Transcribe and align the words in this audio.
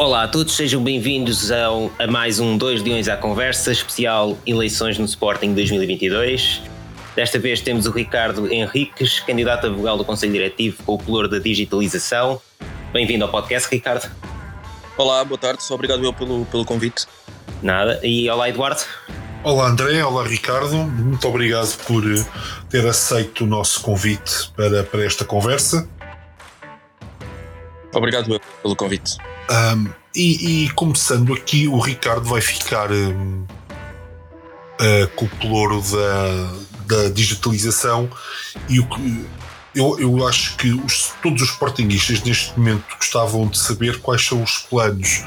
Olá 0.00 0.22
a 0.22 0.28
todos, 0.28 0.56
sejam 0.56 0.82
bem-vindos 0.82 1.50
a 1.52 2.06
mais 2.08 2.40
um 2.40 2.56
2 2.56 2.82
Leões 2.82 3.06
à 3.06 3.18
Conversa, 3.18 3.70
especial 3.70 4.34
Eleições 4.46 4.96
no 4.96 5.04
Sporting 5.04 5.52
2022. 5.52 6.62
Desta 7.14 7.38
vez 7.38 7.60
temos 7.60 7.84
o 7.84 7.90
Ricardo 7.90 8.50
Henriques, 8.50 9.20
candidato 9.20 9.66
a 9.66 9.70
vogal 9.70 9.98
do 9.98 10.04
Conselho 10.06 10.32
Diretivo 10.32 10.82
com 10.84 10.94
o 10.94 10.98
color 10.98 11.28
da 11.28 11.38
digitalização. 11.38 12.40
Bem-vindo 12.94 13.26
ao 13.26 13.30
podcast, 13.30 13.68
Ricardo. 13.70 14.10
Olá, 14.96 15.22
boa 15.22 15.36
tarde, 15.36 15.62
obrigado 15.68 16.02
eu 16.02 16.14
pelo, 16.14 16.46
pelo 16.46 16.64
convite. 16.64 17.04
Nada, 17.62 18.00
e 18.02 18.26
olá 18.30 18.48
Eduardo. 18.48 18.80
Olá 19.44 19.68
André, 19.68 20.02
olá 20.02 20.26
Ricardo, 20.26 20.76
muito 20.76 21.28
obrigado 21.28 21.76
por 21.84 22.02
eh, 22.10 22.24
ter 22.70 22.86
aceito 22.86 23.44
o 23.44 23.46
nosso 23.46 23.82
convite 23.82 24.50
para, 24.56 24.82
para 24.82 25.04
esta 25.04 25.26
conversa. 25.26 25.86
Obrigado 27.92 28.32
eu 28.32 28.40
pelo 28.62 28.74
convite. 28.74 29.18
Um, 29.50 29.88
e, 30.14 30.64
e, 30.64 30.70
começando 30.70 31.32
aqui, 31.34 31.66
o 31.66 31.78
Ricardo 31.80 32.28
vai 32.28 32.40
ficar 32.40 32.90
um, 32.92 33.42
uh, 33.42 35.08
com 35.16 35.24
o 35.24 35.28
pelouro 35.28 35.82
da, 36.86 37.02
da 37.02 37.08
digitalização 37.10 38.08
e 38.68 38.78
o 38.78 38.86
eu, 39.74 39.98
eu 40.00 40.26
acho 40.26 40.56
que 40.56 40.72
os, 40.72 41.12
todos 41.22 41.42
os 41.42 41.50
sportinguistas 41.50 42.22
neste 42.22 42.58
momento 42.58 42.84
gostavam 42.96 43.46
de 43.46 43.58
saber 43.58 44.00
quais 44.00 44.26
são 44.26 44.42
os 44.42 44.58
planos 44.58 45.22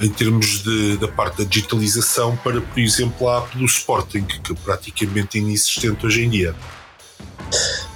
em 0.00 0.08
termos 0.08 0.62
de, 0.62 0.96
da 0.96 1.06
parte 1.06 1.38
da 1.38 1.44
digitalização 1.44 2.36
para, 2.38 2.60
por 2.60 2.80
exemplo, 2.80 3.28
a 3.28 3.38
app 3.38 3.56
do 3.56 3.64
Sporting, 3.64 4.24
que 4.24 4.52
é 4.52 4.56
praticamente 4.64 5.38
inexistente 5.38 6.04
hoje 6.04 6.24
em 6.24 6.30
dia. 6.30 6.56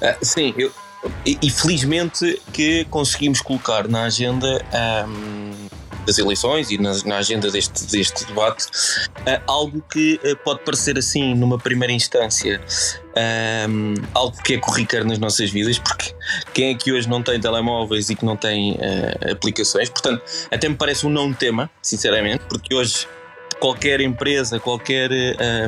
Uh, 0.01 0.25
sim, 0.25 0.55
eu, 0.57 0.73
e, 1.25 1.39
e, 1.43 1.51
felizmente 1.51 2.41
que 2.53 2.85
conseguimos 2.87 3.41
colocar 3.41 3.87
na 3.87 4.05
agenda 4.05 4.65
um, 5.07 5.69
das 6.09 6.19
eleições 6.19 6.71
e 6.71 6.79
na, 6.79 6.93
na 7.05 7.19
agenda 7.19 7.51
deste, 7.51 7.85
deste 7.87 8.25
debate 8.25 8.67
uh, 8.67 9.43
algo 9.47 9.83
que 9.93 10.19
uh, 10.25 10.37
pode 10.43 10.61
parecer 10.61 10.99
assim 10.99 11.35
numa 11.35 11.59
primeira 11.59 11.93
instância 11.93 12.61
um, 13.69 13.95
algo 14.15 14.37
que 14.43 14.55
é 14.55 14.59
corriqueiro 14.59 15.07
nas 15.07 15.19
nossas 15.19 15.51
vidas 15.51 15.79
porque 15.79 16.15
quem 16.55 16.71
é 16.71 16.75
que 16.75 16.93
hoje 16.93 17.09
não 17.09 17.23
tem 17.23 17.39
telemóveis 17.39 18.09
e 18.11 18.17
que 18.17 18.25
não 18.25 18.37
tem 18.37 18.73
uh, 18.73 19.33
aplicações? 19.33 19.91
Portanto 19.91 20.23
até 20.51 20.69
me 20.69 20.75
parece 20.75 21.07
um 21.07 21.11
não 21.11 21.33
tema 21.33 21.71
sinceramente 21.83 22.43
porque 22.49 22.75
hoje 22.75 23.07
qualquer 23.59 24.01
empresa, 24.01 24.59
qualquer 24.59 25.11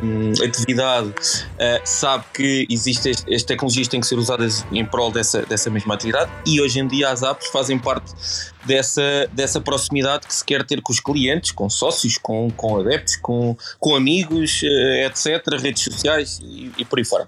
um, 0.03 0.31
atividade 0.43 1.09
uh, 1.09 1.81
sabe 1.83 2.23
que 2.33 2.67
existem 2.69 3.13
as 3.33 3.43
tecnologias 3.43 3.87
têm 3.87 3.99
que 3.99 4.07
ser 4.07 4.15
usadas 4.15 4.65
em 4.71 4.85
prol 4.85 5.11
dessa, 5.11 5.41
dessa 5.43 5.69
mesma 5.69 5.93
atividade 5.93 6.31
e 6.45 6.61
hoje 6.61 6.79
em 6.79 6.87
dia 6.87 7.09
as 7.09 7.23
apps 7.23 7.47
fazem 7.47 7.77
parte 7.77 8.11
dessa, 8.65 9.29
dessa 9.33 9.59
proximidade 9.59 10.27
que 10.27 10.33
se 10.33 10.43
quer 10.43 10.65
ter 10.65 10.81
com 10.81 10.91
os 10.91 10.99
clientes, 10.99 11.51
com 11.51 11.69
sócios, 11.69 12.17
com, 12.17 12.49
com 12.51 12.79
adeptos, 12.79 13.15
com, 13.17 13.55
com 13.79 13.95
amigos, 13.95 14.61
uh, 14.63 15.05
etc., 15.05 15.59
redes 15.59 15.83
sociais 15.83 16.39
e, 16.41 16.71
e 16.77 16.85
por 16.85 16.99
aí 16.99 17.05
fora. 17.05 17.27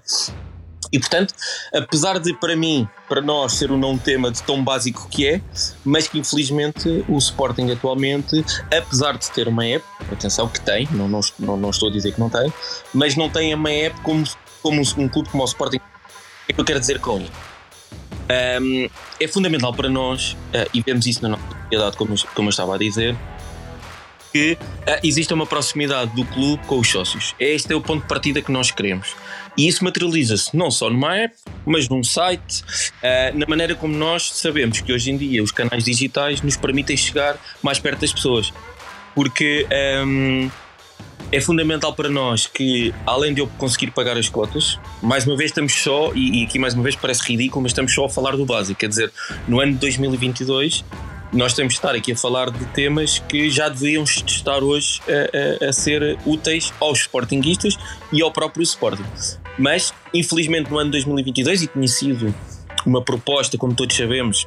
E 0.94 0.98
portanto, 1.00 1.34
apesar 1.74 2.20
de 2.20 2.32
para 2.34 2.54
mim, 2.54 2.88
para 3.08 3.20
nós, 3.20 3.54
ser 3.54 3.72
um 3.72 3.76
não 3.76 3.98
tema 3.98 4.30
de 4.30 4.40
tão 4.44 4.62
básico 4.62 5.08
que 5.08 5.26
é, 5.26 5.40
mas 5.84 6.06
que 6.06 6.20
infelizmente 6.20 7.04
o 7.08 7.18
Sporting 7.18 7.68
atualmente, 7.72 8.44
apesar 8.72 9.18
de 9.18 9.28
ter 9.32 9.48
uma 9.48 9.66
app, 9.66 9.84
atenção 10.12 10.48
que 10.48 10.60
tem, 10.60 10.88
não, 10.92 11.08
não, 11.08 11.56
não 11.56 11.70
estou 11.70 11.88
a 11.88 11.92
dizer 11.92 12.12
que 12.12 12.20
não 12.20 12.30
tem, 12.30 12.52
mas 12.94 13.16
não 13.16 13.28
tem 13.28 13.52
uma 13.52 13.72
app 13.72 14.00
como, 14.02 14.22
como 14.62 14.80
um 14.80 15.08
clube 15.08 15.28
como 15.30 15.42
o 15.42 15.46
Sporting. 15.46 15.80
O 16.48 16.54
que 16.54 16.60
eu 16.60 16.64
quero 16.64 16.78
dizer 16.78 17.00
com 17.00 17.18
isso? 17.18 17.32
Um, 18.62 18.88
é 19.18 19.26
fundamental 19.26 19.74
para 19.74 19.88
nós, 19.88 20.36
uh, 20.54 20.70
e 20.72 20.80
vemos 20.80 21.08
isso 21.08 21.20
na 21.22 21.30
nossa 21.30 21.42
sociedade, 21.60 21.96
como, 21.96 22.14
como 22.36 22.48
eu 22.48 22.50
estava 22.50 22.76
a 22.76 22.78
dizer, 22.78 23.16
que 24.32 24.52
uh, 24.52 25.00
existe 25.02 25.34
uma 25.34 25.46
proximidade 25.46 26.14
do 26.14 26.24
clube 26.24 26.64
com 26.66 26.78
os 26.78 26.88
sócios. 26.88 27.34
Este 27.38 27.72
é 27.72 27.76
o 27.76 27.80
ponto 27.80 28.02
de 28.02 28.08
partida 28.08 28.40
que 28.40 28.52
nós 28.52 28.70
queremos. 28.70 29.16
E 29.56 29.68
isso 29.68 29.84
materializa-se 29.84 30.56
não 30.56 30.70
só 30.70 30.90
numa 30.90 31.16
app, 31.16 31.34
mas 31.64 31.88
num 31.88 32.02
site, 32.02 32.62
uh, 32.62 33.38
na 33.38 33.46
maneira 33.46 33.74
como 33.74 33.94
nós 33.96 34.30
sabemos 34.32 34.80
que 34.80 34.92
hoje 34.92 35.10
em 35.10 35.16
dia 35.16 35.42
os 35.42 35.52
canais 35.52 35.84
digitais 35.84 36.42
nos 36.42 36.56
permitem 36.56 36.96
chegar 36.96 37.38
mais 37.62 37.78
perto 37.78 38.00
das 38.00 38.12
pessoas. 38.12 38.52
Porque 39.14 39.66
um, 40.04 40.50
é 41.30 41.40
fundamental 41.40 41.94
para 41.94 42.08
nós 42.08 42.46
que, 42.46 42.92
além 43.06 43.32
de 43.32 43.40
eu 43.40 43.46
conseguir 43.58 43.92
pagar 43.92 44.16
as 44.16 44.28
cotas, 44.28 44.78
mais 45.00 45.26
uma 45.26 45.36
vez 45.36 45.50
estamos 45.50 45.72
só, 45.72 46.12
e, 46.14 46.42
e 46.42 46.44
aqui 46.44 46.58
mais 46.58 46.74
uma 46.74 46.82
vez 46.82 46.96
parece 46.96 47.22
ridículo, 47.22 47.62
mas 47.62 47.70
estamos 47.70 47.94
só 47.94 48.06
a 48.06 48.08
falar 48.08 48.36
do 48.36 48.44
básico. 48.44 48.78
Quer 48.78 48.88
dizer, 48.88 49.12
no 49.46 49.60
ano 49.60 49.72
de 49.72 49.78
2022 49.78 50.84
nós 51.32 51.52
temos 51.52 51.74
de 51.74 51.78
estar 51.78 51.94
aqui 51.94 52.12
a 52.12 52.16
falar 52.16 52.50
de 52.50 52.64
temas 52.66 53.18
que 53.18 53.50
já 53.50 53.68
deviam 53.68 54.04
estar 54.04 54.62
hoje 54.62 55.00
a, 55.08 55.64
a, 55.64 55.68
a, 55.68 55.72
ser 55.72 56.16
úteis 56.24 56.72
aos 56.80 57.00
sportinguistas 57.00 57.76
e 58.12 58.22
ao 58.22 58.30
próprio 58.30 58.62
Sporting. 58.62 59.04
Mas, 59.58 59.92
infelizmente, 60.12 60.70
no 60.70 60.78
ano 60.78 60.90
de 60.90 60.92
2022, 60.92 61.62
e 61.62 61.66
tinha 61.68 61.88
sido 61.88 62.34
uma 62.84 63.02
proposta, 63.02 63.56
como 63.56 63.74
todos 63.74 63.96
sabemos, 63.96 64.46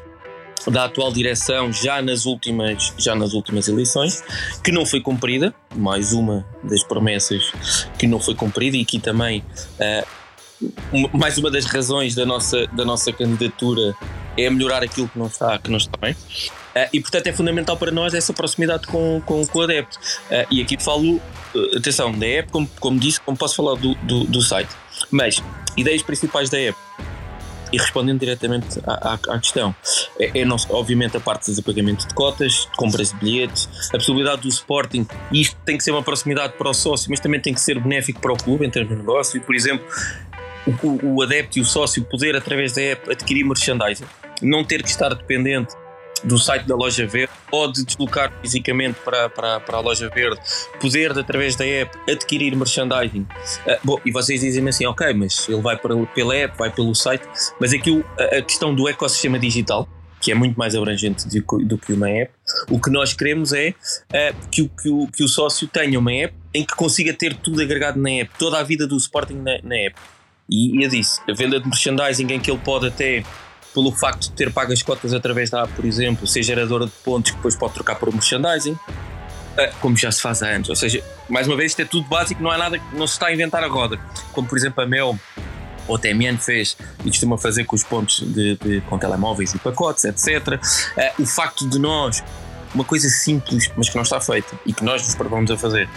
da 0.67 0.85
atual 0.85 1.11
direção 1.11 1.71
já 1.71 2.01
nas 2.01 2.25
últimas 2.25 2.93
já 2.97 3.15
nas 3.15 3.33
últimas 3.33 3.67
eleições 3.67 4.23
que 4.63 4.71
não 4.71 4.85
foi 4.85 4.99
cumprida 4.99 5.53
mais 5.73 6.11
uma 6.11 6.45
das 6.63 6.83
promessas 6.83 7.53
que 7.97 8.05
não 8.05 8.19
foi 8.19 8.35
cumprida 8.35 8.75
e 8.75 8.81
aqui 8.81 8.99
também 8.99 9.45
uh, 9.79 11.17
mais 11.17 11.37
uma 11.37 11.51
das 11.51 11.65
razões 11.65 12.15
da 12.15 12.25
nossa 12.25 12.65
da 12.67 12.83
nossa 12.83 13.13
candidatura 13.13 13.95
é 14.37 14.49
melhorar 14.49 14.83
aquilo 14.83 15.07
que 15.07 15.17
não 15.17 15.27
está 15.27 15.57
que 15.57 15.69
não 15.69 15.77
está 15.77 15.97
bem. 15.99 16.13
Uh, 16.13 16.89
e 16.93 16.99
portanto 16.99 17.27
é 17.27 17.33
fundamental 17.33 17.77
para 17.77 17.91
nós 17.91 18.13
essa 18.13 18.33
proximidade 18.33 18.87
com, 18.87 19.21
com, 19.25 19.45
com 19.45 19.59
o 19.59 19.61
adepto. 19.61 19.97
Uh, 20.29 20.45
e 20.51 20.61
aqui 20.61 20.77
falo 20.79 21.21
atenção 21.75 22.11
da 22.11 22.25
app 22.25 22.51
como, 22.51 22.69
como 22.79 22.99
disse 22.99 23.19
como 23.21 23.37
posso 23.37 23.55
falar 23.55 23.75
do, 23.75 23.95
do, 23.95 24.25
do 24.25 24.41
site 24.41 24.69
mas, 25.11 25.41
ideias 25.75 26.01
principais 26.01 26.49
da 26.49 26.59
app. 26.59 26.77
E 27.71 27.77
respondendo 27.77 28.19
diretamente 28.21 28.79
à, 28.85 29.13
à, 29.13 29.35
à 29.35 29.39
questão, 29.39 29.75
é, 30.17 30.39
é 30.39 30.47
obviamente 30.69 31.17
a 31.17 31.19
parte 31.19 31.51
do 31.53 31.61
pagamento 31.61 32.07
de 32.07 32.13
cotas, 32.13 32.67
de 32.71 32.77
compras 32.77 33.09
de 33.11 33.15
bilhetes, 33.17 33.67
a 33.89 33.97
possibilidade 33.97 34.41
do 34.41 34.47
Sporting, 34.47 35.05
e 35.31 35.41
isto 35.41 35.57
tem 35.65 35.77
que 35.77 35.83
ser 35.83 35.91
uma 35.91 36.01
proximidade 36.01 36.53
para 36.53 36.69
o 36.69 36.73
sócio, 36.73 37.09
mas 37.09 37.19
também 37.19 37.41
tem 37.41 37.53
que 37.53 37.59
ser 37.59 37.77
benéfico 37.79 38.21
para 38.21 38.31
o 38.31 38.37
clube 38.37 38.65
em 38.65 38.69
termos 38.69 38.93
de 38.93 38.99
negócio, 38.99 39.37
e, 39.37 39.41
por 39.41 39.53
exemplo, 39.53 39.85
o, 40.65 41.15
o 41.15 41.21
adepto 41.21 41.59
e 41.59 41.61
o 41.61 41.65
sócio 41.65 42.03
poder, 42.05 42.37
através 42.37 42.73
da 42.73 42.81
app, 42.81 43.11
adquirir 43.11 43.43
merchandising, 43.43 44.05
não 44.41 44.63
ter 44.63 44.81
que 44.81 44.89
estar 44.89 45.13
dependente 45.13 45.75
do 46.23 46.37
site 46.37 46.65
da 46.65 46.75
loja 46.75 47.05
verde 47.05 47.33
ou 47.51 47.71
de 47.71 47.85
deslocar 47.85 48.31
fisicamente 48.41 48.99
para, 49.03 49.29
para, 49.29 49.59
para 49.59 49.77
a 49.77 49.79
loja 49.79 50.09
verde, 50.09 50.39
poder, 50.79 51.17
através 51.17 51.55
da 51.55 51.65
app, 51.65 51.97
adquirir 52.09 52.55
merchandising. 52.55 53.21
Uh, 53.21 53.79
bom, 53.83 53.99
e 54.05 54.11
vocês 54.11 54.41
dizem-me 54.41 54.69
assim, 54.69 54.85
ok, 54.85 55.13
mas 55.13 55.47
ele 55.47 55.61
vai 55.61 55.77
para, 55.77 55.95
pela 56.07 56.35
app, 56.35 56.57
vai 56.57 56.71
pelo 56.71 56.93
site, 56.93 57.23
mas 57.59 57.73
aqui 57.73 57.91
o, 57.91 58.05
a, 58.19 58.41
questão 58.41 58.73
do 58.73 58.87
ecossistema 58.87 59.39
digital, 59.39 59.87
que 60.19 60.31
é 60.31 60.35
muito 60.35 60.57
mais 60.57 60.75
abrangente 60.75 61.27
do, 61.27 61.57
do 61.59 61.77
que 61.77 61.93
uma 61.93 62.09
app, 62.09 62.31
o 62.69 62.79
que 62.79 62.89
nós 62.89 63.13
queremos 63.13 63.53
é 63.53 63.69
uh, 63.69 64.49
que, 64.51 64.61
o, 64.61 64.69
que, 64.69 64.89
o, 64.89 65.07
que 65.07 65.23
o 65.23 65.27
sócio 65.27 65.67
tenha 65.67 65.97
uma 65.97 66.11
app 66.11 66.33
em 66.53 66.65
que 66.65 66.75
consiga 66.75 67.13
ter 67.13 67.35
tudo 67.35 67.61
agregado 67.61 67.99
na 67.99 68.09
app, 68.09 68.31
toda 68.37 68.57
a 68.57 68.63
vida 68.63 68.87
do 68.87 68.97
Sporting 68.97 69.35
na, 69.35 69.59
na 69.63 69.75
app. 69.75 69.95
E 70.49 70.83
eu 70.83 70.89
disse, 70.89 71.19
a 71.29 71.33
venda 71.33 71.59
de 71.59 71.67
merchandising 71.67 72.31
em 72.31 72.39
que 72.39 72.49
ele 72.49 72.59
pode 72.63 72.87
até 72.87 73.23
pelo 73.77 73.91
facto 73.91 74.23
de 74.23 74.31
ter 74.31 74.51
pago 74.51 74.73
as 74.73 74.81
cotas 74.81 75.13
através 75.13 75.51
da 75.51 75.61
app, 75.61 75.71
por 75.73 75.85
exemplo, 75.85 76.25
ser 76.25 76.41
geradora 76.41 76.87
de 76.87 76.91
pontos 77.03 77.29
que 77.29 77.37
depois 77.37 77.55
pode 77.55 77.75
trocar 77.75 77.93
por 77.93 78.11
merchandising, 78.11 78.75
eh, 79.55 79.71
como 79.79 79.95
já 79.95 80.11
se 80.11 80.19
faz 80.19 80.41
há 80.41 80.47
anos. 80.47 80.67
Ou 80.67 80.75
seja, 80.75 81.03
mais 81.29 81.45
uma 81.45 81.55
vez, 81.55 81.73
isto 81.73 81.83
é 81.83 81.85
tudo 81.85 82.09
básico, 82.09 82.41
não 82.41 82.49
há 82.49 82.57
nada, 82.57 82.81
não 82.93 83.05
se 83.05 83.13
está 83.13 83.27
a 83.27 83.33
inventar 83.33 83.63
a 83.63 83.67
roda. 83.67 83.99
Como, 84.33 84.47
por 84.47 84.57
exemplo, 84.57 84.83
a 84.83 84.87
Mel 84.87 85.15
ou 85.87 85.95
a 85.95 85.99
TMN 85.99 86.39
fez 86.39 86.75
e 87.05 87.09
costuma 87.09 87.37
fazer 87.37 87.65
com 87.65 87.75
os 87.75 87.83
pontos 87.83 88.21
de, 88.21 88.55
de 88.55 88.81
com 88.81 88.97
telemóveis 88.97 89.53
e 89.53 89.59
pacotes, 89.59 90.05
etc. 90.05 90.59
Eh, 90.97 91.13
o 91.19 91.25
facto 91.27 91.69
de 91.69 91.77
nós, 91.77 92.23
uma 92.73 92.83
coisa 92.83 93.07
simples, 93.09 93.69
mas 93.77 93.89
que 93.89 93.95
não 93.95 94.01
está 94.01 94.19
feita 94.19 94.59
e 94.65 94.73
que 94.73 94.83
nós 94.83 95.05
nos 95.05 95.13
propomos 95.13 95.51
a 95.51 95.57
fazer 95.57 95.87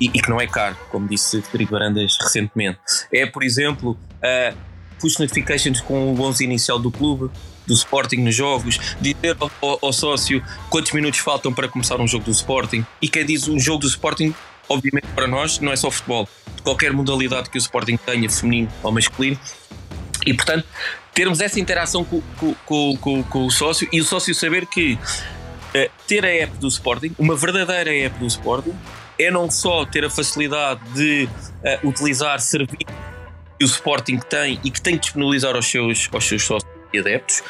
e, 0.00 0.06
e 0.06 0.18
que 0.18 0.30
não 0.30 0.40
é 0.40 0.46
caro, 0.46 0.78
como 0.88 1.06
disse 1.06 1.42
Federico 1.42 1.72
Barandas 1.72 2.16
recentemente, 2.18 2.78
é, 3.12 3.26
por 3.26 3.42
exemplo, 3.42 3.90
uh, 3.90 4.71
push 5.02 5.18
notifications 5.18 5.80
com 5.80 6.14
o 6.14 6.20
11 6.20 6.44
inicial 6.44 6.78
do 6.78 6.90
clube, 6.92 7.28
do 7.66 7.74
Sporting 7.74 8.18
nos 8.18 8.34
jogos, 8.34 8.78
dizer 9.00 9.36
ao, 9.60 9.78
ao, 9.82 9.92
sócio 9.92 10.42
quantos 10.70 10.92
minutos 10.92 11.18
faltam 11.18 11.52
para 11.52 11.66
começar 11.66 12.00
um 12.00 12.06
jogo 12.06 12.24
do 12.24 12.30
Sporting. 12.30 12.86
E 13.00 13.08
quem 13.08 13.26
diz 13.26 13.48
um 13.48 13.58
jogo 13.58 13.80
do 13.80 13.88
Sporting, 13.88 14.32
obviamente 14.68 15.08
para 15.14 15.26
nós, 15.26 15.58
não 15.58 15.72
é 15.72 15.76
só 15.76 15.90
futebol. 15.90 16.28
Qualquer 16.62 16.92
modalidade 16.92 17.50
que 17.50 17.58
o 17.58 17.60
Sporting 17.60 17.96
tenha, 17.96 18.30
feminino 18.30 18.70
ou 18.82 18.92
masculino. 18.92 19.38
E 20.24 20.32
portanto, 20.32 20.64
termos 21.12 21.40
essa 21.40 21.58
interação 21.58 22.04
com, 22.04 22.22
com, 22.64 22.96
com, 22.96 23.22
com 23.24 23.46
o 23.46 23.50
sócio 23.50 23.88
e 23.92 24.00
o 24.00 24.04
sócio 24.04 24.32
saber 24.32 24.66
que 24.66 24.94
uh, 24.94 25.90
ter 26.06 26.24
a 26.24 26.28
app 26.28 26.56
do 26.58 26.68
Sporting, 26.68 27.12
uma 27.18 27.34
verdadeira 27.34 27.92
app 27.92 28.16
do 28.20 28.26
Sporting, 28.26 28.74
é 29.18 29.30
não 29.30 29.50
só 29.50 29.84
ter 29.84 30.04
a 30.04 30.10
facilidade 30.10 30.80
de 30.94 31.28
uh, 31.82 31.88
utilizar 31.88 32.40
serviços 32.40 33.11
que 33.62 33.64
o 33.64 33.66
Sporting 33.66 34.18
tem 34.18 34.58
e 34.64 34.70
que 34.70 34.80
tem 34.80 34.96
que 34.96 35.02
disponibilizar 35.02 35.54
aos 35.54 35.66
seus, 35.66 36.08
aos 36.12 36.24
seus 36.24 36.42
sócios 36.42 36.72
e 36.92 36.98
adeptos, 36.98 37.42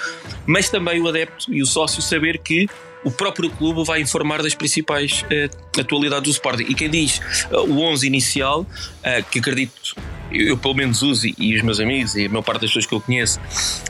mas 0.46 0.68
também 0.68 1.00
o 1.00 1.08
adepto 1.08 1.52
e 1.52 1.62
o 1.62 1.66
sócio 1.66 2.02
saber 2.02 2.38
que 2.38 2.68
o 3.02 3.10
próprio 3.10 3.50
clube 3.50 3.82
vai 3.84 4.00
informar 4.00 4.42
das 4.42 4.54
principais 4.54 5.22
uh, 5.22 5.80
atualidades 5.80 6.24
do 6.24 6.30
Sporting. 6.30 6.64
E 6.68 6.74
quem 6.74 6.88
diz 6.88 7.18
uh, 7.50 7.62
o 7.62 7.80
11 7.80 8.06
inicial, 8.06 8.60
uh, 8.60 9.30
que 9.30 9.40
acredito 9.40 9.96
eu, 10.30 10.48
eu, 10.48 10.56
pelo 10.56 10.74
menos 10.74 11.02
uso 11.02 11.26
e 11.36 11.56
os 11.56 11.62
meus 11.62 11.80
amigos 11.80 12.14
e 12.14 12.26
a 12.26 12.28
maior 12.28 12.42
parte 12.42 12.60
das 12.60 12.70
pessoas 12.70 12.86
que 12.86 12.94
eu 12.94 13.00
conheço, 13.00 13.40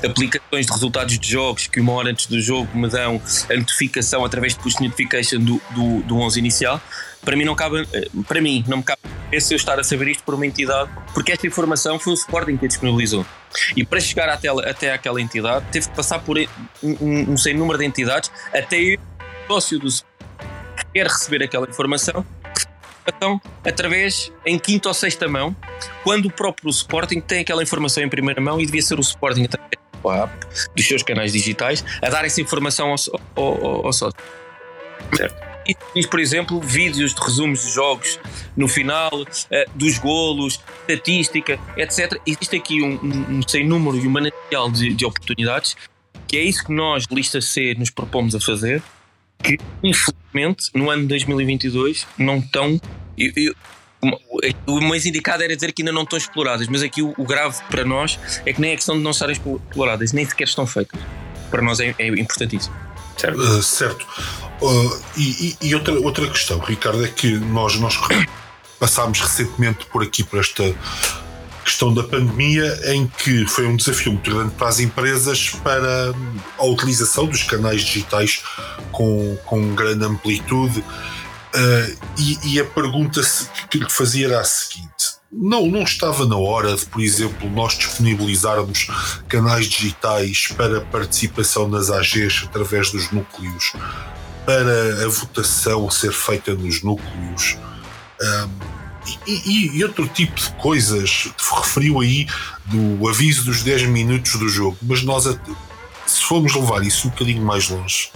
aplicações 0.03 0.67
de 0.67 0.73
resultados 0.73 1.19
de 1.19 1.29
jogos 1.29 1.67
que 1.67 1.81
uma 1.81 1.93
hora 1.93 2.11
antes 2.11 2.27
do 2.27 2.41
jogo 2.41 2.69
me 2.75 2.89
dão 2.89 3.21
a 3.51 3.57
notificação 3.57 4.25
através 4.25 4.55
de 4.55 4.61
push 4.61 4.79
notification 4.81 5.41
do, 5.41 5.61
do, 5.75 6.03
do 6.03 6.17
11 6.17 6.39
inicial. 6.39 6.81
Para 7.25 7.37
mim 7.37 7.45
não 7.45 7.55
cabe, 7.55 7.87
para 8.27 8.41
mim 8.41 8.65
não 8.67 8.79
me 8.79 8.83
cabe 8.83 9.01
se 9.41 9.55
eu 9.55 9.57
estar 9.57 9.79
a 9.79 9.85
saber 9.85 10.09
isto 10.09 10.23
por 10.25 10.35
uma 10.35 10.47
entidade, 10.47 10.91
porque 11.15 11.33
esta 11.33 11.47
informação 11.47 11.99
foi 11.99 12.13
o 12.13 12.15
Sporting 12.15 12.57
que 12.57 12.67
a 12.67 12.69
disponibilizou. 12.69 13.25
E 13.77 13.85
para 13.85 14.01
chegar 14.01 14.29
até, 14.29 14.49
até 14.49 14.93
aquela 14.93 15.21
entidade, 15.21 15.65
teve 15.73 15.89
que 15.89 15.97
passar 15.97 16.19
por 16.19 16.37
um, 16.39 16.47
um, 16.83 17.33
um 17.33 17.37
sem 17.37 17.55
número 17.55 17.79
de 17.79 17.85
entidades, 17.85 18.31
até 18.53 18.99
o 19.49 19.55
sócio 19.55 19.79
do 19.79 19.89
Sporting 19.89 20.13
quer 20.93 21.07
receber 21.07 21.43
aquela 21.43 21.67
informação, 21.67 22.27
então, 23.07 23.41
através 23.65 24.31
em 24.47 24.59
quinta 24.59 24.89
ou 24.89 24.95
sexta 24.95 25.27
mão, 25.27 25.57
quando 26.05 26.27
o 26.27 26.31
próprio 26.31 26.71
Sporting 26.71 27.21
tem 27.21 27.41
aquela 27.41 27.63
informação 27.63 28.03
em 28.03 28.09
primeira 28.09 28.41
mão 28.41 28.61
e 28.61 28.67
devia 28.67 28.83
ser 28.83 28.99
o 28.99 29.01
Sporting 29.01 29.45
através 29.45 29.73
app, 30.05 30.47
dos 30.75 30.87
seus 30.87 31.03
canais 31.03 31.33
digitais, 31.33 31.85
a 32.01 32.11
dar 32.11 32.25
essa 32.25 32.41
informação 32.41 32.89
ao, 32.89 32.97
ao, 33.37 33.67
ao, 33.67 33.87
ao 33.87 33.93
sócio. 33.93 34.19
Certo? 35.17 35.52
E 35.67 35.77
diz, 35.95 36.07
por 36.07 36.21
exemplo, 36.21 36.61
vídeos 36.61 37.15
de 37.15 37.21
resumos 37.21 37.63
de 37.65 37.71
jogos 37.71 38.19
no 38.57 38.67
final, 38.67 39.11
uh, 39.13 39.71
dos 39.75 39.99
golos, 39.99 40.61
estatística, 40.81 41.59
etc. 41.77 42.21
Existe 42.27 42.57
aqui 42.57 42.83
um, 42.83 42.95
um, 43.03 43.39
um 43.39 43.43
sem 43.47 43.67
número 43.67 43.97
e 43.97 44.07
um 44.07 44.11
manancial 44.11 44.71
de, 44.71 44.93
de, 44.95 45.05
oportunidades, 45.05 45.77
que 46.27 46.37
é 46.37 46.43
isso 46.43 46.65
que 46.65 46.73
nós, 46.73 47.05
lista 47.11 47.41
C, 47.41 47.75
nos 47.79 47.91
propomos 47.91 48.35
a 48.35 48.41
fazer, 48.41 48.83
que 49.43 49.59
infelizmente 49.83 50.71
no 50.75 50.91
ano 50.91 51.03
de 51.03 51.09
2022 51.09 52.07
não 52.19 52.39
estão. 52.39 52.81
Eu, 53.17 53.33
eu, 53.37 53.55
o 54.67 54.81
mais 54.81 55.07
indicado 55.07 55.45
era 55.45 55.55
dizer 55.55 55.73
que 55.73 55.83
ainda 55.83 55.93
não 55.93 56.03
estão 56.03 56.19
exploradas, 56.19 56.67
mas 56.67 56.83
aqui 56.83 57.03
o, 57.03 57.15
o, 57.17 57.25
grave 57.25 57.63
para 57.71 57.85
nós 57.85 58.19
é 58.45 58.53
que 58.53 58.61
nem 58.61 58.73
é 58.73 58.75
questão 58.75 58.97
de 58.97 59.03
não 59.03 59.13
estarem 59.13 59.37
exploradas, 59.37 60.13
nem 60.13 60.25
sequer 60.25 60.49
estão 60.49 60.67
feitas. 60.67 61.01
Para 61.51 61.63
nós 61.63 61.79
é, 61.79 61.95
é 61.99 62.09
importantíssimo. 62.09 62.75
Certo. 63.17 63.41
Uh, 63.41 63.63
certo. 63.63 64.07
Uh, 64.61 65.01
e, 65.17 65.57
e, 65.61 65.75
outra, 65.75 65.95
outra 65.95 66.29
questão, 66.29 66.59
Ricardo, 66.59 67.05
é 67.05 67.09
que 67.09 67.37
nós, 67.37 67.77
nós 67.77 67.99
passámos 68.79 69.21
recentemente 69.21 69.87
por 69.87 70.03
aqui, 70.03 70.23
por 70.23 70.39
esta 70.39 70.75
questão 71.65 71.95
da 71.95 72.03
pandemia, 72.03 72.81
em 72.93 73.07
que 73.07 73.47
foi 73.47 73.67
um 73.67 73.77
desafio 73.77 74.13
muito 74.13 74.31
grande 74.31 74.53
para 74.55 74.69
as 74.69 74.81
empresas 74.81 75.51
para 75.51 76.13
a 76.59 76.65
utilização 76.65 77.27
dos 77.27 77.43
canais 77.45 77.83
digitais 77.83 78.43
com, 78.91 79.37
com 79.45 79.75
grande 79.75 80.05
amplitude. 80.05 80.81
Uh, 80.81 81.97
e, 82.19 82.55
e, 82.55 82.61
a 82.61 82.65
pergunta 82.65 83.21
que 83.71 83.79
lhe 83.79 83.91
fazia 83.91 84.27
era 84.27 84.41
a 84.41 84.45
seguinte: 84.45 85.17
não, 85.33 85.67
não 85.67 85.83
estava 85.83 86.27
na 86.27 86.37
hora 86.37 86.77
de, 86.77 86.85
por 86.85 87.01
exemplo, 87.01 87.49
nós 87.51 87.79
disponibilizarmos 87.79 88.89
canais 89.29 89.67
digitais 89.67 90.49
para 90.49 90.83
participação 90.83 91.67
nas 91.67 91.91
AGs 91.91 92.45
através 92.45 92.91
dos 92.91 93.11
núcleos, 93.11 93.73
para 94.45 95.05
a 95.05 95.09
votação 95.09 95.91
ser 95.91 96.13
feita 96.13 96.55
nos 96.55 96.83
núcleos 96.83 97.57
um, 98.21 98.83
e, 99.27 99.79
e, 99.79 99.85
outro 99.85 100.07
tipo 100.07 100.35
de 100.39 100.51
coisas. 100.55 101.29
Referiu 101.57 102.01
aí 102.01 102.27
do 102.67 103.09
aviso 103.09 103.45
dos 103.45 103.63
10 103.63 103.85
minutos 103.87 104.37
do 104.37 104.49
jogo, 104.49 104.77
mas 104.83 105.03
nós, 105.03 105.27
formos 106.33 106.55
levar 106.55 106.83
isso 106.83 107.09
um 107.09 107.11
bocadinho 107.11 107.43
mais 107.43 107.69
longe, 107.69 108.11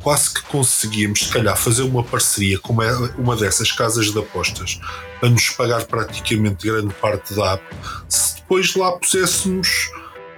quase 0.00 0.32
que 0.32 0.42
conseguíamos, 0.42 1.24
se 1.24 1.28
calhar, 1.28 1.56
fazer 1.56 1.82
uma 1.82 2.04
parceria 2.04 2.56
com 2.56 2.72
uma, 3.18 3.34
dessas 3.34 3.72
casas 3.72 4.12
de 4.12 4.18
apostas 4.20 4.78
para 5.18 5.28
nos 5.28 5.50
pagar 5.50 5.84
praticamente 5.86 6.64
grande 6.64 6.94
parte 6.94 7.34
da 7.34 7.54
app, 7.54 7.64
se 8.08 8.36
depois 8.36 8.76
lá 8.76 8.92
puséssemos 8.92 9.90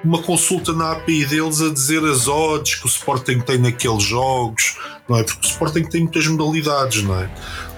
uma 0.02 0.22
consulta 0.22 0.72
na 0.72 0.93
API 0.93 1.26
deles 1.26 1.61
a 1.61 1.70
dizer 1.70 2.02
as 2.05 2.26
odds 2.26 2.76
que 2.76 2.87
o 2.87 2.88
Sporting 2.88 3.40
tem 3.40 3.58
naqueles 3.58 4.02
jogos, 4.02 4.78
não 5.06 5.19
é? 5.19 5.22
Porque 5.22 5.46
o 5.46 5.50
Sporting 5.50 5.82
tem 5.82 6.05
muitas 6.05 6.26
modalidades, 6.26 7.02
não 7.02 7.20
é? 7.20 7.31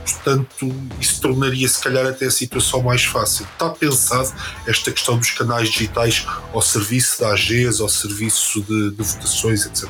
Portanto, 0.04 0.74
isso 1.00 1.20
tornaria 1.20 1.68
se 1.68 1.80
calhar 1.80 2.04
até 2.06 2.26
a 2.26 2.30
situação 2.30 2.82
mais 2.82 3.04
fácil. 3.04 3.46
Está 3.52 3.70
pensado 3.70 4.32
esta 4.66 4.90
questão 4.90 5.16
dos 5.16 5.30
canais 5.30 5.70
digitais 5.70 6.26
ao 6.52 6.60
serviço 6.60 7.20
da 7.20 7.32
AGs, 7.32 7.80
ao 7.80 7.88
serviço 7.88 8.60
de, 8.62 8.90
de 8.90 9.02
votações, 9.02 9.66
etc. 9.66 9.88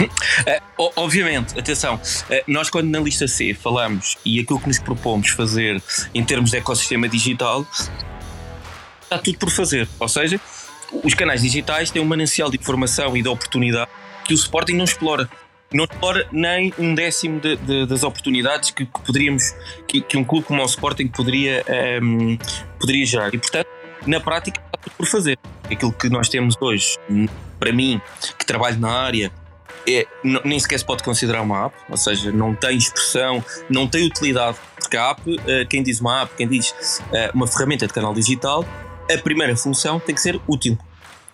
Uh, 0.00 0.92
obviamente, 0.96 1.58
atenção, 1.58 1.96
uh, 1.96 2.00
nós 2.46 2.70
quando 2.70 2.88
na 2.88 3.00
lista 3.00 3.26
C 3.26 3.52
falamos 3.52 4.16
e 4.24 4.38
aquilo 4.38 4.60
que 4.60 4.68
nos 4.68 4.78
propomos 4.78 5.30
fazer 5.30 5.82
em 6.14 6.24
termos 6.24 6.50
de 6.50 6.58
ecossistema 6.58 7.08
digital, 7.08 7.66
está 9.02 9.18
tudo 9.18 9.38
por 9.38 9.50
fazer. 9.50 9.88
Ou 9.98 10.08
seja, 10.08 10.40
os 11.02 11.14
canais 11.14 11.42
digitais 11.42 11.90
têm 11.90 12.00
um 12.00 12.04
manancial 12.04 12.50
de 12.50 12.56
informação 12.56 13.16
e 13.16 13.22
de 13.22 13.28
oportunidade 13.28 13.90
que 14.24 14.32
o 14.32 14.36
Sporting 14.36 14.74
não 14.74 14.84
explora. 14.84 15.28
Não 15.72 15.84
explora 15.84 16.26
nem 16.32 16.72
um 16.78 16.94
décimo 16.94 17.40
de, 17.40 17.56
de, 17.56 17.86
das 17.86 18.02
oportunidades 18.02 18.70
que, 18.70 18.86
que 18.86 19.00
poderíamos, 19.02 19.54
que, 19.86 20.00
que, 20.00 20.16
um 20.16 20.24
clube 20.24 20.46
como 20.46 20.62
o 20.62 20.64
Sporting 20.64 21.08
poderia, 21.08 21.62
um, 22.02 22.30
ehm, 22.30 22.38
poderia 22.80 23.04
gerar. 23.04 23.34
E 23.34 23.38
portanto, 23.38 23.68
na 24.06 24.18
prática, 24.18 24.60
está 24.60 24.78
tudo 24.78 24.96
por 24.96 25.06
fazer. 25.06 25.38
Aquilo 25.70 25.92
que 25.92 26.08
nós 26.08 26.30
temos 26.30 26.54
hoje, 26.58 26.96
para 27.60 27.70
mim, 27.72 28.00
que 28.38 28.46
trabalho 28.46 28.78
na 28.78 28.90
área, 28.90 29.30
é, 29.86 30.06
nem 30.44 30.58
sequer 30.58 30.78
se 30.78 30.84
pode 30.84 31.02
considerar 31.02 31.42
uma 31.42 31.66
app, 31.66 31.76
ou 31.90 31.96
seja, 31.96 32.32
não 32.32 32.54
tem 32.54 32.76
expressão, 32.76 33.44
não 33.68 33.86
tem 33.86 34.06
utilidade, 34.06 34.56
porque 34.78 34.96
a 34.96 35.10
app, 35.10 35.40
eh, 35.46 35.64
quem 35.66 35.82
diz 35.82 36.00
uma 36.00 36.22
app, 36.22 36.34
quem 36.36 36.48
diz 36.48 37.02
eh, 37.12 37.30
uma 37.34 37.46
ferramenta 37.46 37.86
de 37.86 37.92
canal 37.92 38.14
digital, 38.14 38.64
a 39.10 39.18
primeira 39.18 39.56
função 39.56 39.98
tem 40.00 40.14
que 40.14 40.20
ser 40.20 40.40
útil, 40.46 40.78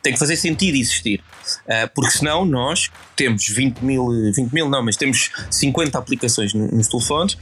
tem 0.05 0.13
que 0.13 0.19
fazer 0.19 0.37
sentido 0.37 0.77
existir, 0.77 1.25
eh, 1.67 1.87
porque 1.87 2.11
senão 2.11 2.45
nós 2.45 2.91
temos 3.17 3.49
20 3.49 3.81
mil, 3.81 4.07
20 4.33 4.53
mil 4.53 4.69
não, 4.69 4.85
mas 4.85 4.97
temos 4.97 5.31
50 5.51 5.99
aplicações 5.99 6.53
nos 6.53 6.89
telefones 6.89 7.39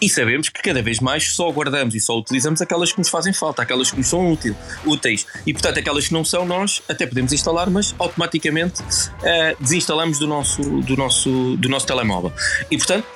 e 0.00 0.08
sabemos 0.08 0.48
que 0.48 0.60
cada 0.60 0.82
vez 0.82 0.98
mais 0.98 1.32
só 1.32 1.48
guardamos 1.52 1.94
e 1.94 2.00
só 2.00 2.18
utilizamos 2.18 2.60
aquelas 2.60 2.90
que 2.90 2.98
nos 2.98 3.08
fazem 3.08 3.32
falta, 3.32 3.62
aquelas 3.62 3.90
que 3.90 3.98
nos 3.98 4.08
são 4.08 4.32
útil, 4.32 4.56
úteis. 4.84 5.26
E 5.46 5.52
portanto, 5.52 5.78
aquelas 5.78 6.08
que 6.08 6.14
não 6.14 6.24
são, 6.24 6.46
nós 6.46 6.82
até 6.88 7.06
podemos 7.06 7.32
instalar, 7.32 7.68
mas 7.68 7.94
automaticamente 7.98 8.80
uh, 8.82 9.56
desinstalamos 9.60 10.18
do 10.18 10.26
nosso, 10.26 10.62
do, 10.62 10.96
nosso, 10.96 11.56
do 11.58 11.68
nosso 11.68 11.86
telemóvel. 11.86 12.32
E 12.70 12.78
portanto, 12.78 13.06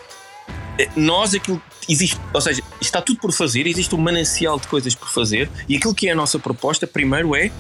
eh, 0.78 0.88
nós 0.94 1.34
aquilo 1.34 1.60
existe, 1.88 2.20
ou 2.32 2.40
seja, 2.40 2.62
está 2.80 3.00
tudo 3.00 3.18
por 3.18 3.32
fazer, 3.32 3.66
existe 3.66 3.94
um 3.94 3.98
manancial 3.98 4.58
de 4.58 4.68
coisas 4.68 4.94
por 4.94 5.08
fazer, 5.08 5.50
e 5.68 5.76
aquilo 5.76 5.94
que 5.94 6.08
é 6.08 6.12
a 6.12 6.14
nossa 6.14 6.38
proposta, 6.38 6.86
primeiro 6.86 7.34
é 7.34 7.50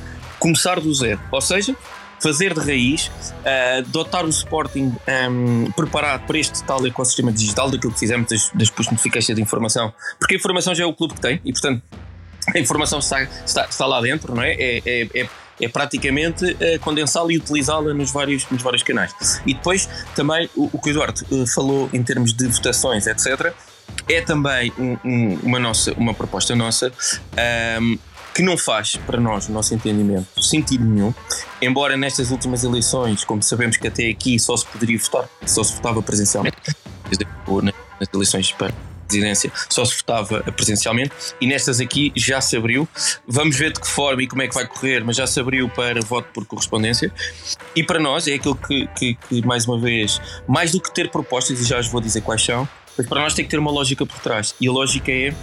começar 0.44 0.78
do 0.78 0.92
zero. 0.92 1.18
Ou 1.32 1.40
seja, 1.40 1.74
fazer 2.20 2.52
de 2.52 2.60
raiz, 2.60 3.06
uh, 3.06 3.82
dotar 3.88 4.26
o 4.26 4.28
Sporting 4.28 4.94
um, 5.30 5.70
preparado 5.72 6.26
para 6.26 6.38
este 6.38 6.62
tal 6.64 6.86
ecossistema 6.86 7.32
digital, 7.32 7.70
daquilo 7.70 7.94
que 7.94 7.98
fizemos 7.98 8.28
das, 8.28 8.50
das 8.50 8.68
push 8.68 8.90
notifications 8.90 9.34
de 9.34 9.40
informação, 9.40 9.92
porque 10.18 10.34
a 10.34 10.36
informação 10.36 10.74
já 10.74 10.84
é 10.84 10.86
o 10.86 10.92
clube 10.92 11.14
que 11.14 11.20
tem 11.20 11.40
e, 11.42 11.50
portanto, 11.50 11.82
a 12.54 12.58
informação 12.58 12.98
está, 12.98 13.22
está, 13.22 13.64
está 13.64 13.86
lá 13.86 14.02
dentro, 14.02 14.34
não 14.34 14.42
é? 14.42 14.52
É, 14.52 14.82
é, 14.84 15.22
é, 15.22 15.28
é 15.62 15.68
praticamente 15.68 16.44
uh, 16.44 16.78
condensá-la 16.80 17.32
e 17.32 17.38
utilizá-la 17.38 17.94
nos 17.94 18.12
vários, 18.12 18.46
nos 18.50 18.60
vários 18.60 18.82
canais. 18.82 19.40
E 19.46 19.54
depois 19.54 19.88
também 20.14 20.50
o, 20.54 20.68
o 20.70 20.78
que 20.78 20.90
o 20.90 20.92
Eduardo 20.92 21.22
uh, 21.30 21.46
falou 21.46 21.88
em 21.90 22.02
termos 22.02 22.34
de 22.34 22.46
votações, 22.48 23.06
etc., 23.06 23.54
é 24.08 24.20
também 24.20 24.72
um, 24.78 24.96
um, 25.04 25.38
uma, 25.42 25.58
nossa, 25.58 25.92
uma 25.94 26.12
proposta 26.12 26.54
nossa. 26.54 26.92
Um, 27.80 27.98
que 28.34 28.42
não 28.42 28.58
faz, 28.58 28.96
para 28.96 29.20
nós, 29.20 29.46
no 29.48 29.54
nosso 29.54 29.72
entendimento, 29.74 30.42
sentido 30.42 30.84
nenhum, 30.84 31.14
embora 31.62 31.96
nestas 31.96 32.30
últimas 32.30 32.64
eleições, 32.64 33.24
como 33.24 33.42
sabemos 33.42 33.76
que 33.76 33.86
até 33.86 34.08
aqui 34.08 34.38
só 34.38 34.56
se 34.56 34.66
poderia 34.66 34.98
votar, 34.98 35.28
só 35.46 35.62
se 35.62 35.74
votava 35.74 36.02
presencialmente, 36.02 36.56
nas 38.00 38.08
eleições 38.12 38.50
para 38.52 38.72
presidência 39.06 39.52
só 39.68 39.84
se 39.84 39.96
votava 39.96 40.42
presencialmente 40.52 41.12
e 41.40 41.46
nestas 41.46 41.78
aqui 41.78 42.12
já 42.16 42.40
se 42.40 42.56
abriu. 42.56 42.88
Vamos 43.28 43.56
ver 43.56 43.72
de 43.72 43.80
que 43.80 43.86
forma 43.86 44.22
e 44.22 44.26
como 44.26 44.42
é 44.42 44.48
que 44.48 44.54
vai 44.54 44.66
correr, 44.66 45.04
mas 45.04 45.16
já 45.16 45.26
se 45.26 45.38
abriu 45.38 45.68
para 45.68 46.00
voto 46.00 46.28
por 46.32 46.44
correspondência. 46.46 47.12
E 47.76 47.84
para 47.84 48.00
nós 48.00 48.26
é 48.26 48.34
aquilo 48.34 48.56
que, 48.56 48.86
que, 48.98 49.14
que 49.14 49.46
mais 49.46 49.66
uma 49.66 49.78
vez, 49.78 50.20
mais 50.48 50.72
do 50.72 50.80
que 50.80 50.92
ter 50.92 51.10
propostas, 51.10 51.60
e 51.60 51.64
já 51.64 51.78
os 51.78 51.88
vou 51.88 52.00
dizer 52.00 52.22
quais 52.22 52.42
são, 52.42 52.68
mas 52.96 53.06
para 53.06 53.20
nós 53.20 53.34
tem 53.34 53.44
que 53.44 53.50
ter 53.50 53.58
uma 53.58 53.70
lógica 53.70 54.04
por 54.04 54.18
trás. 54.18 54.54
E 54.60 54.66
a 54.66 54.72
lógica 54.72 55.12
é 55.12 55.34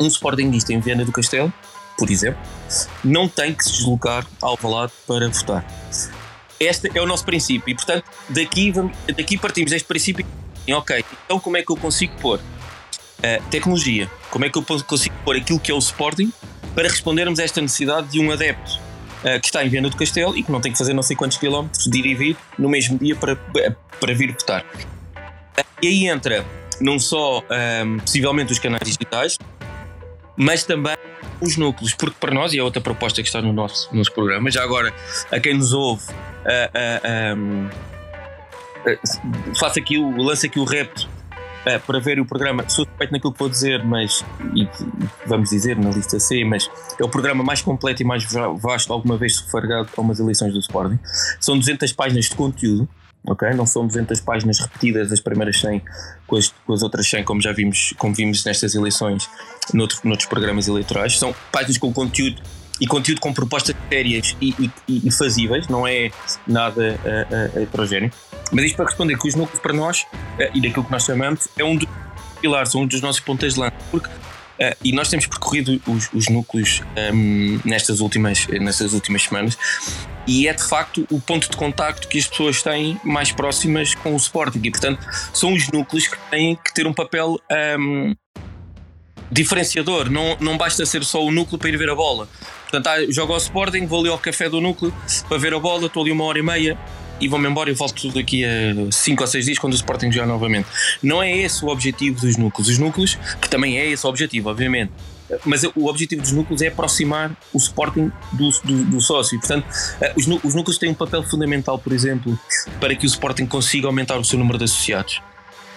um 0.00 0.06
Sportingista 0.06 0.72
em 0.72 0.80
Viana 0.80 1.04
do 1.04 1.12
Castelo 1.12 1.52
por 1.96 2.10
exemplo, 2.10 2.40
não 3.04 3.28
tem 3.28 3.54
que 3.54 3.64
se 3.64 3.72
deslocar 3.72 4.26
ao 4.40 4.50
Alvalade 4.50 4.92
para 5.06 5.28
votar. 5.28 5.64
Este 6.58 6.90
é 6.94 7.00
o 7.00 7.06
nosso 7.06 7.24
princípio 7.24 7.70
e, 7.70 7.74
portanto, 7.74 8.04
daqui, 8.28 8.70
vamos, 8.70 8.96
daqui 9.16 9.36
partimos 9.36 9.70
deste 9.70 9.86
princípio 9.86 10.24
em, 10.66 10.72
ok, 10.72 11.04
então 11.24 11.38
como 11.38 11.56
é 11.56 11.62
que 11.62 11.70
eu 11.70 11.76
consigo 11.76 12.14
pôr 12.20 12.38
uh, 12.38 13.42
tecnologia, 13.50 14.10
como 14.30 14.44
é 14.44 14.50
que 14.50 14.56
eu 14.56 14.62
consigo 14.62 15.14
pôr 15.24 15.36
aquilo 15.36 15.60
que 15.60 15.70
é 15.70 15.74
o 15.74 15.78
Sporting 15.78 16.32
para 16.74 16.88
respondermos 16.88 17.38
a 17.38 17.42
esta 17.42 17.60
necessidade 17.60 18.08
de 18.08 18.20
um 18.20 18.30
adepto 18.30 18.80
uh, 19.20 19.40
que 19.40 19.46
está 19.46 19.64
em 19.64 19.68
Viana 19.68 19.90
do 19.90 19.96
Castelo 19.96 20.36
e 20.36 20.42
que 20.42 20.50
não 20.50 20.60
tem 20.60 20.72
que 20.72 20.78
fazer 20.78 20.94
não 20.94 21.02
sei 21.02 21.16
quantos 21.16 21.36
quilómetros 21.36 21.84
de 21.84 21.98
ir 21.98 22.06
e 22.06 22.14
vir 22.14 22.36
no 22.58 22.68
mesmo 22.68 22.98
dia 22.98 23.14
para, 23.14 23.36
para 23.36 24.14
vir 24.14 24.32
votar. 24.32 24.64
E 25.82 25.86
aí 25.86 26.08
entra 26.08 26.44
não 26.80 26.98
só 26.98 27.40
um, 27.40 27.98
possivelmente 27.98 28.52
os 28.52 28.58
canais 28.58 28.84
digitais, 28.84 29.38
mas 30.36 30.64
também 30.64 30.96
os 31.44 31.56
núcleos, 31.56 31.94
porque 31.94 32.16
para 32.18 32.34
nós, 32.34 32.52
e 32.52 32.58
é 32.58 32.62
outra 32.62 32.80
proposta 32.80 33.22
que 33.22 33.28
está 33.28 33.40
no 33.40 33.52
nosso, 33.52 33.94
nosso 33.94 34.12
programa, 34.12 34.50
já 34.50 34.62
agora 34.62 34.92
a 35.30 35.40
quem 35.40 35.54
nos 35.54 35.72
ouve, 35.72 36.04
uh, 36.10 37.36
um, 37.36 37.68
faça 39.54 39.78
aqui 39.80 39.98
o, 39.98 40.16
lance 40.22 40.46
aqui 40.46 40.58
o 40.58 40.64
repto 40.64 41.08
uh, 41.66 41.80
para 41.86 41.98
ver 41.98 42.20
o 42.20 42.24
programa. 42.24 42.68
Sou 42.68 42.84
suspeito 42.84 43.12
naquilo 43.12 43.32
que 43.32 43.38
vou 43.38 43.48
dizer, 43.48 43.84
mas 43.84 44.24
e, 44.54 44.68
vamos 45.26 45.50
dizer 45.50 45.76
na 45.76 45.90
lista 45.90 46.18
C, 46.18 46.44
mas 46.44 46.70
é 46.98 47.04
o 47.04 47.08
programa 47.08 47.44
mais 47.44 47.62
completo 47.62 48.02
e 48.02 48.04
mais 48.04 48.24
vasto 48.58 48.92
alguma 48.92 49.16
vez 49.16 49.36
sufargado 49.36 49.88
a 49.96 50.00
umas 50.00 50.20
eleições 50.20 50.52
do 50.52 50.58
Sporting. 50.60 50.98
São 51.40 51.58
200 51.58 51.92
páginas 51.92 52.26
de 52.26 52.34
conteúdo. 52.34 52.88
Ok? 53.26 53.52
Não 53.54 53.66
são 53.66 53.86
200 53.86 54.20
páginas 54.20 54.58
repetidas 54.58 55.10
das 55.10 55.20
primeiras 55.20 55.60
100 55.60 55.82
com 56.26 56.36
as, 56.36 56.52
com 56.66 56.72
as 56.72 56.82
outras 56.82 57.08
100, 57.08 57.24
como 57.24 57.40
já 57.40 57.52
vimos, 57.52 57.94
como 57.98 58.14
vimos 58.14 58.44
nestas 58.44 58.74
eleições, 58.74 59.28
noutro, 59.72 59.98
noutros 60.04 60.28
programas 60.28 60.68
eleitorais. 60.68 61.18
São 61.18 61.34
páginas 61.50 61.78
com 61.78 61.92
conteúdo 61.92 62.42
e 62.80 62.86
conteúdo 62.86 63.20
com 63.20 63.32
propostas 63.32 63.74
sérias 63.88 64.36
e, 64.40 64.70
e, 64.88 65.08
e 65.08 65.10
fazíveis, 65.10 65.68
não 65.68 65.86
é 65.86 66.10
nada 66.46 66.98
uh, 67.04 67.58
uh, 67.58 67.62
heterogéneo. 67.62 68.10
Mas 68.52 68.64
isto 68.66 68.76
para 68.76 68.86
responder 68.86 69.16
que 69.18 69.28
os 69.28 69.34
núcleos 69.34 69.60
para 69.60 69.72
nós, 69.72 70.02
uh, 70.02 70.50
e 70.54 70.60
daquilo 70.60 70.84
que 70.84 70.90
nós 70.90 71.04
chamamos, 71.04 71.48
é 71.56 71.64
um 71.64 71.76
dos 71.76 71.88
pilares, 72.40 72.74
um 72.74 72.86
dos 72.86 73.00
nossos 73.00 73.20
pontas 73.20 73.54
de 73.54 73.60
lança. 73.60 73.76
Porque, 73.90 74.08
uh, 74.08 74.76
e 74.82 74.92
nós 74.92 75.08
temos 75.08 75.26
percorrido 75.26 75.80
os, 75.86 76.12
os 76.12 76.28
núcleos 76.28 76.82
um, 77.12 77.54
ehm, 77.54 77.60
nestas, 77.64 78.00
últimas, 78.00 78.46
nestas 78.48 78.92
últimas 78.92 79.22
semanas, 79.22 79.56
e 80.26 80.48
é 80.48 80.52
de 80.52 80.62
facto 80.62 81.06
o 81.10 81.20
ponto 81.20 81.50
de 81.50 81.56
contacto 81.56 82.08
que 82.08 82.18
as 82.18 82.26
pessoas 82.26 82.62
têm 82.62 82.98
mais 83.04 83.32
próximas 83.32 83.94
com 83.94 84.12
o 84.12 84.16
Sporting. 84.16 84.60
E 84.62 84.70
portanto, 84.70 85.06
são 85.32 85.52
os 85.52 85.68
núcleos 85.70 86.06
que 86.06 86.16
têm 86.30 86.56
que 86.56 86.72
ter 86.72 86.86
um 86.86 86.92
papel. 86.92 87.38
Um, 87.78 88.14
diferenciador, 89.30 90.10
não, 90.10 90.36
não 90.38 90.56
basta 90.56 90.86
ser 90.86 91.02
só 91.02 91.24
o 91.24 91.30
núcleo 91.30 91.58
para 91.58 91.68
ir 91.68 91.76
ver 91.76 91.90
a 91.90 91.94
bola. 91.94 92.28
Portanto, 92.62 92.86
ah, 92.86 93.10
jogo 93.10 93.32
ao 93.32 93.38
Sporting, 93.38 93.84
vou 93.86 94.00
ali 94.00 94.08
ao 94.08 94.18
café 94.18 94.48
do 94.48 94.60
núcleo 94.60 94.94
para 95.28 95.38
ver 95.38 95.52
a 95.54 95.58
bola, 95.58 95.86
estou 95.86 96.02
ali 96.02 96.12
uma 96.12 96.24
hora 96.24 96.38
e 96.38 96.42
meia 96.42 96.78
e 97.20 97.28
vou-me 97.28 97.48
embora 97.48 97.70
e 97.70 97.74
volto 97.74 98.10
daqui 98.10 98.44
a 98.44 98.48
5 98.90 99.22
ou 99.22 99.26
6 99.26 99.44
dias 99.46 99.58
quando 99.58 99.72
o 99.72 99.76
Sporting 99.76 100.12
jogar 100.12 100.26
novamente. 100.26 100.68
Não 101.02 101.22
é 101.22 101.36
esse 101.36 101.64
o 101.64 101.68
objetivo 101.68 102.20
dos 102.20 102.36
núcleos. 102.36 102.68
Os 102.68 102.78
núcleos, 102.78 103.16
que 103.40 103.48
também 103.48 103.78
é 103.78 103.86
esse 103.86 104.06
o 104.06 104.08
objetivo, 104.08 104.50
obviamente, 104.50 104.92
mas 105.44 105.64
o 105.74 105.86
objetivo 105.86 106.22
dos 106.22 106.32
núcleos 106.32 106.62
é 106.62 106.68
aproximar 106.68 107.36
o 107.52 107.58
Sporting 107.58 108.10
do, 108.32 108.50
do, 108.64 108.84
do 108.84 109.00
sócio. 109.00 109.38
Portanto, 109.38 109.66
eh, 110.00 110.12
os, 110.16 110.26
os, 110.44 110.54
núcleos 110.54 110.78
têm 110.78 110.90
um 110.90 110.94
papel 110.94 111.22
fundamental, 111.22 111.78
por 111.78 111.92
exemplo, 111.92 112.38
para 112.80 112.94
que 112.94 113.06
o 113.06 113.08
Sporting 113.08 113.46
consiga 113.46 113.86
aumentar 113.86 114.18
o 114.18 114.24
seu 114.24 114.38
número 114.38 114.58
de 114.58 114.64
associados. 114.64 115.22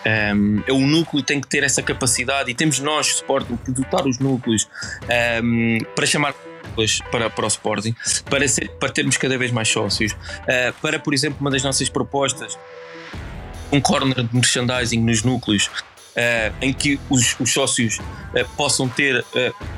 Um, 0.06 0.10
ehm, 0.10 0.64
o 0.70 0.80
núcleo 0.80 1.24
tem 1.24 1.42
que 1.42 1.48
ter 1.48 1.64
essa 1.64 1.82
capacidade 1.82 2.50
e 2.50 2.54
temos 2.54 2.80
nós, 2.80 3.08
Sporting, 3.08 3.58
que 3.58 3.72
dotar 3.72 4.06
os 4.06 4.20
núcleos 4.20 4.68
um, 5.04 5.78
ehm, 5.78 5.84
para 5.96 6.06
chamar 6.06 6.34
para, 7.12 7.30
para 7.30 7.46
o 7.46 7.48
Sporting, 7.48 7.96
para, 8.30 8.48
ser, 8.48 8.70
para 8.80 8.90
termos 8.90 9.18
cada 9.18 9.38
vez 9.38 9.52
mais 9.52 9.68
sócios. 9.68 10.12
Uh, 10.12 10.74
para, 10.82 11.00
por 11.00 11.14
exemplo, 11.14 11.38
uma 11.42 11.50
das 11.50 11.64
nossas 11.64 11.90
propostas, 11.90 12.58
um 13.72 13.82
corner 13.82 14.24
de 14.24 14.36
merchandising 14.36 15.02
nos 15.02 15.24
núcleos, 15.24 15.70
em 16.62 16.74
que 16.74 17.00
os, 17.10 17.40
os 17.40 17.54
sócios 17.54 18.00
uh, 18.00 18.48
possam 18.56 18.90
ter, 18.90 19.24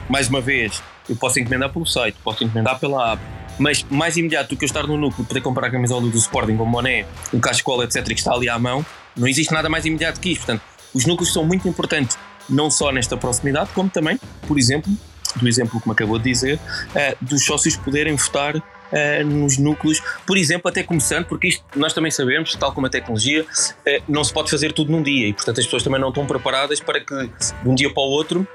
mais 0.10 0.30
uma 0.30 0.40
vez, 0.40 0.82
eu 1.10 1.16
posso 1.16 1.40
encomendar 1.40 1.72
pelo 1.72 1.86
site, 1.86 2.18
posso 2.24 2.44
encomendar 2.44 2.80
pela 2.80 3.14
app, 3.14 3.22
mas 3.58 3.84
mais 3.90 4.16
imediato 4.16 4.50
do 4.50 4.58
que 4.58 4.64
eu 4.64 4.68
estar 4.68 4.88
no 4.88 4.96
núcleo, 4.96 5.26
poder 5.26 5.42
comprar 5.42 5.68
a 5.68 5.72
camisola 5.72 6.10
do 6.10 6.18
Sporting, 6.18 6.54
um 6.54 6.72
boné, 6.72 7.06
um 7.34 7.40
cascola, 7.40 7.84
etc., 7.84 8.06
que 8.06 8.14
está 8.14 8.34
ali 8.34 8.48
à 8.48 8.58
mão, 8.58 8.86
não 9.18 9.28
existe 9.28 9.54
nada 9.54 9.68
mais 9.68 9.86
imediato 9.86 10.20
que 10.20 10.32
isto. 10.32 10.46
Portanto, 10.46 10.62
os 10.94 11.06
núcleos 11.06 11.34
são 11.34 11.44
muito 11.44 11.68
importantes, 11.68 12.18
não 12.50 12.72
só 12.72 12.92
nesta 12.92 13.18
proximidade, 13.18 13.72
como 13.74 13.90
também, 13.90 14.20
por 14.48 14.58
exemplo, 14.58 14.92
do 15.36 15.48
exemplo 15.48 15.80
que 15.80 15.88
me 15.88 15.92
acabou 15.92 16.18
de 16.18 16.30
dizer, 16.32 16.60
dos 17.22 17.44
sócios 17.44 17.76
poderem 17.76 18.16
votar 18.16 18.56
uh, 18.92 19.26
nos 19.26 19.58
núcleos, 19.58 20.02
por 20.26 20.38
exemplo, 20.38 20.70
até 20.70 20.84
começando, 20.84 21.26
porque 21.26 21.48
isto 21.48 21.64
nós 21.76 21.94
também 21.94 22.12
sabemos, 22.12 22.56
tal 22.56 22.72
como 22.72 22.88
a 22.88 22.90
tecnologia, 22.90 23.44
uh, 23.44 24.04
não 24.08 24.24
se 24.24 24.34
pode 24.34 24.50
fazer 24.50 24.74
tudo 24.74 24.92
num 24.92 25.04
dia 25.04 25.28
e, 25.28 25.34
portanto, 25.34 25.60
as 25.60 25.66
pessoas 25.66 25.84
também 25.84 26.00
não 26.00 26.10
estão 26.10 26.26
preparadas 26.26 26.80
para 26.80 27.00
que 27.00 27.16
de 27.16 27.70
um 27.70 27.76
dia 27.76 27.90
para 27.92 28.04
o 28.04 28.08
outro 28.08 28.48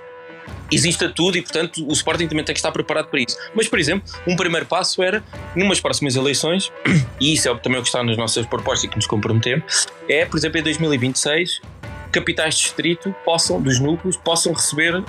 exista 0.71 1.09
tudo 1.09 1.38
e, 1.38 1.43
portanto, 1.43 1.87
o 1.87 1.93
Sporting 1.93 2.26
também 2.26 2.45
tem 2.45 2.55
que 2.55 2.59
estar 2.59 2.73
preparado 2.73 3.09
para 3.09 3.21
isso. 3.21 3.37
Mas, 3.55 3.69
por 3.69 3.79
exemplo, 3.79 4.09
um 4.26 4.37
primeiro 4.37 4.67
passo 4.67 5.03
era, 5.03 5.23
numas 5.55 5.81
próximas 5.81 6.17
eleições, 6.17 6.73
e 7.21 7.35
isso 7.35 7.49
é 7.49 7.55
também 7.57 7.79
o 7.79 7.83
que 7.83 7.88
está 7.88 8.03
nas 8.03 8.17
nossas 8.17 8.47
propostas 8.47 8.85
e 8.85 8.88
que 8.88 8.97
nos 8.97 9.07
comprometemos, 9.07 9.87
é, 10.09 10.25
por 10.25 10.37
exemplo, 10.37 10.59
em 10.59 10.62
2026 10.62 11.61
capitais 12.14 12.54
de 12.54 12.62
distrito 12.62 13.14
possam, 13.25 13.61
dos 13.61 13.80
núcleos, 13.80 14.16
possam 14.16 14.52
receber 14.52 14.94
uh, 14.94 15.04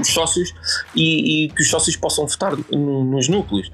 os 0.00 0.08
sócios 0.08 0.54
e, 0.94 1.44
e, 1.44 1.48
que 1.50 1.62
os 1.62 1.68
sócios 1.68 1.94
possam 1.96 2.26
votar 2.26 2.56
no, 2.70 3.04
nos 3.04 3.28
núcleos. 3.28 3.70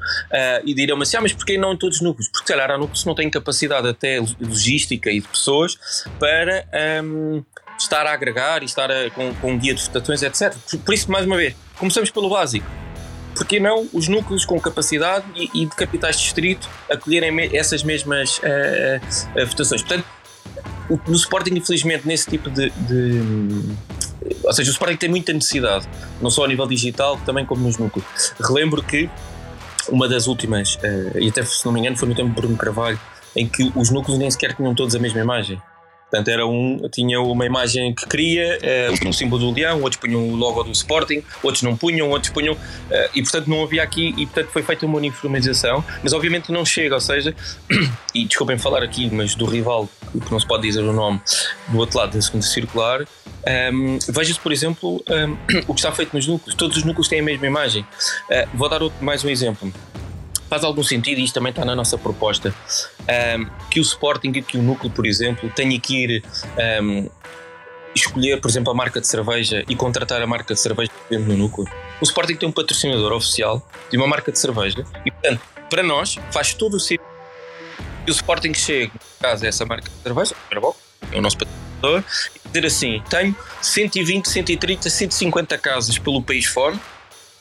e 0.64 0.74
dirão-me 0.74 1.02
assim, 1.02 1.16
ah, 1.16 1.20
mas 1.20 1.32
porquê 1.32 1.56
não 1.56 1.72
em 1.72 1.76
todos 1.76 1.96
os 1.96 2.02
núcleos? 2.02 2.28
Porque, 2.28 2.46
se 2.46 2.52
calhar, 2.52 2.70
há 2.70 2.76
núcleos 2.76 3.02
que 3.02 3.06
não 3.06 3.14
têm 3.14 3.30
capacidade 3.30 3.88
até 3.88 4.18
logística 4.40 5.10
e 5.10 5.20
de 5.20 5.28
pessoas 5.28 5.78
para 6.18 6.66
um, 7.04 7.42
estar 7.78 8.06
a 8.06 8.12
agregar 8.12 8.62
e 8.62 8.66
estar 8.66 8.90
a, 8.90 9.10
com, 9.10 9.32
com 9.34 9.52
um 9.52 9.58
guia 9.58 9.74
de 9.74 9.82
votações, 9.82 10.22
etc. 10.22 10.54
Por, 10.70 10.78
por 10.80 10.94
isso, 10.94 11.10
mais 11.10 11.26
uma 11.26 11.36
vez, 11.36 11.54
começamos 11.76 12.10
pelo 12.10 12.28
básico 12.28 12.66
porque 13.38 13.60
não 13.60 13.88
os 13.92 14.08
núcleos 14.08 14.44
com 14.44 14.60
capacidade 14.60 15.24
e, 15.36 15.62
e 15.62 15.66
de 15.66 15.76
capitais 15.76 16.16
de 16.16 16.24
distrito 16.24 16.68
acolherem 16.90 17.30
me, 17.30 17.56
essas 17.56 17.84
mesmas 17.84 18.38
uh, 18.38 19.40
uh, 19.40 19.46
votações. 19.46 19.80
Portanto, 19.80 20.04
no 20.88 21.14
Sporting, 21.14 21.54
infelizmente, 21.54 22.06
nesse 22.06 22.28
tipo 22.30 22.50
de, 22.50 22.70
de, 22.70 23.20
Ou 24.44 24.52
seja, 24.52 24.70
o 24.70 24.72
Sporting 24.72 24.96
tem 24.96 25.08
muita 25.08 25.32
necessidade, 25.32 25.88
não 26.20 26.30
só 26.30 26.44
a 26.44 26.48
nível 26.48 26.66
digital, 26.66 27.18
também 27.26 27.44
como 27.44 27.62
nos 27.62 27.76
núcleos. 27.76 28.06
Relembro 28.40 28.82
que 28.82 29.08
uma 29.90 30.08
das 30.08 30.26
últimas, 30.26 30.76
uh, 30.76 31.18
e 31.18 31.28
até 31.28 31.42
se 31.44 31.64
não 31.64 31.72
me 31.72 31.80
engano 31.80 31.96
foi 31.96 32.08
no 32.08 32.14
tempo 32.14 32.28
de 32.28 32.34
Bruno 32.34 32.56
Carvalho, 32.56 32.98
em 33.36 33.46
que 33.46 33.72
os 33.74 33.90
núcleos 33.90 34.18
nem 34.18 34.30
sequer 34.30 34.54
tinham 34.54 34.74
todos 34.74 34.94
a 34.94 34.98
mesma 34.98 35.20
imagem. 35.20 35.60
Portanto, 36.10 36.28
era 36.28 36.46
um, 36.46 36.88
tinha 36.90 37.20
uma 37.20 37.44
imagem 37.44 37.94
que 37.94 38.06
queria, 38.08 38.58
uh, 39.04 39.08
o 39.08 39.12
símbolo 39.12 39.46
do 39.46 39.54
leão, 39.54 39.82
outros 39.82 40.00
punham 40.00 40.26
o 40.26 40.34
logo 40.34 40.62
do 40.64 40.72
Sporting, 40.72 41.22
outros 41.42 41.62
não 41.62 41.76
punham, 41.76 42.08
outros 42.08 42.32
punham, 42.32 42.54
uh, 42.54 42.58
e 43.14 43.22
portanto 43.22 43.48
não 43.48 43.62
havia 43.62 43.82
aqui, 43.82 44.14
e 44.16 44.24
portanto 44.24 44.48
foi 44.48 44.62
feita 44.62 44.86
uma 44.86 44.96
uniformização, 44.96 45.84
mas 46.02 46.14
obviamente 46.14 46.50
não 46.50 46.64
chega, 46.64 46.94
ou 46.94 47.00
seja, 47.00 47.34
e 48.14 48.24
desculpem 48.24 48.56
falar 48.56 48.82
aqui, 48.82 49.10
mas 49.12 49.34
do 49.34 49.44
rival, 49.44 49.86
que 50.12 50.32
não 50.32 50.40
se 50.40 50.46
pode 50.46 50.62
dizer 50.62 50.80
o 50.80 50.92
nome, 50.94 51.20
do 51.68 51.76
outro 51.76 51.98
lado 51.98 52.12
da 52.12 52.22
segunda 52.22 52.46
circular, 52.46 53.02
um, 53.02 53.06
ehm, 53.46 53.98
veja-se, 54.08 54.40
por 54.40 54.50
exemplo, 54.50 55.04
um, 55.08 55.14
ehm, 55.14 55.36
o 55.68 55.74
que 55.74 55.80
está 55.80 55.92
feito 55.92 56.16
nos 56.16 56.26
núcleos, 56.26 56.54
todos 56.54 56.78
os 56.78 56.84
núcleos 56.84 57.06
têm 57.06 57.20
a 57.20 57.22
mesma 57.22 57.46
imagem. 57.46 57.82
Uh, 57.82 58.48
vou 58.54 58.68
dar 58.68 58.82
outro, 58.82 59.04
mais 59.04 59.22
um 59.22 59.28
exemplo 59.28 59.70
faz 60.48 60.64
algum 60.64 60.82
sentido, 60.82 61.18
e 61.18 61.24
isto 61.24 61.34
também 61.34 61.50
está 61.50 61.64
na 61.64 61.74
nossa 61.74 61.98
proposta, 61.98 62.54
um, 63.38 63.46
que 63.70 63.78
o 63.80 63.82
Sporting 63.82 64.32
e 64.34 64.42
que 64.42 64.56
o 64.56 64.62
Núcleo, 64.62 64.90
por 64.90 65.06
exemplo, 65.06 65.50
tenha 65.54 65.78
que 65.78 66.04
ir 66.04 66.24
um, 66.82 67.08
escolher, 67.94 68.40
por 68.40 68.48
exemplo, 68.48 68.72
a 68.72 68.74
marca 68.74 69.00
de 69.00 69.06
cerveja 69.06 69.64
e 69.68 69.76
contratar 69.76 70.22
a 70.22 70.26
marca 70.26 70.54
de 70.54 70.60
cerveja 70.60 70.90
dentro 71.10 71.26
do 71.26 71.36
Núcleo. 71.36 71.68
O 72.00 72.04
Sporting 72.04 72.36
tem 72.36 72.48
um 72.48 72.52
patrocinador 72.52 73.12
oficial 73.12 73.66
de 73.90 73.96
uma 73.96 74.06
marca 74.06 74.32
de 74.32 74.38
cerveja 74.38 74.84
e, 75.04 75.10
portanto, 75.10 75.40
para 75.68 75.82
nós 75.82 76.16
faz 76.30 76.54
todo 76.54 76.74
o 76.74 76.80
sentido 76.80 77.06
que 78.04 78.10
o 78.10 78.14
Sporting 78.14 78.54
chegue, 78.54 78.92
no 78.94 79.00
caso, 79.20 79.44
a 79.44 79.48
essa 79.48 79.66
marca 79.66 79.90
de 79.90 80.02
cerveja, 80.02 80.34
é 81.12 81.18
o 81.18 81.20
nosso 81.20 81.36
patrocinador, 81.36 82.02
e 82.44 82.48
dizer 82.48 82.66
assim: 82.66 83.02
tenho 83.10 83.36
120, 83.60 84.26
130, 84.26 84.88
150 84.88 85.58
casas 85.58 85.98
pelo 85.98 86.22
país 86.22 86.46
fora 86.46 86.78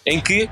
em 0.05 0.19
que 0.19 0.49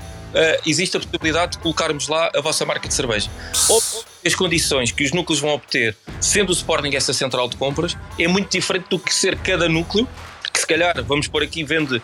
existe 0.64 0.96
a 0.96 1.00
possibilidade 1.00 1.52
de 1.52 1.58
colocarmos 1.58 2.08
lá 2.08 2.30
a 2.34 2.40
vossa 2.40 2.64
marca 2.64 2.88
de 2.88 2.94
cerveja. 2.94 3.30
Ou 3.68 3.82
as 4.24 4.34
condições 4.34 4.90
que 4.90 5.04
os 5.04 5.12
núcleos 5.12 5.40
vão 5.40 5.50
obter, 5.50 5.96
sendo 6.20 6.50
o 6.50 6.52
Sporting 6.52 6.94
essa 6.94 7.12
central 7.12 7.48
de 7.48 7.56
compras, 7.56 7.96
é 8.18 8.28
muito 8.28 8.50
diferente 8.50 8.86
do 8.90 8.98
que 8.98 9.14
ser 9.14 9.36
cada 9.38 9.68
núcleo 9.68 10.06
que 10.56 10.60
se 10.60 10.66
calhar, 10.66 11.04
vamos 11.04 11.28
por 11.28 11.42
aqui, 11.42 11.62
vende 11.62 12.02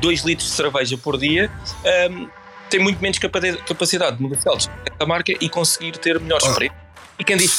2 0.00 0.22
uh, 0.22 0.26
litros 0.26 0.48
de 0.48 0.54
cerveja 0.54 0.96
por 0.96 1.18
dia, 1.18 1.50
um, 1.84 1.88
ehm, 1.88 2.28
tem 2.70 2.80
muito 2.80 3.00
menos 3.00 3.18
capacidade 3.18 4.16
de 4.16 4.22
negociar 4.22 4.56
a 4.98 5.06
marca 5.06 5.32
e 5.32 5.48
conseguir 5.48 5.98
ter 5.98 6.20
melhores 6.20 6.46
ah, 6.46 6.54
preços. 6.54 6.76
E 7.18 7.24
quem 7.24 7.36
diz 7.36 7.58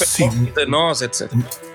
a 0.58 0.66
nós, 0.66 1.02
etc. 1.02 1.32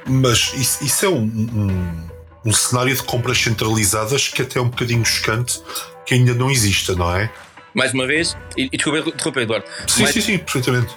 Mas 0.07 0.53
isso, 0.55 0.85
isso 0.85 1.05
é 1.05 1.09
um, 1.09 1.25
um, 1.25 2.09
um, 2.47 2.53
cenário 2.53 2.95
de 2.95 3.03
compras 3.03 3.39
centralizadas 3.39 4.29
que 4.29 4.43
até 4.43 4.59
é 4.59 4.63
um 4.63 4.69
bocadinho 4.69 5.05
chocante 5.05 5.61
que 6.07 6.15
ainda 6.15 6.35
não 6.35 6.51
exista, 6.51 6.95
não 6.95 7.15
é? 7.15 7.31
Mais 7.75 7.93
uma 7.93 8.07
vez, 8.07 8.37
e, 8.57 8.69
e 8.73 8.77
desculpa, 8.77 9.41
Eduardo. 9.41 9.67
Sim, 9.87 10.07
sim, 10.07 10.21
sim, 10.21 10.39
perfeitamente. 10.39 10.95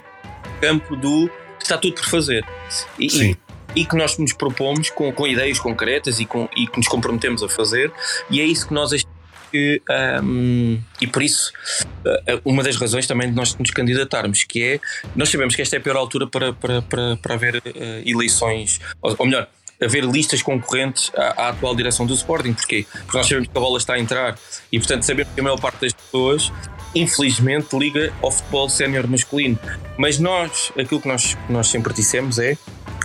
Campo 0.62 0.96
do 0.96 1.30
está 1.62 1.78
tudo 1.78 1.96
por 1.96 2.06
fazer. 2.06 2.46
E, 3.00 3.10
sim. 3.10 3.36
E, 3.76 3.82
e 3.82 3.86
que 3.86 3.96
nós 3.96 4.18
nos 4.18 4.34
propomos 4.34 4.90
com, 4.90 5.12
com 5.12 5.28
ideias 5.28 5.60
concretas 5.60 6.20
e, 6.20 6.26
com, 6.26 6.48
e 6.56 6.68
que 6.68 6.78
nos 6.78 6.88
comprometemos 6.88 7.44
a 7.44 7.50
fazer, 7.50 7.92
e 8.30 8.40
é 8.40 8.46
isso 8.46 8.68
que 8.68 8.74
nós 8.74 8.94
achamos 8.94 9.16
que, 9.52 9.82
um, 10.24 10.80
e 11.00 11.08
por 11.08 11.22
isso, 11.22 11.52
uh, 12.06 12.42
uma 12.44 12.64
das 12.64 12.76
razões 12.76 13.08
também 13.08 13.30
de 13.30 13.36
nós 13.36 13.56
nos 13.56 13.72
candidatarmos, 13.72 14.44
que 14.44 14.64
é, 14.64 14.80
nós 15.16 15.30
sabemos 15.30 15.56
que 15.56 15.62
esta 15.62 15.76
é 15.76 15.80
a 15.80 15.82
pior 15.82 15.96
altura 15.96 16.28
para, 16.28 16.54
para, 16.54 16.82
para, 16.82 17.18
para 17.18 17.34
haver 17.34 17.56
uh, 17.58 17.62
eleições, 18.06 18.80
ou, 19.02 19.16
ou 19.18 19.26
melhor, 19.26 19.48
haver 19.82 20.04
listas 20.04 20.42
concorrentes 20.42 21.12
à, 21.16 21.46
à, 21.46 21.50
atual 21.50 21.76
direção 21.76 22.06
do 22.06 22.14
Sporting. 22.14 22.54
Porquê? 22.54 22.86
Porque 22.92 23.18
nós 23.18 23.28
sabemos 23.28 23.50
que 23.50 23.58
a 23.58 23.62
bola 23.62 23.78
está 23.78 23.94
a 23.94 24.00
entrar 24.00 24.38
e, 24.72 24.80
portanto, 24.80 25.04
sabemos 25.04 25.34
que 25.34 25.40
a 25.40 25.44
maior 25.44 25.60
parte 25.60 25.82
das 25.82 25.94
pessoas, 25.94 26.52
infelizmente, 26.94 27.78
liga 27.78 28.14
ao 28.22 28.32
futebol 28.32 28.70
sénior 28.70 29.08
masculino. 29.08 29.60
Mas 29.98 30.20
nós, 30.20 30.72
aquilo 30.78 31.02
que 31.02 31.08
nós, 31.08 31.38
nós 31.50 31.68
sempre 31.68 31.94
dissemos 31.94 32.40
é 32.40 32.58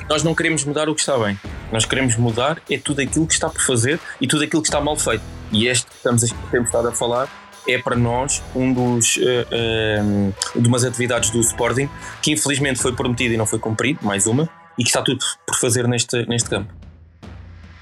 nós 0.09 0.25
não 0.25 0.35
queremos 0.35 0.65
mudar 0.65 0.89
o 0.89 0.95
que 0.95 1.01
está 1.01 1.17
bem. 1.19 1.39
Nós 1.71 1.85
queremos 1.85 2.17
mudar 2.17 2.61
é 2.69 2.77
tudo 2.77 3.01
aquilo 3.01 3.27
que 3.27 3.33
está 3.33 3.49
por 3.49 3.63
fazer 3.63 4.01
e 4.21 4.27
tudo 4.27 4.43
aquilo 4.43 4.61
que 4.61 4.69
está 4.69 4.81
mal 4.81 4.97
feito. 4.97 5.23
E 5.53 5.69
este 5.69 5.87
que 5.87 5.95
estamos 5.95 6.25
a, 6.25 6.27
temos 6.51 6.67
estado 6.67 6.89
a 6.89 6.93
falar 6.93 7.29
é 7.69 7.79
para 7.79 7.95
nós 7.95 8.43
um 8.55 8.73
dos 8.73 9.17
uh, 9.19 9.21
uh, 9.21 10.61
de 10.61 10.67
umas 10.67 10.85
atividades 10.85 11.31
do 11.31 11.41
Sporting 11.41 11.89
que 12.21 12.33
infelizmente 12.33 12.81
foi 12.81 12.93
prometido 12.93 13.35
e 13.35 13.37
não 13.37 13.47
foi 13.47 13.61
cumprido, 13.61 14.01
mais 14.03 14.27
uma, 14.27 14.49
e 14.81 14.83
que 14.83 14.89
está 14.89 15.03
tudo 15.03 15.23
por 15.47 15.57
fazer 15.57 15.87
neste, 15.87 16.27
neste 16.27 16.49
campo. 16.49 16.73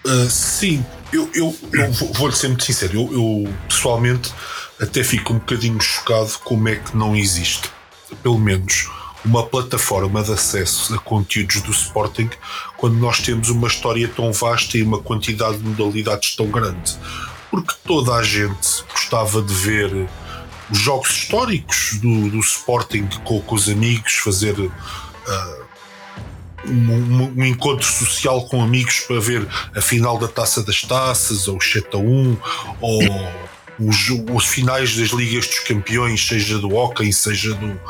Uh, 0.05 0.29
sim, 0.29 0.85
eu, 1.13 1.31
eu, 1.33 1.57
eu 1.73 1.93
vou-lhe 2.15 2.35
ser 2.35 2.49
muito 2.49 2.65
sincero, 2.65 2.95
eu, 2.95 3.13
eu, 3.13 3.55
pessoalmente 3.69 4.33
até 4.81 5.05
fico 5.05 5.33
um 5.33 5.39
bocadinho 5.39 5.81
chocado 5.81 6.33
como 6.45 6.69
é 6.69 6.77
que 6.77 6.97
não 6.97 7.15
existe, 7.15 7.71
pelo 8.23 8.39
menos 8.39 8.89
uma 9.25 9.45
plataforma 9.47 10.23
de 10.23 10.33
acesso 10.33 10.95
a 10.95 10.99
conteúdos 10.99 11.61
do 11.63 11.71
Sporting 11.71 12.31
quando 12.77 12.97
nós 12.97 13.21
temos 13.21 13.49
uma 13.49 13.69
história 13.69 14.09
tão 14.09 14.33
vasta 14.33 14.79
e 14.79 14.83
uma 14.83 14.99
quantidade 14.99 15.59
de 15.59 15.65
modalidades 15.65 16.35
tão 16.35 16.47
grande. 16.47 16.97
Porque 17.51 17.75
toda 17.85 18.15
a 18.15 18.23
gente 18.23 18.85
gostava 18.91 19.43
de 19.43 19.53
ver 19.53 20.09
os 20.71 20.79
jogos 20.79 21.11
históricos 21.11 21.99
do, 22.01 22.31
do 22.31 22.39
Sporting 22.39 23.09
com, 23.25 23.41
com, 23.41 23.55
os 23.55 23.69
amigos, 23.69 24.15
fazer 24.15 24.59
uh, 24.59 25.68
um, 26.67 27.33
um, 27.37 27.45
encontro 27.45 27.87
social 27.87 28.47
com 28.47 28.63
amigos 28.63 29.01
para 29.01 29.21
ver 29.21 29.47
a 29.75 29.81
final 29.81 30.19
da 30.19 30.29
Taça 30.29 30.63
das 30.63 30.83
Taças, 30.83 31.49
ou 31.49 31.57
o 31.57 31.63
7 31.63 31.89
a 31.95 31.99
1, 31.99 32.37
ou 32.81 33.03
os, 33.79 34.11
os 34.33 34.45
finais 34.45 34.97
das 34.97 35.11
Ligas 35.11 35.47
dos 35.47 35.61
Campeões, 35.61 36.27
seja 36.27 36.59
do 36.59 36.75
hockey, 36.75 37.13
seja 37.13 37.55
do, 37.55 37.81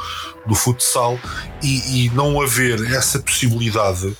do 0.47 0.55
futsal, 0.55 1.19
e, 1.63 2.07
e 2.07 2.11
não 2.11 2.41
haver 2.41 2.93
essa 2.93 3.19
possibilidade 3.19 4.17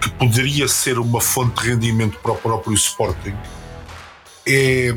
que 0.00 0.10
poderia 0.10 0.66
ser 0.68 0.98
uma 0.98 1.20
fonte 1.20 1.62
de 1.62 1.68
rendimento 1.68 2.18
para 2.18 2.32
o 2.32 2.36
próprio 2.36 2.74
Sporting, 2.74 3.34
é, 4.46 4.94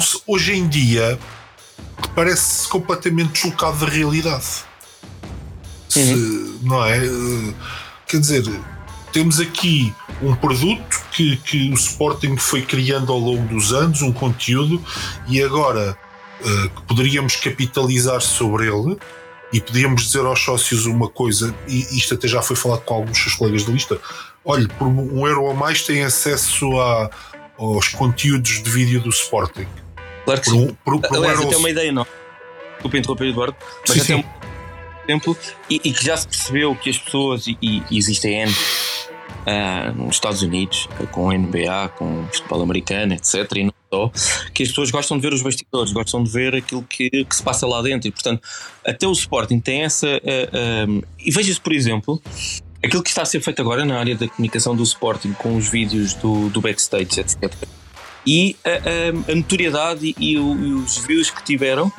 sei, 0.00 0.20
hoje 0.26 0.54
em 0.54 0.66
dia 0.66 1.18
parece 2.14 2.68
completamente 2.68 3.32
deslocado 3.32 3.84
da 3.84 3.90
realidade. 3.90 4.46
Se, 5.88 6.00
uhum. 6.00 6.58
não 6.62 6.84
é? 6.84 7.00
Quer 8.08 8.20
dizer, 8.20 8.44
temos 9.12 9.38
aqui 9.38 9.94
um 10.22 10.34
produto 10.34 11.04
que, 11.12 11.36
que 11.36 11.70
o 11.70 11.74
Sporting 11.74 12.36
foi 12.36 12.62
criando 12.62 13.12
ao 13.12 13.18
longo 13.18 13.46
dos 13.54 13.72
anos, 13.72 14.00
um 14.00 14.12
conteúdo, 14.12 14.82
e 15.28 15.42
agora 15.42 15.96
uh, 16.40 16.82
poderíamos 16.82 17.36
capitalizar 17.36 18.20
sobre 18.20 18.66
ele 18.66 18.96
e 19.52 19.60
podíamos 19.60 20.06
dizer 20.06 20.24
aos 20.24 20.40
sócios 20.40 20.86
uma 20.86 21.08
coisa, 21.08 21.54
e 21.66 21.80
isto 21.96 22.14
até 22.14 22.28
já 22.28 22.42
foi 22.42 22.56
falado 22.56 22.80
com 22.80 22.94
alguns 22.94 23.22
dos 23.22 23.34
colegas 23.34 23.64
da 23.64 23.72
lista: 23.72 24.00
olhe, 24.44 24.68
por 24.68 24.86
um 24.86 25.26
euro 25.26 25.50
a 25.50 25.54
mais 25.54 25.82
tem 25.82 26.02
acesso 26.02 26.78
a, 26.80 27.10
aos 27.58 27.88
conteúdos 27.88 28.62
de 28.62 28.70
vídeo 28.70 29.00
do 29.00 29.10
Sporting. 29.10 29.66
Claro 30.24 30.40
que 30.40 30.50
por 30.50 30.56
sim. 30.56 30.76
por, 30.84 31.00
por 31.00 31.16
Aliás, 31.16 31.40
um 31.40 31.46
até 31.46 31.56
uma 31.56 31.70
ideia, 31.70 31.92
não? 31.92 32.06
Desculpa 32.72 32.98
interromper, 32.98 33.28
Eduardo, 33.28 33.56
mas 33.86 33.90
sim, 33.90 34.00
até 34.00 34.22
sim. 34.22 34.37
Exemplo, 35.08 35.36
e, 35.70 35.80
e, 35.84 35.92
que 35.92 36.04
já 36.04 36.16
se 36.16 36.28
percebeu 36.28 36.74
que 36.76 36.90
as 36.90 36.98
pessoas, 36.98 37.46
e, 37.46 37.56
e 37.62 37.98
existem 37.98 38.42
N 38.42 38.52
uh, 38.52 40.02
nos 40.02 40.16
Estados 40.16 40.42
Unidos, 40.42 40.88
com 41.10 41.32
NBA, 41.32 41.88
com 41.96 42.26
futebol 42.32 42.62
americano, 42.62 43.14
etc. 43.14 43.50
E 43.56 43.64
não 43.64 43.72
só, 43.92 44.10
que 44.52 44.62
as 44.62 44.68
pessoas 44.68 44.90
gostam 44.90 45.16
de 45.16 45.22
ver 45.22 45.32
os 45.32 45.42
bastidores, 45.42 45.92
gostam 45.92 46.22
de 46.22 46.30
ver 46.30 46.54
aquilo 46.54 46.82
que, 46.82 47.08
que 47.24 47.36
se 47.36 47.42
passa 47.42 47.66
lá 47.66 47.80
dentro. 47.80 48.08
E, 48.08 48.12
portanto, 48.12 48.46
até 48.86 49.06
o 49.06 49.12
Sporting 49.12 49.60
tem 49.60 49.82
essa. 49.82 50.06
Uh, 50.06 51.02
e 51.18 51.30
veja-se, 51.30 51.60
por 51.60 51.72
exemplo, 51.72 52.22
aquilo 52.84 53.02
que 53.02 53.08
está 53.08 53.22
a 53.22 53.26
ser 53.26 53.40
feito 53.40 53.60
agora 53.60 53.84
na 53.84 53.98
área 53.98 54.14
da 54.14 54.28
comunicação 54.28 54.76
do 54.76 54.82
Sporting, 54.82 55.32
com 55.32 55.56
os 55.56 55.68
vídeos 55.68 56.14
do, 56.14 56.48
do 56.50 56.60
backstage, 56.60 57.20
etc. 57.20 57.52
E 58.26 58.56
a, 58.62 58.70
a, 58.70 59.32
a 59.32 59.34
notoriedade 59.34 60.14
e, 60.18 60.34
e, 60.34 60.38
os 60.38 60.98
views 60.98 61.30
que 61.30 61.42
tiveram. 61.44 61.90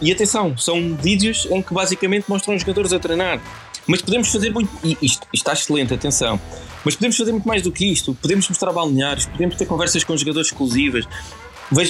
E 0.00 0.12
atenção, 0.12 0.56
são 0.56 0.94
vídeos 0.96 1.46
em 1.50 1.62
que 1.62 1.72
basicamente 1.72 2.26
mostram 2.28 2.54
os 2.54 2.60
jogadores 2.60 2.92
a 2.92 2.98
treinar. 2.98 3.40
Mas 3.86 4.02
podemos 4.02 4.28
fazer 4.30 4.50
muito. 4.50 4.70
E 4.84 4.96
isto, 5.00 5.26
está 5.32 5.52
excelente, 5.52 5.94
atenção. 5.94 6.40
Mas 6.84 6.94
podemos 6.94 7.16
fazer 7.16 7.32
muito 7.32 7.46
mais 7.46 7.62
do 7.62 7.70
que 7.72 7.86
isto. 7.86 8.14
Podemos 8.14 8.48
mostrar 8.48 8.72
balneários, 8.72 9.26
podemos 9.26 9.56
ter 9.56 9.66
conversas 9.66 10.04
com 10.04 10.16
jogadores 10.16 10.48
exclusivas. 10.48 11.04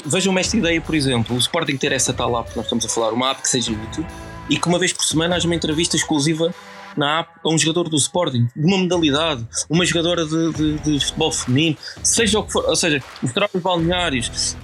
Vejam 0.07 0.39
esta 0.39 0.57
ideia, 0.57 0.81
por 0.81 0.95
exemplo, 0.95 1.37
o 1.37 1.39
Sporting 1.39 1.77
ter 1.77 1.93
essa 1.93 2.13
tal 2.13 2.39
app 2.39 2.51
que 2.51 2.57
nós 2.57 2.65
estamos 2.65 2.87
a 2.87 2.89
falar, 2.89 3.13
uma 3.13 3.31
app 3.31 3.43
que 3.43 3.49
seja 3.49 3.73
útil 3.73 4.07
e 4.49 4.59
que 4.59 4.69
uma 4.69 4.79
vez 4.79 4.93
por 4.93 5.05
semana 5.05 5.37
haja 5.37 5.47
uma 5.47 5.55
entrevista 5.55 5.97
exclusiva 5.97 6.55
na 6.97 7.21
app 7.21 7.31
a 7.45 7.49
um 7.49 7.59
jogador 7.59 7.89
do 7.89 7.97
Sporting, 7.97 8.49
de 8.57 8.67
uma 8.67 8.79
modalidade, 8.79 9.47
uma 9.69 9.85
jogadora 9.85 10.25
de, 10.25 10.53
de, 10.53 10.79
de 10.79 11.05
futebol 11.05 11.31
feminino, 11.31 11.77
seja 12.03 12.39
o 12.39 12.45
que 12.45 12.53
for, 12.53 12.65
ou 12.65 12.77
seja, 12.77 13.03
mostrar 13.23 13.51
os 13.53 13.61
balneários, 13.61 14.57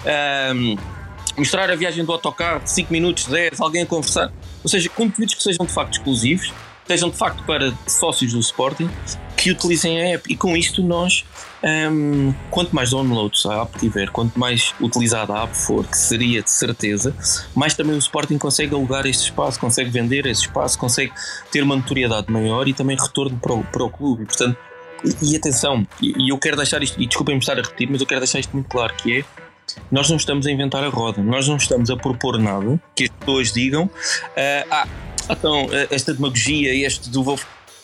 um, 0.55 0.75
mostrar 1.37 1.69
a 1.69 1.75
viagem 1.75 2.03
do 2.05 2.11
autocarro, 2.11 2.61
5 2.65 2.91
minutos, 2.91 3.25
10, 3.25 3.59
alguém 3.59 3.83
a 3.83 3.85
conversar, 3.85 4.31
ou 4.63 4.69
seja, 4.69 4.89
conteúdos 4.89 5.35
que 5.35 5.43
sejam 5.43 5.65
de 5.65 5.73
facto 5.73 5.93
exclusivos 5.93 6.53
sejam 6.87 7.09
de 7.09 7.17
facto 7.17 7.43
para 7.45 7.73
sócios 7.87 8.33
do 8.33 8.39
Sporting 8.39 8.89
que 9.37 9.51
utilizem 9.51 10.01
a 10.01 10.15
app 10.15 10.31
e 10.31 10.35
com 10.35 10.55
isto 10.55 10.81
nós 10.81 11.25
um, 11.63 12.33
quanto 12.49 12.75
mais 12.75 12.91
downloads 12.91 13.45
a 13.45 13.61
app 13.61 13.77
tiver, 13.77 14.09
quanto 14.09 14.37
mais 14.37 14.73
utilizada 14.81 15.33
a 15.33 15.43
app 15.43 15.55
for, 15.55 15.85
que 15.85 15.97
seria 15.97 16.41
de 16.41 16.51
certeza, 16.51 17.15
mais 17.55 17.73
também 17.73 17.95
o 17.95 17.99
Sporting 17.99 18.37
consegue 18.37 18.73
alugar 18.73 19.05
este 19.05 19.23
espaço, 19.25 19.59
consegue 19.59 19.89
vender 19.89 20.25
esse 20.25 20.41
espaço, 20.41 20.77
consegue 20.77 21.11
ter 21.51 21.61
uma 21.63 21.75
notoriedade 21.75 22.31
maior 22.31 22.67
e 22.67 22.73
também 22.73 22.97
retorno 22.97 23.37
para 23.37 23.53
o, 23.53 23.63
para 23.63 23.83
o 23.83 23.89
clube. 23.89 24.25
Portanto, 24.25 24.57
e, 25.03 25.33
e 25.33 25.35
atenção, 25.35 25.85
e, 26.01 26.31
eu 26.31 26.37
quero 26.37 26.57
deixar 26.57 26.81
isto, 26.83 27.01
e 27.01 27.05
desculpem-me 27.05 27.39
estar 27.39 27.57
a 27.57 27.61
repetir, 27.61 27.89
mas 27.89 28.01
eu 28.01 28.07
quero 28.07 28.21
deixar 28.21 28.39
isto 28.39 28.53
muito 28.53 28.69
claro, 28.69 28.93
que 28.95 29.19
é 29.19 29.25
nós 29.91 30.09
não 30.09 30.17
estamos 30.17 30.45
a 30.45 30.51
inventar 30.51 30.83
a 30.83 30.89
roda, 30.89 31.21
nós 31.21 31.47
não 31.47 31.57
estamos 31.57 31.89
a 31.89 31.97
propor 31.97 32.37
nada 32.37 32.81
que 32.95 33.05
as 33.05 33.09
pessoas 33.09 33.51
digam, 33.51 33.85
uh, 33.85 34.67
ah, 34.69 34.87
então, 35.29 35.67
eh, 35.71 35.87
esta 35.89 36.13
demagogia, 36.13 36.73
este 36.85 37.09
do 37.09 37.23
vou. 37.23 37.39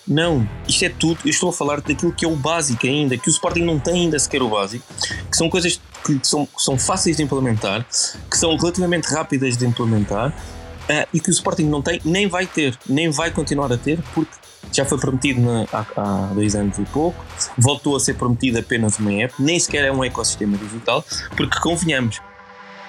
Não, 0.07 0.47
isto 0.67 0.85
é 0.85 0.89
tudo. 0.89 1.19
Eu 1.23 1.29
estou 1.29 1.49
a 1.49 1.53
falar 1.53 1.81
daquilo 1.81 2.11
que 2.11 2.25
é 2.25 2.27
o 2.27 2.35
básico 2.35 2.85
ainda, 2.85 3.17
que 3.17 3.29
o 3.29 3.31
Sporting 3.31 3.61
não 3.61 3.79
tem 3.79 4.05
ainda 4.05 4.17
sequer 4.17 4.41
o 4.41 4.49
básico, 4.49 4.83
que 5.29 5.37
são 5.37 5.49
coisas 5.49 5.79
que 6.03 6.19
são, 6.23 6.47
são 6.57 6.77
fáceis 6.77 7.17
de 7.17 7.23
implementar, 7.23 7.85
que 8.29 8.37
são 8.37 8.55
relativamente 8.57 9.05
rápidas 9.05 9.55
de 9.55 9.65
implementar 9.65 10.29
uh, 10.29 11.07
e 11.13 11.19
que 11.19 11.29
o 11.29 11.31
Sporting 11.31 11.65
não 11.65 11.81
tem, 11.81 12.01
nem 12.03 12.27
vai 12.27 12.47
ter, 12.47 12.77
nem 12.87 13.09
vai 13.09 13.31
continuar 13.31 13.71
a 13.71 13.77
ter, 13.77 13.99
porque 14.13 14.31
já 14.71 14.85
foi 14.85 14.97
prometido 14.97 15.41
na, 15.41 15.65
há, 15.71 15.85
há, 15.97 16.33
dois 16.33 16.55
anos 16.55 16.77
e 16.77 16.83
pouco, 16.85 17.23
voltou 17.57 17.95
a 17.95 17.99
ser 17.99 18.15
prometido 18.15 18.59
apenas 18.59 18.99
uma 18.99 19.11
app, 19.13 19.33
nem 19.39 19.59
sequer 19.59 19.85
é 19.85 19.91
um 19.91 20.03
ecossistema 20.03 20.57
digital, 20.57 21.03
porque 21.35 21.59
convenhamos, 21.59 22.19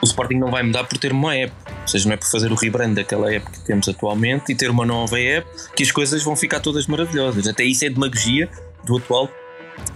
o 0.02 0.06
Sporting 0.06 0.36
não 0.36 0.50
vai 0.50 0.62
mudar 0.62 0.84
por 0.84 0.98
ter 0.98 1.12
uma 1.12 1.36
app. 1.36 1.52
Ou 1.82 1.88
seja, 1.88 2.08
não 2.08 2.14
é 2.14 2.16
por 2.16 2.26
fazer 2.26 2.50
o 2.50 2.54
rebrand 2.54 2.94
daquela 2.94 3.32
app 3.32 3.50
que 3.50 3.60
temos 3.60 3.88
atualmente 3.88 4.52
e 4.52 4.54
ter 4.54 4.70
uma 4.70 4.86
nova 4.86 5.18
app 5.18 5.46
que 5.76 5.82
as 5.82 5.90
coisas 5.90 6.22
vão 6.22 6.34
ficar 6.34 6.60
todas 6.60 6.86
maravilhosas. 6.86 7.46
Até 7.46 7.64
isso 7.64 7.84
é 7.84 7.90
demagogia 7.90 8.48
do 8.84 8.96
atual 8.96 9.28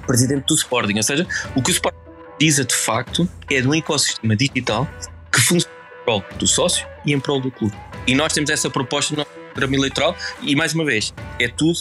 presidente 0.06 0.44
do 0.46 0.54
Sporting. 0.54 0.96
Ou 0.96 1.02
seja, 1.02 1.26
o 1.56 1.62
que 1.62 1.70
o 1.70 1.72
Sporting 1.72 1.98
precisa 2.36 2.64
de 2.64 2.74
facto 2.74 3.28
é 3.50 3.60
de 3.60 3.68
um 3.68 3.74
ecossistema 3.74 4.36
digital 4.36 4.88
que 5.32 5.40
funcione 5.40 5.74
em 5.74 6.04
prol 6.04 6.24
do 6.38 6.46
sócio 6.46 6.86
e 7.06 7.12
em 7.12 7.20
prol 7.20 7.40
do 7.40 7.50
clube. 7.50 7.74
E 8.06 8.14
nós 8.14 8.32
temos 8.32 8.50
essa 8.50 8.68
proposta 8.68 9.14
programa 9.54 9.76
eleitoral 9.76 10.16
e, 10.42 10.54
mais 10.54 10.74
uma 10.74 10.84
vez, 10.84 11.14
é 11.38 11.48
tudo 11.48 11.80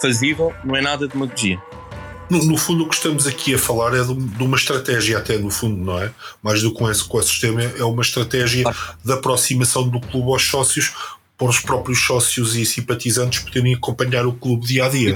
fazível, 0.00 0.52
não 0.64 0.74
é 0.74 0.80
nada 0.80 1.06
de 1.06 1.12
demagogia. 1.12 1.60
No, 2.30 2.42
no, 2.42 2.56
fundo, 2.56 2.84
o 2.84 2.88
que 2.88 2.94
estamos 2.94 3.26
aqui 3.26 3.54
a 3.54 3.58
falar 3.58 3.94
é 3.94 4.02
de, 4.02 4.14
de, 4.14 4.42
uma 4.42 4.56
estratégia, 4.56 5.18
até 5.18 5.36
no 5.36 5.50
fundo, 5.50 5.76
não 5.76 6.02
é? 6.02 6.10
Mais 6.42 6.62
do 6.62 6.72
que 6.72 6.78
com 6.78 6.90
esse 6.90 7.02
ecossistema, 7.02 7.62
é 7.62 7.84
uma 7.84 8.02
estratégia 8.02 8.64
de 9.04 9.12
aproximação 9.12 9.86
do 9.88 10.00
clube 10.00 10.32
aos 10.32 10.42
sócios, 10.42 10.92
para 11.36 11.48
os 11.48 11.60
próprios 11.60 12.00
sócios 12.00 12.56
e 12.56 12.64
simpatizantes 12.64 13.40
poderem 13.40 13.74
acompanhar 13.74 14.26
o 14.26 14.32
clube 14.32 14.66
dia 14.66 14.86
a 14.86 14.88
dia. 14.88 15.14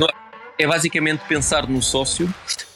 É 0.58 0.66
basicamente 0.66 1.20
pensar 1.28 1.68
no 1.68 1.80
sócio 1.80 2.32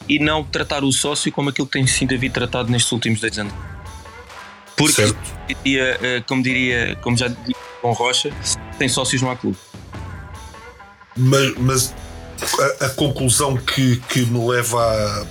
e 0.09 0.19
não 0.19 0.45
tratar 0.45 0.85
o 0.85 0.93
sócio 0.93 1.31
como 1.33 1.51
aquilo 1.51 1.67
que 1.67 1.73
tem 1.73 1.87
sido 1.87 2.15
havido 2.15 2.35
tratado 2.35 2.71
nestes 2.71 2.93
últimos 2.93 3.21
10 3.21 3.39
anos. 3.41 3.53
Porque, 4.77 5.15
diria, 5.63 5.99
eh, 6.01 6.23
como 6.27 6.43
diria, 6.43 6.97
como 7.03 7.17
já 7.17 7.29
disse 7.29 7.61
com 7.83 7.93
Rocha, 7.93 8.33
tem 8.83 8.89
sócios 8.89 9.23
há 9.23 9.37
clube. 9.37 9.57
Mas, 11.17 11.55
mas 11.57 11.95
a, 12.81 12.87
a, 12.87 12.91
conclusão 12.91 13.57
que, 13.57 13.99
que 14.09 14.27
me 14.27 14.45
leva 14.49 15.29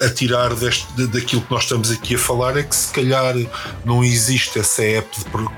a 0.00 0.08
tirar 0.08 0.54
deste, 0.54 0.86
daquilo 1.08 1.42
que 1.42 1.50
nós 1.50 1.64
estamos 1.64 1.90
aqui 1.90 2.14
a 2.14 2.18
falar 2.18 2.56
é 2.56 2.62
que 2.62 2.74
se 2.74 2.90
calhar 2.90 3.34
não 3.84 4.02
existe 4.02 4.58
essa 4.58 4.82
app 4.82 5.10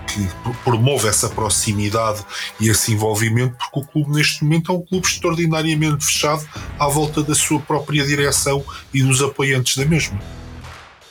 que 0.09 0.29
promove 0.65 1.07
essa 1.07 1.29
proximidade 1.29 2.25
e 2.59 2.69
esse 2.69 2.93
envolvimento, 2.93 3.57
porque 3.57 3.79
o 3.79 3.85
clube 3.85 4.17
neste 4.17 4.43
momento 4.43 4.73
é 4.73 4.75
um 4.75 4.83
clube 4.83 5.07
extraordinariamente 5.07 6.05
fechado 6.05 6.45
à 6.77 6.89
volta 6.89 7.23
da 7.23 7.37
sua 7.37 7.61
própria 7.61 8.05
direção 8.05 8.65
e 8.93 9.01
dos 9.01 9.23
apoiantes 9.23 9.77
da 9.77 9.85
mesma. 9.85 10.19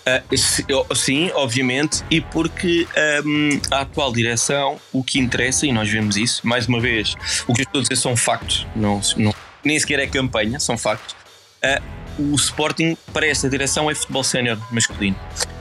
Uh, 0.02 0.96
sim, 0.96 1.30
obviamente, 1.36 2.04
e 2.10 2.20
porque 2.20 2.88
um, 3.26 3.60
a 3.70 3.82
atual 3.82 4.12
direção, 4.12 4.80
o 4.92 5.04
que 5.04 5.20
interessa, 5.20 5.66
e 5.66 5.72
nós 5.72 5.90
vemos 5.90 6.18
isso, 6.18 6.46
mais 6.46 6.68
uma 6.68 6.80
vez, 6.80 7.16
o 7.48 7.54
que 7.54 7.62
eu 7.62 7.64
estou 7.64 7.80
a 7.80 7.84
dizer 7.84 7.96
são 7.98 8.18
factos, 8.18 8.66
não, 8.76 9.00
não 9.16 9.34
nem 9.64 9.80
sequer 9.80 10.00
é 10.00 10.08
campanha, 10.08 10.60
são 10.60 10.76
factos. 10.78 11.16
Uh, 11.64 12.02
o 12.32 12.36
Sporting 12.36 12.98
para 13.14 13.28
esta 13.28 13.48
direção 13.48 13.90
é 13.90 13.96
futebol 13.96 14.24
sénior 14.24 14.58
masculino. 14.72 15.16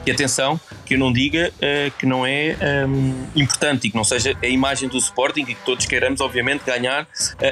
E 0.07 0.11
atenção, 0.11 0.59
que 0.87 0.95
eu 0.95 0.99
não 0.99 1.13
diga 1.13 1.53
uh, 1.57 1.99
que 1.99 2.07
não 2.07 2.25
é 2.27 2.57
um, 2.89 3.27
importante 3.37 3.87
e 3.87 3.91
que 3.91 3.97
não 3.97 4.05
seja 4.05 4.35
a 4.43 4.47
imagem 4.47 4.89
do 4.89 4.97
Sporting 4.97 5.43
e 5.43 5.55
que 5.55 5.65
todos 5.67 5.85
queiramos, 5.85 6.23
obviamente, 6.23 6.65
ganhar 6.65 7.07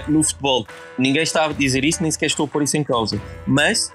no 0.08 0.22
futebol. 0.22 0.66
Ninguém 0.98 1.22
está 1.22 1.44
a 1.44 1.52
dizer 1.52 1.84
isso, 1.84 2.02
nem 2.02 2.10
sequer 2.10 2.26
estou 2.26 2.46
a 2.46 2.48
pôr 2.48 2.62
isso 2.62 2.78
em 2.78 2.82
causa. 2.82 3.20
Mas 3.46 3.92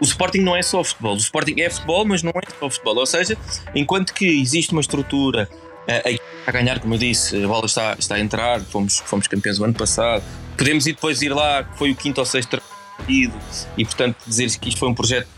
o 0.00 0.04
Sporting 0.04 0.40
não 0.40 0.56
é 0.56 0.62
só 0.62 0.82
futebol. 0.82 1.14
O 1.14 1.18
Sporting 1.18 1.60
é 1.60 1.70
futebol, 1.70 2.04
mas 2.04 2.22
não 2.22 2.30
é 2.30 2.50
só 2.58 2.70
futebol. 2.70 2.96
Ou 2.96 3.06
seja, 3.06 3.36
enquanto 3.74 4.12
que 4.12 4.26
existe 4.26 4.72
uma 4.72 4.80
estrutura 4.80 5.48
uh, 5.52 6.20
a 6.46 6.52
ganhar, 6.52 6.80
como 6.80 6.94
eu 6.94 6.98
disse, 6.98 7.42
a 7.42 7.48
bola 7.48 7.66
está, 7.66 7.96
está 7.98 8.14
a 8.16 8.20
entrar, 8.20 8.60
fomos, 8.60 8.98
fomos 8.98 9.26
campeões 9.26 9.58
o 9.58 9.64
ano 9.64 9.74
passado. 9.74 10.22
Podemos 10.56 10.86
ir 10.86 10.92
depois 10.92 11.22
ir 11.22 11.34
lá, 11.34 11.64
que 11.64 11.78
foi 11.78 11.90
o 11.90 11.96
quinto 11.96 12.20
ou 12.20 12.26
sexto 12.26 12.60
e, 13.08 13.84
portanto, 13.84 14.16
dizer 14.26 14.50
que 14.58 14.68
isto 14.68 14.78
foi 14.78 14.88
um 14.88 14.94
projeto, 14.94 15.28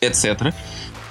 etc. 0.00 0.52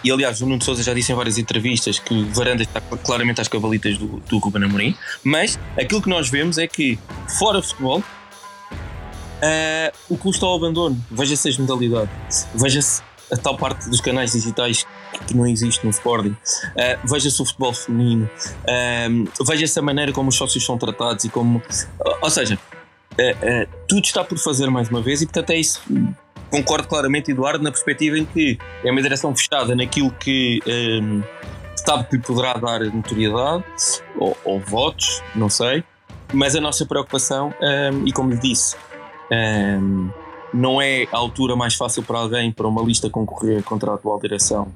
E 0.04 0.12
aliás, 0.12 0.42
o 0.42 0.46
Nuno 0.46 0.62
Souza 0.64 0.84
já 0.84 0.94
disse 0.94 1.12
em 1.12 1.16
várias 1.16 1.38
entrevistas 1.38 2.00
que 2.00 2.24
Varanda 2.26 2.64
está 2.64 2.82
claramente 2.82 3.40
às 3.40 3.48
cavalitas 3.48 3.98
do, 3.98 4.22
do 4.28 4.38
Ruben 4.40 4.64
Amorim, 4.64 4.96
mas 5.24 5.60
aquilo 5.78 6.02
que 6.02 6.10
nós 6.10 6.30
vemos 6.30 6.58
é 6.58 6.68
que, 6.68 6.98
fora 7.40 7.62
futebol, 7.62 8.04
uh, 9.42 10.16
o 10.24 10.30
está 10.30 10.46
ao 10.46 10.56
abandono. 10.56 10.98
Veja-se 11.10 11.50
as 11.50 11.58
modalidades, 11.58 12.48
veja-se 12.54 13.02
a 13.32 13.38
tal 13.38 13.58
parte 13.58 13.90
dos 13.90 14.02
canais 14.02 14.34
digitais 14.34 14.86
que 15.26 15.36
não 15.36 15.48
existe 15.48 15.84
no 15.84 15.90
Sporting, 15.90 16.30
uh, 16.30 17.08
veja-se 17.08 17.42
o 17.42 17.46
futebol 17.46 17.74
feminino, 17.74 18.30
uh, 18.64 19.46
veja-se 19.46 19.80
a 19.80 19.82
maneira 19.82 20.12
como 20.12 20.30
os 20.30 20.36
sócios 20.36 20.64
são 20.66 20.78
tratados 20.78 21.26
e 21.26 21.30
como. 21.30 21.62
Ou 22.22 22.30
seja, 22.30 22.56
uh, 22.56 23.70
tudo 23.88 24.04
está 24.04 24.24
por 24.24 24.38
fazer 24.38 24.70
mais 24.70 24.90
uma 24.90 25.02
vez 25.02 25.22
e, 25.22 25.26
portanto, 25.26 25.52
é 25.52 25.58
isso. 25.58 25.82
Concordo 26.50 26.86
claramente, 26.86 27.32
Eduardo, 27.32 27.64
na 27.64 27.72
perspectiva 27.72 28.18
em 28.18 28.26
que 28.26 28.58
é 28.84 28.92
uma 28.92 29.02
direção 29.02 29.34
fechada 29.34 29.74
naquilo 29.74 30.12
que 30.12 30.60
um, 31.02 31.24
sabe 31.78 32.10
que 32.10 32.20
poderá 32.20 32.56
dar 32.56 32.82
notoriedade 32.82 33.64
ou, 34.18 34.38
ou, 34.44 34.60
votos, 34.60 35.24
não 35.34 35.48
sei, 35.48 35.82
mas 36.34 36.54
a 36.54 36.60
nossa 36.60 36.86
preocupação, 36.86 37.54
um, 37.62 38.06
e 38.06 38.12
como 38.12 38.32
lhe 38.32 38.38
disse, 38.38 38.76
um, 39.32 40.10
não 40.54 40.82
é 40.82 41.08
a 41.12 41.18
altura 41.18 41.56
mais 41.56 41.76
fácil 41.76 42.04
para 42.04 42.20
alguém, 42.20 42.52
para 42.52 42.68
uma 42.68 42.82
lista 42.82 43.10
concorrer 43.10 43.64
contra 43.64 43.92
a 43.92 43.96
atual 43.96 44.20
direção, 44.20 44.72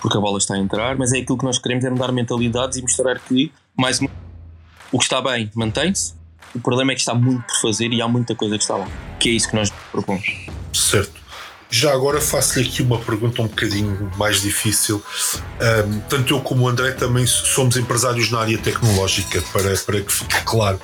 porque 0.00 0.18
a 0.18 0.20
bola 0.20 0.38
está 0.38 0.54
a 0.54 0.58
entrar, 0.58 0.96
mas 0.96 1.12
é 1.12 1.18
aquilo 1.18 1.38
que 1.38 1.44
nós 1.44 1.58
queremos 1.58 1.84
é 1.84 1.90
mudar 1.90 2.12
mentalidades 2.12 2.78
e 2.78 2.82
mostrar 2.82 3.18
que, 3.18 3.52
mais 3.76 3.98
uma, 4.00 4.10
o 4.92 4.98
que 4.98 5.04
está 5.04 5.20
bem 5.20 5.50
mantém-se, 5.54 6.14
o 6.54 6.60
problema 6.60 6.92
é 6.92 6.94
que 6.94 7.00
está 7.00 7.14
muito 7.14 7.42
por 7.46 7.56
fazer 7.60 7.92
e 7.92 8.00
há 8.00 8.06
muita 8.06 8.34
coisa 8.34 8.56
que 8.56 8.62
está 8.62 8.76
lá, 8.76 8.86
que 9.18 9.30
é 9.30 9.32
isso 9.32 9.48
que 9.48 9.56
nós 9.56 9.70
propomos. 9.90 10.46
Certo. 10.72 11.24
Já 11.70 11.92
agora 11.92 12.20
faço-lhe 12.20 12.68
aqui 12.68 12.82
uma 12.82 13.00
pergunta 13.00 13.42
um 13.42 13.48
bocadinho 13.48 14.08
mais 14.16 14.40
difícil. 14.40 15.02
Um, 15.60 16.00
tanto 16.08 16.34
eu 16.34 16.40
como 16.40 16.64
o 16.64 16.68
André 16.68 16.92
também 16.92 17.26
somos 17.26 17.76
empresários 17.76 18.30
na 18.30 18.38
área 18.38 18.56
tecnológica, 18.58 19.42
para, 19.52 19.76
para 19.76 20.00
que 20.00 20.12
fique 20.12 20.42
claro. 20.44 20.78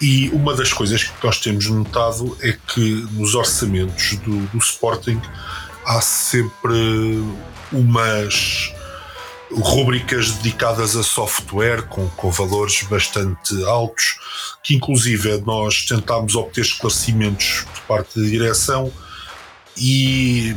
E 0.00 0.28
uma 0.30 0.54
das 0.54 0.72
coisas 0.72 1.04
que 1.04 1.24
nós 1.24 1.38
temos 1.38 1.66
notado 1.66 2.36
é 2.42 2.52
que 2.52 3.06
nos 3.12 3.34
orçamentos 3.34 4.16
do, 4.16 4.46
do 4.48 4.58
Sporting 4.58 5.20
há 5.86 6.00
sempre 6.00 7.22
umas 7.72 8.72
rubricas 9.50 10.32
dedicadas 10.32 10.96
a 10.96 11.02
software 11.02 11.82
com, 11.82 12.08
com 12.10 12.30
valores 12.30 12.82
bastante 12.82 13.64
altos, 13.64 14.16
que 14.62 14.74
inclusive 14.74 15.40
nós 15.42 15.84
tentámos 15.84 16.34
obter 16.34 16.62
esclarecimentos 16.62 17.64
por 17.72 17.80
parte 17.82 18.20
da 18.20 18.26
direção 18.26 18.92
e 19.76 20.56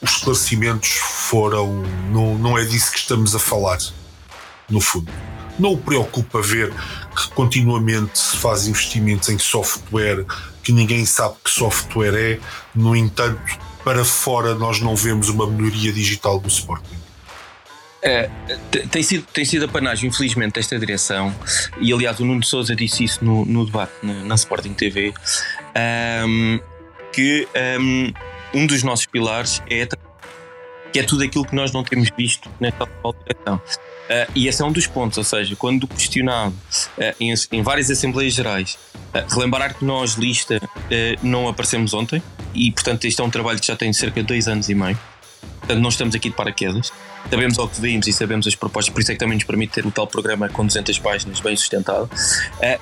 os 0.00 0.12
esclarecimentos 0.12 0.90
foram. 0.90 1.82
Não, 2.10 2.38
não 2.38 2.58
é 2.58 2.64
disso 2.64 2.92
que 2.92 2.98
estamos 2.98 3.34
a 3.34 3.38
falar, 3.38 3.78
no 4.68 4.80
fundo. 4.80 5.10
Não 5.58 5.72
o 5.72 5.78
preocupa 5.78 6.40
ver 6.40 6.72
que 7.16 7.28
continuamente 7.30 8.18
se 8.18 8.36
faz 8.36 8.68
investimentos 8.68 9.28
em 9.28 9.38
software 9.38 10.24
que 10.62 10.72
ninguém 10.72 11.04
sabe 11.06 11.34
que 11.42 11.50
software 11.50 12.14
é, 12.14 12.38
no 12.74 12.94
entanto, 12.94 13.40
para 13.82 14.04
fora 14.04 14.54
nós 14.54 14.80
não 14.80 14.94
vemos 14.94 15.30
uma 15.30 15.46
melhoria 15.46 15.92
digital 15.92 16.38
do 16.38 16.48
Sporting. 16.48 16.98
É, 18.02 18.28
tem, 18.90 19.02
sido, 19.02 19.26
tem 19.32 19.44
sido 19.44 19.64
a 19.64 19.68
panagem, 19.68 20.08
infelizmente, 20.08 20.54
desta 20.54 20.78
direção, 20.78 21.34
e 21.80 21.92
aliás 21.92 22.20
o 22.20 22.24
Nuno 22.24 22.44
Souza 22.44 22.76
disse 22.76 23.02
isso 23.02 23.24
no, 23.24 23.44
no 23.44 23.64
debate 23.64 23.92
na, 24.02 24.24
na, 24.24 24.34
Sporting 24.36 24.72
TV, 24.72 25.12
um, 26.24 26.60
que 27.12 27.48
um, 27.80 28.12
um, 28.54 28.66
dos 28.66 28.82
nossos 28.82 29.06
pilares 29.06 29.60
é, 29.68 29.88
que 30.92 30.98
é 30.98 31.02
tudo 31.02 31.24
aquilo 31.24 31.44
que 31.44 31.54
nós 31.54 31.72
não 31.72 31.82
temos 31.82 32.10
visto 32.16 32.50
nesta 32.60 32.84
atual 32.84 33.14
direção. 33.26 33.56
Uh, 33.56 34.32
e 34.34 34.48
esse 34.48 34.62
é 34.62 34.64
um 34.64 34.72
dos 34.72 34.86
pontos, 34.86 35.18
ou 35.18 35.24
seja, 35.24 35.54
quando 35.54 35.86
questionado 35.86 36.54
uh, 36.54 37.14
em, 37.20 37.34
em, 37.52 37.62
várias 37.62 37.90
Assembleias 37.90 38.32
Gerais, 38.32 38.78
uh, 39.14 39.34
relembrar 39.34 39.74
que 39.74 39.84
nós, 39.84 40.14
lista, 40.14 40.60
não 41.22 41.46
aparecemos 41.46 41.92
ontem, 41.92 42.22
e 42.54 42.72
portanto 42.72 43.04
este 43.04 43.20
é 43.20 43.24
um 43.24 43.28
trabalho 43.28 43.60
que 43.60 43.66
já 43.66 43.76
tem 43.76 43.92
cerca 43.92 44.22
de 44.22 44.26
dois 44.26 44.48
anos 44.48 44.70
e 44.70 44.74
meio, 44.74 44.98
portanto 45.58 45.80
não 45.80 45.90
estamos 45.90 46.14
aqui 46.14 46.30
de 46.30 46.34
paraquedas 46.34 46.90
sabemos 47.30 47.58
ao 47.58 47.68
que 47.68 47.78
vimos 47.78 48.06
e 48.06 48.12
sabemos 48.12 48.46
as 48.46 48.54
propostas, 48.54 48.92
por 48.92 49.02
isso 49.02 49.10
é 49.10 49.14
que 49.14 49.18
também 49.18 49.36
nos 49.36 49.44
permite 49.44 49.74
ter 49.74 49.84
o 49.84 49.90
tal 49.90 50.06
programa 50.06 50.48
com 50.48 50.64
200 50.64 50.98
páginas 50.98 51.40
bem 51.40 51.54
sustentado. 51.54 52.08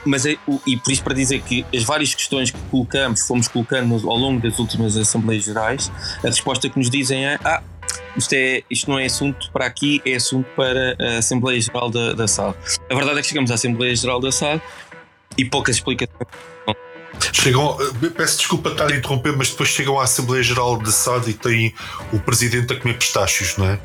Mas 0.05 0.25
é, 0.25 0.37
e 0.64 0.77
por 0.77 0.92
isso 0.92 1.03
para 1.03 1.14
dizer 1.14 1.40
que 1.42 1.66
as 1.75 1.83
várias 1.83 2.14
questões 2.14 2.53
que 2.53 2.59
colocamos, 2.71 3.27
fomos 3.27 3.49
colocando 3.49 3.95
ao 4.09 4.16
longo 4.16 4.40
das 4.40 4.61
últimas 4.61 4.97
Assembleias 4.97 5.45
Gerais, 5.45 5.90
a 6.23 6.29
resposta 6.29 6.69
que 6.69 6.79
nos 6.79 6.88
dizem 6.88 7.27
é: 7.27 7.40
ah, 7.45 7.61
isto, 8.17 8.33
é, 8.33 8.63
isto 8.71 8.91
não 8.91 8.99
é 8.99 9.07
assunto 9.07 9.51
para 9.53 9.67
aqui, 9.67 10.01
é 10.05 10.15
assunto 10.15 10.47
para 10.57 10.97
a 10.99 11.19
Assembleia 11.19 11.61
Geral 11.61 11.91
da, 11.91 12.13
da 12.13 12.29
SAD. 12.29 12.57
A 12.91 12.95
verdade 12.95 13.19
é 13.19 13.23
que 13.23 13.29
chegamos 13.29 13.51
à 13.51 13.55
Assembleia 13.55 13.95
Geral 13.95 14.21
da 14.21 14.33
SAD 14.33 14.61
e 15.39 15.45
poucas 15.45 15.77
explicações. 15.77 16.29
Chegam, 17.33 17.77
eh, 17.81 18.09
peço 18.11 18.39
desculpa 18.39 18.71
estar 18.71 18.91
a 18.91 18.97
interromper, 18.97 19.37
mas 19.37 19.51
depois 19.51 19.69
chegam 19.69 19.99
à 19.99 20.05
Assembleia 20.05 20.43
Geral 20.43 20.79
da 20.79 20.91
SAD 20.91 21.31
e 21.31 21.35
tem 21.35 21.75
o 22.13 22.19
presidente 22.19 22.73
a 22.73 22.77
comer 22.79 22.99
pistácios, 22.99 23.57
não 23.57 23.67
é? 23.67 23.79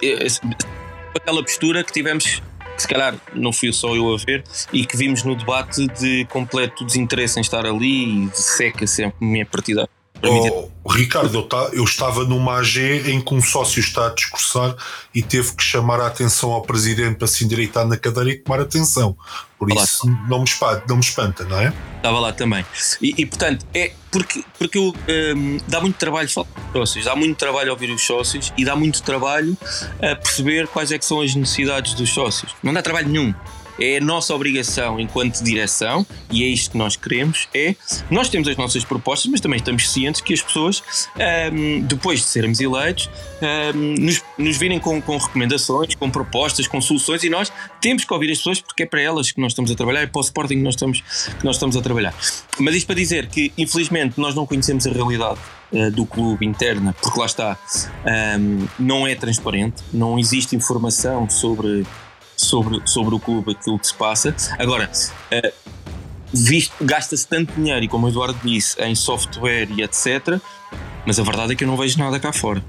Exatamente. 0.00 0.66
Aquela 1.14 1.42
postura 1.42 1.84
que 1.84 1.92
tivemos, 1.92 2.42
que 2.76 2.82
se 2.82 2.88
calhar 2.88 3.14
não 3.32 3.52
fui 3.52 3.72
só 3.72 3.94
eu 3.94 4.14
a 4.14 4.18
ver, 4.18 4.44
e 4.72 4.84
que 4.84 4.96
vimos 4.96 5.22
no 5.22 5.34
debate 5.34 5.86
de 5.88 6.24
completo 6.26 6.84
desinteresse 6.84 7.38
em 7.38 7.42
estar 7.42 7.64
ali 7.64 8.24
e 8.24 8.26
de 8.26 8.38
seca 8.38 8.86
sempre 8.86 9.24
minha 9.24 9.46
partida. 9.46 9.88
Oh, 10.28 10.90
Ricardo, 10.90 11.38
eu, 11.38 11.42
tá, 11.42 11.70
eu, 11.72 11.84
estava 11.84 12.24
numa 12.24 12.58
AG 12.58 13.10
em 13.10 13.20
que 13.20 13.34
um 13.34 13.40
sócio 13.40 13.80
está 13.80 14.06
a 14.06 14.10
discursar 14.10 14.76
e 15.14 15.22
teve 15.22 15.52
que 15.54 15.62
chamar 15.62 16.00
a 16.00 16.06
atenção 16.06 16.52
ao 16.52 16.62
presidente 16.62 17.16
para 17.16 17.26
se 17.26 17.44
endireitar 17.44 17.86
na 17.86 17.96
cadeira 17.96 18.30
e 18.30 18.36
tomar 18.36 18.60
atenção. 18.60 19.16
Por 19.58 19.72
Olá. 19.72 19.82
isso 19.82 20.06
não 20.28 20.38
me, 20.40 20.44
espanta, 20.44 20.84
não 20.88 20.96
me 20.96 21.02
espanta, 21.02 21.44
não 21.44 21.58
é? 21.58 21.72
Estava 21.96 22.20
lá 22.20 22.32
também. 22.32 22.64
E, 23.00 23.14
e 23.16 23.26
portanto, 23.26 23.66
é 23.72 23.92
porque, 24.10 24.44
porque 24.58 24.78
eu, 24.78 24.94
um, 25.36 25.58
dá 25.66 25.80
muito 25.80 25.96
trabalho 25.96 26.28
falar 26.28 26.46
com 26.46 26.60
os 26.60 26.90
sócios, 26.90 27.04
dá 27.06 27.16
muito 27.16 27.36
trabalho 27.36 27.70
ouvir 27.70 27.90
os 27.90 28.02
sócios 28.02 28.52
e 28.56 28.64
dá 28.64 28.76
muito 28.76 29.02
trabalho 29.02 29.56
a 30.02 30.14
perceber 30.16 30.68
quais 30.68 30.92
é 30.92 30.98
que 30.98 31.04
são 31.04 31.20
as 31.20 31.34
necessidades 31.34 31.94
dos 31.94 32.10
sócios. 32.10 32.54
Não 32.62 32.72
dá 32.72 32.82
trabalho 32.82 33.08
nenhum 33.08 33.34
é 33.78 33.98
a 33.98 34.00
nossa 34.00 34.34
obrigação 34.34 34.98
enquanto 34.98 35.42
direção, 35.42 36.06
e 36.30 36.44
é 36.44 36.46
isto 36.46 36.72
que 36.72 36.78
nós 36.78 36.96
queremos, 36.96 37.48
é 37.54 37.74
nós 38.10 38.28
temos 38.28 38.48
as 38.48 38.56
nossas 38.56 38.84
propostas, 38.84 39.30
mas 39.30 39.40
também 39.40 39.58
estamos 39.58 39.90
cientes 39.90 40.20
que 40.20 40.32
as 40.32 40.42
pessoas, 40.42 40.82
um, 41.52 41.80
depois 41.80 42.20
de 42.20 42.26
sermos 42.26 42.60
eleitos, 42.60 43.10
um, 43.74 43.94
nos, 44.02 44.22
nos 44.38 44.56
virem 44.56 44.78
com, 44.78 45.00
com, 45.00 45.16
recomendações, 45.16 45.94
com 45.94 46.10
propostas, 46.10 46.66
com 46.66 46.80
soluções, 46.80 47.22
e 47.24 47.30
nós 47.30 47.52
temos 47.80 48.04
que 48.04 48.12
ouvir 48.12 48.30
as 48.30 48.38
pessoas 48.38 48.60
porque 48.60 48.84
é 48.84 48.86
para 48.86 49.00
elas 49.00 49.32
que 49.32 49.40
nós 49.40 49.52
estamos 49.52 49.70
a 49.70 49.74
trabalhar, 49.74 50.02
é 50.02 50.06
para 50.06 50.18
o 50.18 50.22
Sporting 50.22 50.56
que 50.56 50.62
nós 50.62 50.74
estamos, 50.74 51.00
que 51.38 51.44
nós 51.44 51.56
estamos 51.56 51.76
a 51.76 51.82
trabalhar. 51.82 52.14
Mas 52.58 52.74
isto 52.74 52.86
para 52.86 52.96
dizer 52.96 53.26
que, 53.26 53.52
infelizmente, 53.58 54.18
nós 54.18 54.34
não 54.34 54.46
conhecemos 54.46 54.86
a 54.86 54.90
realidade 54.90 55.38
uh, 55.72 55.90
do 55.90 56.06
clube 56.06 56.46
interna, 56.46 56.94
porque 57.00 57.18
lá 57.18 57.26
está, 57.26 57.58
um, 58.38 58.66
não 58.78 59.06
é 59.06 59.14
transparente, 59.14 59.82
não 59.92 60.18
existe 60.18 60.54
informação 60.56 61.28
sobre 61.28 61.84
sobre, 62.36 62.80
sobre 62.84 63.14
o 63.14 63.20
clube, 63.20 63.52
aquilo 63.52 63.78
que 63.78 63.86
se 63.86 63.94
passa. 63.94 64.34
Agora, 64.58 64.90
visto 66.32 66.72
gasta-se 66.80 67.26
tanto 67.26 67.52
dinheiro, 67.54 67.84
e 67.84 67.88
como 67.88 68.06
o 68.06 68.08
Eduardo 68.10 68.38
disse, 68.42 68.80
em 68.82 68.94
software 68.94 69.68
e 69.70 69.82
etc., 69.82 70.40
mas 71.06 71.20
a 71.20 71.22
verdade 71.22 71.52
é 71.52 71.56
que 71.56 71.64
eu 71.64 71.68
não 71.68 71.76
vejo 71.76 71.98
nada 71.98 72.18
cá 72.18 72.32
fora. 72.32 72.64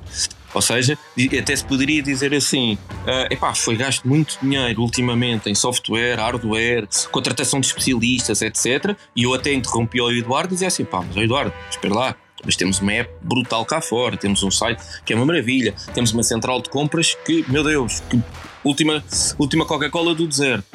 Ou 0.53 0.61
seja, 0.61 0.97
até 1.37 1.55
se 1.55 1.65
poderia 1.65 2.01
dizer 2.01 2.33
assim: 2.33 2.73
uh, 2.73 3.31
epá, 3.31 3.53
foi 3.53 3.75
gasto 3.75 4.07
muito 4.07 4.37
dinheiro 4.41 4.81
ultimamente 4.81 5.49
em 5.49 5.55
software, 5.55 6.15
hardware, 6.15 6.87
contratação 7.11 7.59
de 7.59 7.67
especialistas, 7.67 8.41
etc. 8.41 8.95
E 9.13 9.23
eu 9.23 9.33
até 9.33 9.53
interrompi 9.53 9.99
o 9.99 10.09
Eduardo 10.09 10.53
e 10.53 10.55
dizia 10.55 10.69
assim: 10.69 10.85
pá, 10.85 11.01
mas 11.01 11.15
Eduardo, 11.17 11.53
espera 11.69 11.93
lá, 11.93 12.15
mas 12.45 12.55
temos 12.55 12.79
uma 12.79 12.93
app 12.93 13.11
brutal 13.21 13.65
cá 13.65 13.81
fora, 13.81 14.15
temos 14.15 14.43
um 14.43 14.51
site 14.51 14.81
que 15.03 15.11
é 15.11 15.15
uma 15.15 15.25
maravilha, 15.25 15.73
temos 15.93 16.13
uma 16.13 16.23
central 16.23 16.61
de 16.61 16.69
compras 16.69 17.17
que, 17.25 17.43
meu 17.49 17.63
Deus, 17.63 18.01
que 18.09 18.21
última, 18.63 19.03
última 19.37 19.65
Coca-Cola 19.65 20.13
do 20.15 20.27
deserto. 20.27 20.65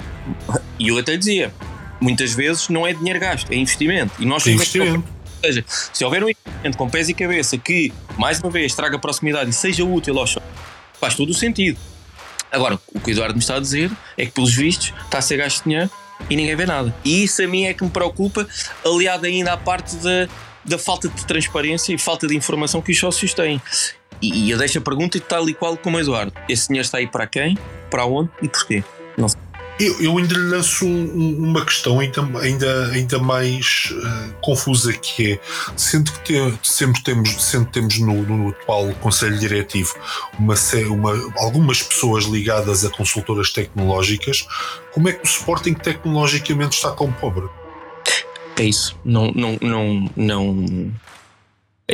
E 0.78 0.88
eu 0.88 0.98
até 0.98 1.16
dizia: 1.16 1.52
muitas 2.00 2.32
vezes 2.32 2.68
não 2.68 2.86
é 2.86 2.92
dinheiro 2.92 3.20
gasto, 3.20 3.50
é 3.52 3.56
investimento. 3.56 4.12
E 4.18 4.26
nós 4.26 4.46
é 4.46 4.50
investimento. 4.50 5.04
Ou 5.42 5.46
seja, 5.46 5.64
se 5.66 6.04
houver 6.04 6.22
um 6.22 6.28
investimento 6.28 6.76
com 6.76 6.88
pés 6.88 7.08
e 7.08 7.14
cabeça 7.14 7.56
que, 7.56 7.92
mais 8.18 8.40
uma 8.40 8.50
vez, 8.50 8.74
traga 8.74 8.98
proximidade 8.98 9.50
e 9.50 9.52
seja 9.52 9.84
útil 9.84 10.18
aos 10.18 10.36
faz 11.00 11.14
todo 11.14 11.30
o 11.30 11.34
sentido. 11.34 11.78
Agora, 12.52 12.78
o 12.92 13.00
que 13.00 13.10
o 13.10 13.12
Eduardo 13.12 13.34
me 13.34 13.40
está 13.40 13.56
a 13.56 13.60
dizer 13.60 13.90
é 14.18 14.26
que, 14.26 14.32
pelos 14.32 14.54
vistos, 14.54 14.92
está 15.04 15.18
a 15.18 15.22
ser 15.22 15.36
gasto 15.38 15.64
dinheiro 15.64 15.88
e 16.28 16.36
ninguém 16.36 16.54
vê 16.56 16.66
nada. 16.66 16.94
E 17.04 17.24
isso 17.24 17.42
a 17.42 17.46
mim 17.46 17.64
é 17.64 17.72
que 17.72 17.82
me 17.82 17.90
preocupa, 17.90 18.46
aliado 18.84 19.24
ainda 19.24 19.52
à 19.52 19.56
parte 19.56 19.96
da, 19.96 20.28
da 20.64 20.78
falta 20.78 21.08
de 21.08 21.26
transparência 21.26 21.92
e 21.92 21.98
falta 21.98 22.26
de 22.26 22.36
informação 22.36 22.80
que 22.80 22.92
os 22.92 22.98
sócios 22.98 23.34
têm. 23.34 23.60
E, 24.20 24.46
e 24.46 24.50
eu 24.50 24.58
deixo 24.58 24.78
a 24.78 24.80
pergunta 24.80 25.16
tal 25.20 25.48
e 25.48 25.54
qual 25.54 25.76
como 25.76 25.98
Eduardo: 25.98 26.32
esse 26.48 26.68
dinheiro 26.68 26.84
está 26.84 26.98
aí 26.98 27.06
para 27.06 27.26
quem, 27.26 27.56
para 27.90 28.04
onde 28.04 28.30
e 28.42 28.48
porquê? 28.48 28.84
Não 29.16 29.28
sei. 29.28 29.40
Eu, 29.80 29.98
eu 29.98 30.18
um, 30.84 31.36
uma 31.38 31.64
questão 31.64 32.00
ainda, 32.00 32.20
ainda, 32.38 32.90
ainda 32.90 33.18
mais 33.18 33.90
uh, 33.92 34.34
confusa 34.42 34.92
que 34.92 35.32
é, 35.32 35.40
sendo 35.74 36.12
que 36.12 36.34
te, 36.34 36.58
sempre 36.62 37.02
temos, 37.02 37.42
sempre 37.42 37.72
temos 37.72 37.98
no, 37.98 38.22
no, 38.24 38.50
atual 38.50 38.92
Conselho 39.00 39.38
Diretivo 39.38 39.94
uma, 40.38 40.54
uma, 40.90 41.32
algumas 41.38 41.82
pessoas 41.82 42.24
ligadas 42.24 42.84
a 42.84 42.90
consultoras 42.90 43.54
tecnológicas, 43.54 44.46
como 44.92 45.08
é 45.08 45.14
que 45.14 45.24
o 45.24 45.26
Sporting 45.26 45.72
tecnologicamente 45.72 46.76
está 46.76 46.90
tão 46.90 47.10
pobre? 47.12 47.48
É 48.60 48.64
isso, 48.64 48.94
não, 49.02 49.32
não, 49.32 49.56
não, 49.62 50.10
não. 50.14 50.92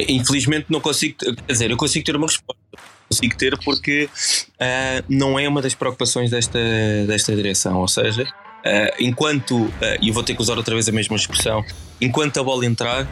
Infelizmente 0.09 0.67
não 0.69 0.81
consigo, 0.81 1.17
quer 1.17 1.53
dizer, 1.53 1.71
eu 1.71 1.77
consigo 1.77 2.05
ter 2.05 2.17
uma 2.17 2.27
resposta. 2.27 2.61
Consigo 3.09 3.37
ter 3.37 3.57
porque 3.65 4.11
uh, 4.55 5.05
não 5.09 5.39
é 5.39 5.49
uma 5.49 5.63
das 5.63 5.77
preocupações 5.77 6.29
desta, 6.29 6.59
desta 7.07 7.37
direção. 7.37 7.79
Ou 7.79 7.87
seja, 7.87 8.25
uh, 8.25 8.97
enquanto, 8.99 9.73
ah, 9.81 9.97
e 10.03 10.11
uh, 10.11 10.13
vou 10.13 10.25
ter 10.25 10.35
que 10.35 10.43
usar 10.43 10.59
outra 10.59 10.75
vez 10.75 10.89
a 10.89 10.93
mesma 10.93 11.15
expressão, 11.15 11.65
enquanto 12.01 12.41
a 12.41 12.43
bola 12.43 12.67
entrar, 12.67 13.07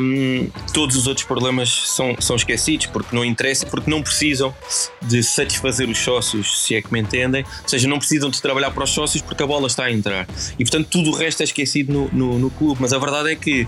um, 0.00 0.50
todos 0.72 0.96
os 0.96 1.06
outros 1.06 1.26
problemas 1.26 1.68
são, 1.68 2.16
são 2.20 2.36
esquecidos 2.36 2.86
porque 2.86 3.14
não 3.14 3.24
interessa, 3.24 3.66
porque 3.66 3.90
não 3.90 4.02
precisam 4.02 4.54
de 5.02 5.22
satisfazer 5.22 5.88
os 5.88 5.98
sócios, 5.98 6.62
se 6.62 6.74
é 6.74 6.82
que 6.82 6.92
me 6.92 7.00
entendem, 7.00 7.44
ou 7.62 7.68
seja, 7.68 7.88
não 7.88 7.98
precisam 7.98 8.30
de 8.30 8.40
trabalhar 8.40 8.70
para 8.70 8.84
os 8.84 8.90
sócios 8.90 9.22
porque 9.22 9.42
a 9.42 9.46
bola 9.46 9.66
está 9.66 9.84
a 9.84 9.92
entrar 9.92 10.26
e 10.58 10.64
portanto 10.64 10.88
tudo 10.90 11.10
o 11.10 11.14
resto 11.14 11.40
é 11.40 11.44
esquecido 11.44 11.92
no, 11.92 12.08
no, 12.12 12.38
no 12.38 12.50
clube. 12.50 12.80
Mas 12.80 12.92
a 12.92 12.98
verdade 12.98 13.32
é 13.32 13.36
que 13.36 13.66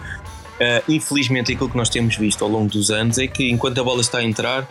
Uh, 0.61 0.93
infelizmente, 0.93 1.55
aquilo 1.55 1.71
que 1.71 1.77
nós 1.77 1.89
temos 1.89 2.17
visto 2.17 2.45
ao 2.45 2.51
longo 2.51 2.69
dos 2.69 2.91
anos 2.91 3.17
é 3.17 3.27
que, 3.27 3.51
enquanto 3.51 3.81
a 3.81 3.83
bola 3.83 4.03
está 4.03 4.19
a 4.19 4.23
entrar, 4.23 4.69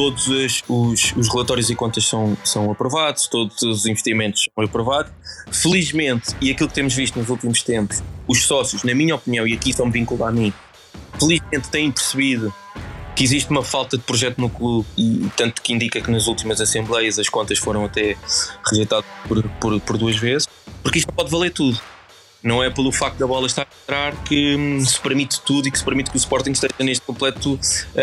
todos 0.00 0.28
os, 0.28 0.64
os, 0.66 1.12
os, 1.14 1.28
relatórios 1.28 1.68
e 1.68 1.74
contas 1.74 2.06
são, 2.06 2.34
são 2.42 2.70
aprovados, 2.70 3.26
todos 3.26 3.60
os 3.60 3.84
investimentos 3.84 4.44
são 4.44 4.64
aprovados. 4.64 5.12
Felizmente, 5.52 6.34
e 6.40 6.50
aquilo 6.50 6.70
que 6.70 6.74
temos 6.74 6.94
visto 6.94 7.18
nos 7.18 7.28
últimos 7.28 7.62
tempos, 7.62 8.02
os 8.26 8.46
sócios, 8.46 8.82
na 8.82 8.94
minha 8.94 9.14
opinião, 9.14 9.46
e 9.46 9.52
aqui 9.52 9.74
só 9.74 9.84
me 9.84 9.92
vinculo 9.92 10.24
a 10.24 10.32
mim, 10.32 10.54
felizmente 11.18 11.68
têm 11.68 11.92
percebido 11.92 12.50
que 13.14 13.22
existe 13.22 13.50
uma 13.50 13.62
falta 13.62 13.98
de 13.98 14.02
projeto 14.02 14.40
no 14.40 14.48
clube 14.48 14.88
e 14.96 15.28
tanto 15.36 15.60
que 15.60 15.74
indica 15.74 16.00
que 16.00 16.10
nas 16.10 16.28
últimas 16.28 16.62
assembleias 16.62 17.18
as 17.18 17.28
contas 17.28 17.58
foram 17.58 17.84
até 17.84 18.16
rejeitadas 18.70 19.04
por, 19.28 19.42
por, 19.60 19.80
por 19.82 19.98
duas 19.98 20.16
vezes, 20.16 20.48
porque 20.82 21.00
isto 21.00 21.12
pode 21.12 21.30
valer 21.30 21.50
tudo. 21.50 21.78
Não 22.42 22.62
é 22.62 22.70
pelo 22.70 22.90
facto 22.90 23.18
da 23.18 23.26
bola 23.26 23.46
estar 23.46 23.62
a 23.62 23.82
entrar 23.82 24.16
que 24.24 24.56
hum, 24.56 24.80
se 24.84 24.98
permite 24.98 25.40
tudo 25.42 25.68
e 25.68 25.70
que 25.70 25.78
se 25.78 25.84
permite 25.84 26.10
que 26.10 26.16
o 26.16 26.18
Sporting 26.18 26.52
esteja 26.52 26.74
neste 26.80 27.04
completo 27.04 27.54
uh, 27.54 27.58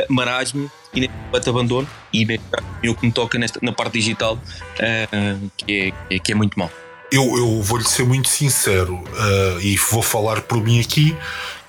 marasmo 0.09 0.71
e 0.93 1.01
neste 1.01 1.15
completo 1.15 1.49
abandono. 1.49 1.87
E 2.13 2.89
o 2.89 2.95
que 2.95 3.05
me 3.05 3.11
toca 3.11 3.39
nesta, 3.39 3.59
na 3.63 3.71
parte 3.71 3.93
digital, 3.93 4.35
uh, 4.35 5.51
que, 5.57 5.93
é, 6.09 6.19
que 6.19 6.31
é 6.31 6.35
muito 6.35 6.57
mal. 6.57 6.71
Eu, 7.11 7.23
eu 7.37 7.61
vou-lhe 7.61 7.85
ser 7.85 8.05
muito 8.05 8.27
sincero 8.27 8.95
uh, 8.95 9.61
e 9.61 9.75
vou 9.77 10.01
falar 10.03 10.41
por 10.41 10.61
mim 10.61 10.79
aqui, 10.79 11.15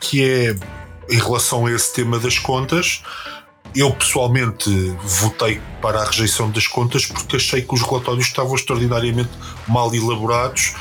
que 0.01 0.23
é 0.23 0.55
em 1.09 1.19
relação 1.19 1.67
a 1.67 1.73
esse 1.73 1.95
tema 1.95 2.19
das 2.19 2.39
contas. 2.39 3.03
Eu 3.75 3.91
pessoalmente 3.93 4.69
votei 5.03 5.61
para 5.81 6.01
a 6.01 6.05
rejeição 6.05 6.51
das 6.51 6.67
contas 6.67 7.07
porque 7.07 7.37
achei 7.37 7.63
que 7.63 7.73
os 7.73 7.83
relatórios 7.83 8.27
estavam 8.27 8.55
extraordinariamente 8.55 9.31
mal 9.67 9.95
elaborados 9.95 10.75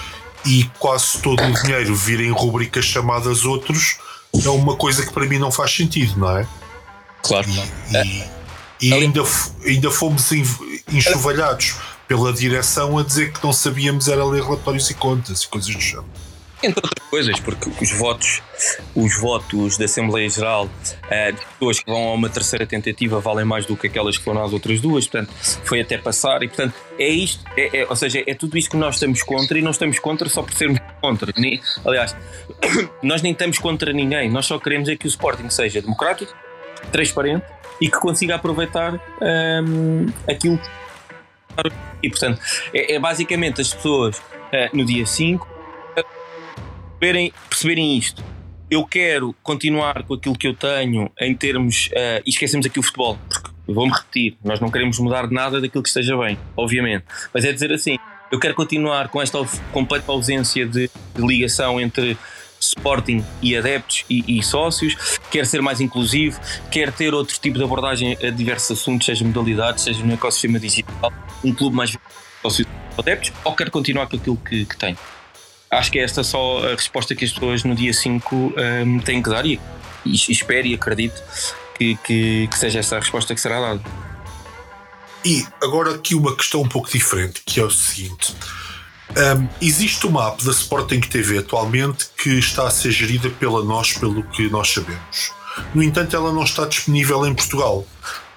e 0.47 0.63
quase 0.79 1.19
todo 1.21 1.43
o 1.43 1.53
dinheiro 1.61 1.93
vir 1.95 2.21
em 2.21 2.31
rubricas 2.31 2.85
chamadas 2.85 3.43
outros 3.43 3.97
é 4.45 4.49
uma 4.49 4.75
coisa 4.75 5.05
que 5.05 5.11
para 5.11 5.25
mim 5.25 5.37
não 5.37 5.51
faz 5.51 5.75
sentido, 5.75 6.17
não 6.17 6.37
é? 6.37 6.47
Claro. 7.21 7.47
E, 7.49 8.87
e, 8.87 8.89
e 8.89 8.93
ainda, 8.93 9.21
ainda 9.65 9.91
fomos 9.91 10.31
enxovalhados 10.91 11.75
pela 12.07 12.31
direção 12.31 12.97
a 12.97 13.03
dizer 13.03 13.33
que 13.33 13.43
não 13.43 13.51
sabíamos 13.51 14.07
era 14.07 14.23
ler 14.23 14.43
relatórios 14.43 14.89
e 14.89 14.93
contas 14.93 15.41
e 15.41 15.47
coisas 15.47 15.73
do 15.73 15.81
género. 15.81 16.05
Entre 16.63 16.81
outras 16.83 17.09
coisas, 17.09 17.39
porque 17.39 17.69
os 17.83 17.91
votos, 17.91 18.41
os 18.95 19.19
votos 19.19 19.77
da 19.77 19.85
Assembleia 19.85 20.27
Geral 20.27 20.65
uh, 20.65 21.31
de 21.31 21.45
pessoas 21.45 21.79
que 21.79 21.85
vão 21.85 22.09
a 22.09 22.13
uma 22.13 22.29
terceira 22.29 22.65
tentativa 22.65 23.19
valem 23.19 23.45
mais 23.45 23.65
do 23.65 23.77
que 23.77 23.85
aquelas 23.85 24.17
que 24.17 24.23
foram 24.23 24.43
às 24.43 24.51
outras 24.51 24.81
duas, 24.81 25.07
portanto, 25.07 25.31
foi 25.63 25.81
até 25.81 25.99
passar 25.99 26.41
e, 26.41 26.47
portanto, 26.47 26.73
é 26.97 27.07
isto, 27.07 27.43
é, 27.55 27.81
é, 27.81 27.87
ou 27.87 27.95
seja, 27.95 28.23
é 28.25 28.33
tudo 28.33 28.57
isto 28.57 28.71
que 28.71 28.77
nós 28.77 28.95
estamos 28.95 29.21
contra 29.21 29.57
e 29.59 29.61
não 29.61 29.69
estamos 29.69 29.99
contra 29.99 30.27
só 30.29 30.41
por 30.41 30.53
sermos 30.53 30.79
contra. 30.99 31.31
Aliás, 31.85 32.15
nós 33.03 33.21
nem 33.21 33.33
estamos 33.33 33.59
contra 33.59 33.93
ninguém, 33.93 34.29
nós 34.29 34.47
só 34.47 34.57
queremos 34.57 34.89
é 34.89 34.95
que 34.95 35.05
o 35.05 35.09
Sporting 35.09 35.51
seja 35.51 35.79
democrático, 35.79 36.35
transparente 36.91 37.45
e 37.79 37.87
que 37.87 37.99
consiga 37.99 38.35
aproveitar 38.35 38.95
um, 39.21 40.07
aquilo 40.27 40.59
e 42.03 42.09
portanto 42.09 42.39
é, 42.73 42.93
é 42.93 42.99
basicamente 42.99 43.61
as 43.61 43.73
pessoas 43.73 44.17
uh, 44.17 44.69
no 44.73 44.85
dia 44.85 45.05
5 45.05 45.56
perceberem, 46.99 47.33
perceberem 47.49 47.97
isto. 47.97 48.23
Eu 48.69 48.85
quero 48.85 49.33
continuar 49.41 50.03
com 50.03 50.15
aquilo 50.15 50.37
que 50.37 50.47
eu 50.47 50.53
tenho 50.53 51.09
em 51.19 51.33
termos. 51.33 51.87
Uh, 51.87 52.21
e 52.25 52.29
esquecemos 52.29 52.65
aqui 52.65 52.79
o 52.79 52.83
futebol, 52.83 53.17
porque 53.29 53.49
vou-me 53.67 53.93
repetir, 53.93 54.37
nós 54.43 54.59
não 54.59 54.69
queremos 54.69 54.99
mudar 54.99 55.29
nada 55.31 55.61
daquilo 55.61 55.81
que 55.81 55.89
esteja 55.89 56.17
bem, 56.17 56.37
obviamente. 56.55 57.05
Mas 57.33 57.45
é 57.45 57.53
dizer 57.53 57.71
assim: 57.71 57.97
eu 58.31 58.39
quero 58.39 58.53
continuar 58.53 59.07
com 59.07 59.21
esta 59.21 59.39
completa 59.71 60.11
ausência 60.11 60.65
de, 60.65 60.89
de 61.15 61.21
ligação 61.25 61.79
entre 61.79 62.17
Sporting 62.59 63.23
e 63.41 63.55
adeptos 63.55 64.03
e, 64.09 64.39
e, 64.39 64.43
sócios, 64.43 65.19
quer 65.29 65.45
ser 65.45 65.61
mais 65.61 65.79
inclusivo, 65.79 66.39
quer 66.71 66.91
ter 66.91 67.13
outro 67.13 67.39
tipo 67.39 67.57
de 67.57 67.63
abordagem 67.63 68.17
a 68.21 68.31
diversos 68.31 68.79
assuntos, 68.79 69.05
seja 69.05 69.23
modalidades, 69.23 69.83
seja 69.83 70.03
no 70.03 70.13
ecossistema 70.13 70.59
digital, 70.59 71.13
um 71.43 71.53
clube 71.53 71.75
mais 71.75 71.95
sócios 72.41 72.67
adeptos, 72.97 73.31
ou 73.43 73.53
quer 73.53 73.69
continuar 73.69 74.07
com 74.07 74.15
aquilo 74.15 74.37
que, 74.37 74.65
que 74.65 74.75
tem 74.75 74.97
acho 75.69 75.91
que 75.91 75.99
é 75.99 76.03
esta 76.03 76.23
só 76.23 76.59
a 76.65 76.71
resposta 76.71 77.15
que 77.15 77.25
as 77.25 77.31
pessoas 77.31 77.63
no 77.63 77.75
dia 77.75 77.93
5 77.93 78.35
um, 78.35 78.99
têm 78.99 79.21
que 79.21 79.29
dar 79.29 79.45
e, 79.45 79.59
e 80.05 80.13
espero 80.13 80.67
e 80.67 80.73
acredito 80.73 81.21
que, 81.77 81.95
que, 81.97 82.47
que 82.47 82.57
seja 82.57 82.79
essa 82.79 82.97
a 82.97 82.99
resposta 82.99 83.33
que 83.35 83.41
será 83.41 83.59
dada. 83.59 83.81
E 85.25 85.45
agora 85.61 85.95
aqui 85.95 86.15
uma 86.15 86.35
questão 86.35 86.61
um 86.61 86.67
pouco 86.69 86.89
diferente, 86.89 87.41
que 87.45 87.59
é 87.59 87.63
o 87.63 87.69
seguinte. 87.69 88.33
Um, 89.11 89.47
existe 89.61 90.05
uma 90.05 90.29
app 90.29 90.43
da 90.43 90.51
Sporting 90.51 90.99
TV 90.99 91.39
atualmente 91.39 92.07
que 92.21 92.37
está 92.37 92.67
a 92.67 92.71
ser 92.71 92.91
gerida 92.91 93.29
pela 93.29 93.63
nós, 93.63 93.93
pelo 93.93 94.23
que 94.23 94.49
nós 94.49 94.71
sabemos. 94.71 95.31
No 95.73 95.81
entanto, 95.81 96.15
ela 96.15 96.31
não 96.31 96.43
está 96.43 96.65
disponível 96.65 97.25
em 97.25 97.33
Portugal. 97.33 97.85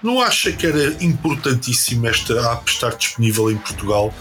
Não 0.03 0.21
acha 0.21 0.51
que 0.53 0.66
era 0.66 0.97
importantíssimo 1.05 2.07
esta 2.07 2.53
app 2.53 2.71
estar 2.71 2.97
disponível 2.97 3.51
em 3.51 3.59
Portugal 3.59 4.14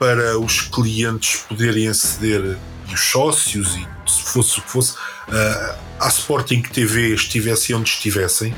para 0.00 0.38
os 0.38 0.62
clientes 0.62 1.42
poderem 1.46 1.86
aceder 1.86 2.56
e 2.88 2.94
os 2.94 3.00
sócios 3.00 3.76
e 3.76 3.86
se 4.10 4.22
fosse 4.22 4.58
o 4.58 4.62
que 4.62 4.70
fosse 4.70 4.94
uh, 4.94 5.76
à 6.00 6.08
Sporting 6.08 6.62
TV 6.62 7.14
estivessem 7.14 7.76
onde 7.76 7.90
estivessem? 7.90 8.52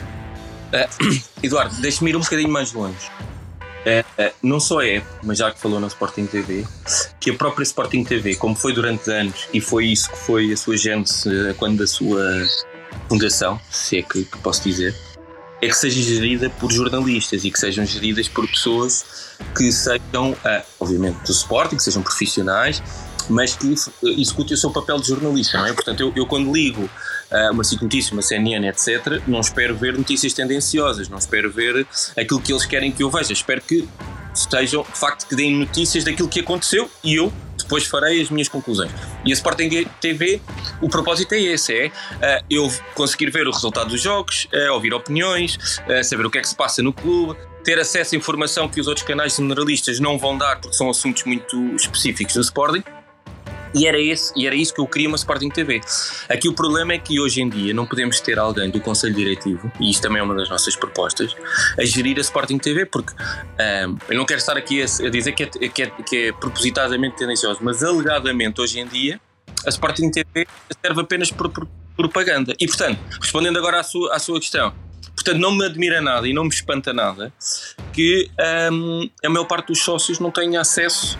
Uh, 0.72 1.20
Eduardo, 1.42 1.74
deixe-me 1.80 2.10
ir 2.10 2.16
um 2.16 2.20
bocadinho 2.20 2.48
mais 2.48 2.72
longe. 2.72 3.10
Uh, 3.84 4.22
uh, 4.22 4.32
não 4.40 4.60
só 4.60 4.80
é, 4.82 5.02
mas 5.24 5.38
já 5.38 5.50
que 5.50 5.58
falou 5.58 5.80
na 5.80 5.88
Sporting 5.88 6.26
TV, 6.26 6.64
que 7.18 7.32
a 7.32 7.34
própria 7.34 7.64
Sporting 7.64 8.04
TV, 8.04 8.36
como 8.36 8.54
foi 8.54 8.72
durante 8.72 9.10
anos, 9.10 9.48
e 9.52 9.60
foi 9.60 9.86
isso 9.86 10.10
que 10.10 10.18
foi 10.18 10.52
a 10.52 10.56
sua 10.56 10.76
gênese 10.76 11.28
quando 11.58 11.78
da 11.78 11.88
sua 11.88 12.46
fundação, 13.08 13.60
se 13.68 13.98
é 13.98 14.02
que, 14.02 14.24
que 14.24 14.38
posso 14.38 14.62
dizer, 14.62 14.94
é 15.62 15.68
que 15.68 15.76
seja 15.76 16.02
gerida 16.02 16.50
por 16.50 16.72
jornalistas 16.72 17.44
e 17.44 17.50
que 17.50 17.58
sejam 17.58 17.86
geridas 17.86 18.28
por 18.28 18.46
pessoas 18.48 19.36
que 19.56 19.70
sejam, 19.70 20.32
uh, 20.32 20.62
obviamente, 20.80 21.18
do 21.24 21.30
Sporting, 21.30 21.76
que 21.76 21.82
sejam 21.84 22.02
profissionais, 22.02 22.82
mas 23.30 23.54
que 23.54 23.72
executem 24.02 24.54
o 24.54 24.58
seu 24.58 24.70
papel 24.70 24.98
de 24.98 25.06
jornalista, 25.06 25.58
não 25.58 25.66
é? 25.66 25.72
Portanto, 25.72 26.00
eu, 26.00 26.12
eu 26.16 26.26
quando 26.26 26.52
ligo 26.52 26.90
uma 27.52 27.64
SIC 27.64 27.82
Notícias, 27.82 28.12
uma 28.12 28.22
CNN, 28.22 28.68
etc., 28.68 29.22
não 29.26 29.40
espero 29.40 29.76
ver 29.76 29.96
notícias 29.96 30.32
tendenciosas, 30.32 31.08
não 31.08 31.18
espero 31.18 31.50
ver 31.50 31.86
aquilo 32.16 32.40
que 32.40 32.52
eles 32.52 32.66
querem 32.66 32.92
que 32.92 33.02
eu 33.02 33.10
veja. 33.10 33.32
Espero 33.32 33.62
que 33.62 33.88
estejam, 34.34 34.82
de 34.82 34.98
facto, 34.98 35.26
que 35.26 35.34
deem 35.34 35.56
notícias 35.56 36.04
daquilo 36.04 36.28
que 36.28 36.40
aconteceu 36.40 36.90
e 37.02 37.14
eu 37.14 37.32
depois 37.62 37.86
farei 37.86 38.20
as 38.20 38.30
minhas 38.30 38.48
conclusões. 38.48 38.90
E 39.24 39.30
a 39.30 39.34
Sporting 39.34 39.86
TV, 40.00 40.40
o 40.80 40.88
propósito 40.88 41.34
é 41.34 41.40
esse: 41.40 41.72
é 41.72 41.86
uh, 41.88 42.44
eu 42.50 42.72
conseguir 42.94 43.30
ver 43.30 43.46
o 43.46 43.50
resultado 43.50 43.90
dos 43.90 44.00
jogos, 44.00 44.48
uh, 44.52 44.72
ouvir 44.72 44.92
opiniões, 44.94 45.56
uh, 45.88 46.02
saber 46.02 46.26
o 46.26 46.30
que 46.30 46.38
é 46.38 46.40
que 46.40 46.48
se 46.48 46.56
passa 46.56 46.82
no 46.82 46.92
clube, 46.92 47.38
ter 47.64 47.78
acesso 47.78 48.14
a 48.14 48.18
informação 48.18 48.68
que 48.68 48.80
os 48.80 48.86
outros 48.86 49.06
canais 49.06 49.36
generalistas 49.36 50.00
não 50.00 50.18
vão 50.18 50.36
dar 50.36 50.60
porque 50.60 50.76
são 50.76 50.90
assuntos 50.90 51.24
muito 51.24 51.74
específicos 51.76 52.34
do 52.34 52.40
Sporting 52.40 52.82
e 53.74 53.86
era, 53.86 54.00
esse, 54.00 54.32
e 54.36 54.46
era 54.46 54.54
isso 54.54 54.74
que 54.74 54.80
eu 54.80 54.86
queria 54.86 55.08
uma 55.08 55.16
Sporting 55.16 55.48
TV. 55.48 55.80
Aqui 56.28 56.48
o 56.48 56.52
problema 56.52 56.92
é 56.92 56.98
que 56.98 57.20
hoje 57.20 57.40
em 57.40 57.48
dia 57.48 57.72
não 57.72 57.86
podemos 57.86 58.20
ter 58.20 58.38
alguém 58.38 58.70
do 58.70 58.80
Conselho 58.80 59.14
Diretivo, 59.14 59.70
e 59.80 59.90
isto 59.90 60.02
também 60.02 60.20
é 60.20 60.22
uma 60.22 60.34
das 60.34 60.48
nossas 60.48 60.76
propostas, 60.76 61.34
a 61.78 61.84
gerir 61.84 62.18
a 62.18 62.20
Sporting 62.20 62.58
TV, 62.58 62.86
porque 62.86 63.12
um, 63.12 63.98
eu 64.08 64.16
não 64.16 64.24
quero 64.24 64.38
estar 64.38 64.56
aqui 64.56 64.82
a, 64.82 64.84
a 64.84 65.10
dizer 65.10 65.32
que 65.32 65.42
é, 65.44 65.46
que, 65.46 65.82
é, 65.82 65.86
que 65.90 66.16
é 66.16 66.32
propositadamente 66.32 67.16
tendencioso, 67.16 67.60
mas 67.62 67.82
alegadamente 67.82 68.60
hoje 68.60 68.80
em 68.80 68.86
dia 68.86 69.20
a 69.66 69.68
Sporting 69.68 70.10
TV 70.10 70.46
serve 70.84 71.00
apenas 71.00 71.30
por, 71.30 71.48
por 71.48 71.66
propaganda. 71.96 72.54
E 72.58 72.66
portanto, 72.66 72.98
respondendo 73.20 73.58
agora 73.58 73.80
à 73.80 73.82
sua, 73.82 74.14
à 74.14 74.18
sua 74.18 74.40
questão, 74.40 74.72
Portanto, 75.14 75.38
não 75.38 75.52
me 75.52 75.64
admira 75.64 76.00
nada 76.00 76.26
e 76.26 76.32
não 76.32 76.44
me 76.44 76.48
espanta 76.48 76.92
nada 76.92 77.32
que 77.92 78.28
um, 78.72 79.08
a 79.24 79.28
maior 79.28 79.44
parte 79.44 79.68
dos 79.68 79.78
sócios 79.78 80.18
não 80.18 80.30
tenha 80.30 80.60
acesso 80.60 81.18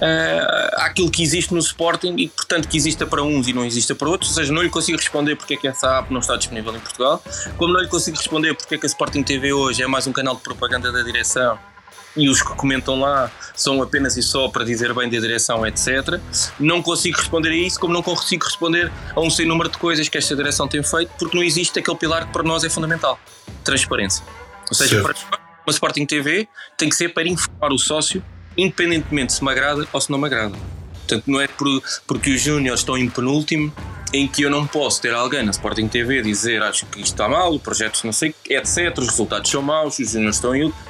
uh, 0.00 0.80
àquilo 0.80 1.10
que 1.10 1.22
existe 1.22 1.52
no 1.52 1.60
Sporting 1.60 2.14
e, 2.18 2.28
portanto, 2.28 2.68
que 2.68 2.76
exista 2.76 3.06
para 3.06 3.22
uns 3.22 3.48
e 3.48 3.52
não 3.52 3.64
exista 3.64 3.94
para 3.94 4.08
outros. 4.08 4.30
Ou 4.30 4.36
seja, 4.36 4.52
não 4.52 4.62
lhe 4.62 4.70
consigo 4.70 4.98
responder 4.98 5.36
porque 5.36 5.54
é 5.54 5.56
que 5.56 5.68
essa 5.68 5.98
app 5.98 6.12
não 6.12 6.20
está 6.20 6.36
disponível 6.36 6.74
em 6.74 6.80
Portugal, 6.80 7.22
como 7.56 7.72
não 7.72 7.80
lhe 7.80 7.88
consigo 7.88 8.16
responder 8.16 8.54
porque 8.54 8.74
é 8.74 8.78
que 8.78 8.86
a 8.86 8.88
Sporting 8.88 9.22
TV 9.22 9.52
hoje 9.52 9.82
é 9.82 9.86
mais 9.86 10.06
um 10.06 10.12
canal 10.12 10.36
de 10.36 10.42
propaganda 10.42 10.90
da 10.90 11.02
direção 11.02 11.58
e 12.16 12.28
os 12.28 12.42
que 12.42 12.54
comentam 12.54 13.00
lá 13.00 13.30
são 13.54 13.82
apenas 13.82 14.16
e 14.16 14.22
só 14.22 14.48
para 14.48 14.64
dizer 14.64 14.94
bem 14.94 15.08
da 15.10 15.18
direção, 15.18 15.66
etc. 15.66 16.20
Não 16.58 16.82
consigo 16.82 17.18
responder 17.18 17.50
a 17.50 17.56
isso, 17.56 17.78
como 17.78 17.92
não 17.92 18.02
consigo 18.02 18.44
responder 18.44 18.90
a 19.14 19.20
um 19.20 19.30
sem 19.30 19.46
número 19.46 19.68
de 19.68 19.78
coisas 19.78 20.08
que 20.08 20.16
esta 20.16 20.36
direção 20.36 20.68
tem 20.68 20.82
feito, 20.82 21.10
porque 21.18 21.36
não 21.36 21.42
existe 21.42 21.78
aquele 21.78 21.96
pilar 21.96 22.26
que 22.26 22.32
para 22.32 22.42
nós 22.42 22.62
é 22.64 22.68
fundamental: 22.68 23.18
transparência. 23.64 24.24
Ou 24.68 24.74
seja, 24.74 25.02
certo. 25.02 25.26
para 25.26 25.38
uma 25.66 25.70
Sporting 25.70 26.06
TV 26.06 26.48
tem 26.76 26.88
que 26.88 26.94
ser 26.94 27.08
para 27.10 27.26
informar 27.26 27.72
o 27.72 27.78
sócio 27.78 28.24
independentemente 28.56 29.32
se 29.32 29.44
me 29.44 29.50
agrada 29.50 29.86
ou 29.92 30.00
se 30.00 30.10
não 30.10 30.18
me 30.18 30.26
agrada. 30.26 30.56
Portanto, 31.06 31.24
não 31.26 31.40
é 31.40 31.46
por, 31.46 31.66
porque 32.06 32.30
os 32.30 32.40
Júniors 32.40 32.80
estão 32.80 32.96
em 32.96 33.08
penúltimo 33.08 33.72
em 34.12 34.28
que 34.28 34.42
eu 34.42 34.50
não 34.50 34.66
posso 34.66 35.02
ter 35.02 35.12
alguém 35.12 35.42
na 35.42 35.50
Sporting 35.50 35.88
TV 35.88 36.22
dizer 36.22 36.62
acho 36.62 36.86
que 36.86 37.00
isto 37.00 37.12
está 37.14 37.28
mal, 37.28 37.52
o 37.54 37.60
projeto 37.60 38.00
não 38.04 38.12
sei, 38.12 38.34
etc. 38.48 38.96
Os 38.98 39.08
resultados 39.08 39.50
são 39.50 39.60
maus, 39.60 39.98
os 39.98 40.10
Júniors 40.10 40.36
estão 40.36 40.54
em 40.54 40.64
último. 40.64 40.84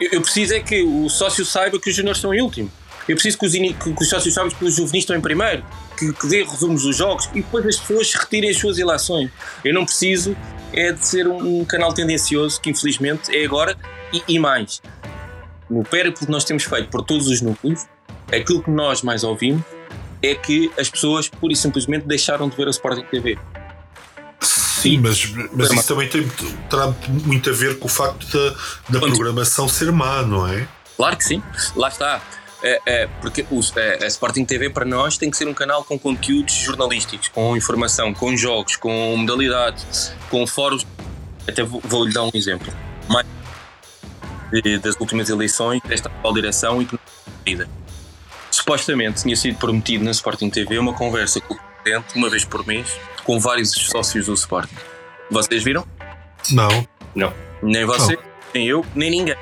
Eu, 0.00 0.08
eu, 0.12 0.22
preciso 0.22 0.54
é 0.54 0.60
que 0.60 0.82
o 0.82 1.08
sócio 1.08 1.44
saiba 1.44 1.78
que 1.78 1.90
os 1.90 1.96
Júniors 1.96 2.18
estão 2.18 2.32
em 2.32 2.40
último. 2.40 2.70
Eu 3.08 3.16
preciso 3.16 3.38
que 3.38 3.46
os, 3.46 3.52
que, 3.52 3.72
que 3.72 4.02
os 4.02 4.08
sócios 4.08 4.32
saibam 4.32 4.52
que 4.52 4.64
os 4.64 4.76
juvenis 4.76 5.02
estão 5.02 5.16
em 5.16 5.20
primeiro, 5.20 5.64
que, 5.98 6.12
que 6.12 6.26
dê 6.28 6.44
resumos 6.44 6.84
dos 6.84 6.96
jogos 6.96 7.28
e 7.34 7.42
depois 7.42 7.66
as 7.66 7.76
pessoas 7.76 8.14
retirem 8.14 8.50
as 8.50 8.56
suas 8.56 8.78
ilações. 8.78 9.30
Eu 9.64 9.74
não 9.74 9.84
preciso 9.84 10.36
é 10.72 10.92
de 10.92 11.04
ser 11.04 11.26
um, 11.26 11.60
um 11.60 11.64
canal 11.64 11.92
tendencioso, 11.92 12.60
que 12.60 12.70
infelizmente 12.70 13.36
é 13.36 13.44
agora, 13.44 13.76
e, 14.12 14.22
e 14.28 14.38
mais 14.38 14.80
no 15.70 15.84
périplo 15.84 16.26
que 16.26 16.32
nós 16.32 16.44
temos 16.44 16.64
feito 16.64 16.88
por 16.88 17.02
todos 17.02 17.28
os 17.28 17.40
núcleos, 17.40 17.86
aquilo 18.32 18.62
que 18.62 18.70
nós 18.70 19.02
mais 19.02 19.22
ouvimos 19.22 19.62
é 20.22 20.34
que 20.34 20.70
as 20.78 20.90
pessoas 20.90 21.28
pura 21.28 21.52
e 21.52 21.56
simplesmente 21.56 22.06
deixaram 22.06 22.48
de 22.48 22.56
ver 22.56 22.66
a 22.66 22.70
Sporting 22.70 23.04
TV. 23.04 23.38
Sim, 24.40 24.98
mas, 24.98 25.32
mas 25.52 25.70
isso 25.70 25.88
também 25.88 26.08
tem, 26.08 26.26
terá 26.68 26.92
muito 27.08 27.50
a 27.50 27.52
ver 27.52 27.78
com 27.78 27.86
o 27.86 27.90
facto 27.90 28.26
da, 28.26 28.98
da 28.98 29.00
programação 29.00 29.68
ser 29.68 29.92
má, 29.92 30.22
não 30.22 30.46
é? 30.48 30.66
Claro 30.96 31.16
que 31.16 31.24
sim, 31.24 31.42
lá 31.76 31.88
está. 31.88 32.20
É, 32.62 32.80
é, 32.84 33.06
porque 33.22 33.46
o, 33.50 33.60
é, 33.76 34.04
a 34.04 34.06
Sporting 34.06 34.44
TV 34.44 34.68
para 34.68 34.84
nós 34.84 35.16
tem 35.16 35.30
que 35.30 35.36
ser 35.36 35.48
um 35.48 35.54
canal 35.54 35.82
com 35.84 35.98
conteúdos 35.98 36.54
jornalísticos, 36.54 37.28
com 37.28 37.56
informação, 37.56 38.12
com 38.12 38.36
jogos, 38.36 38.76
com 38.76 39.16
modalidades, 39.16 40.12
com 40.28 40.46
fóruns. 40.46 40.86
Até 41.48 41.62
vou-lhe 41.62 41.88
vou 41.88 42.10
dar 42.10 42.24
um 42.24 42.30
exemplo. 42.34 42.72
Mais 43.08 43.26
de, 44.52 44.78
das 44.78 44.96
últimas 44.98 45.28
eleições 45.28 45.80
desta 45.82 46.08
atual 46.08 46.34
direção 46.34 46.82
e 46.82 46.86
que 46.86 46.98
não 47.56 47.66
Supostamente 48.50 49.22
tinha 49.22 49.36
sido 49.36 49.56
prometido 49.58 50.04
na 50.04 50.10
Sporting 50.10 50.50
TV 50.50 50.78
uma 50.78 50.92
conversa 50.92 51.40
com 51.40 51.54
o 51.54 51.58
presidente 51.82 52.16
uma 52.16 52.28
vez 52.28 52.44
por 52.44 52.66
mês 52.66 52.98
com 53.24 53.38
vários 53.38 53.70
sócios 53.70 54.26
do 54.26 54.34
Sporting. 54.34 54.74
Vocês 55.30 55.62
viram? 55.62 55.86
Não. 56.50 56.86
Não. 57.14 57.32
Nem 57.62 57.84
você, 57.84 58.16
não. 58.16 58.22
nem 58.52 58.66
eu, 58.66 58.84
nem 58.94 59.10
ninguém. 59.10 59.36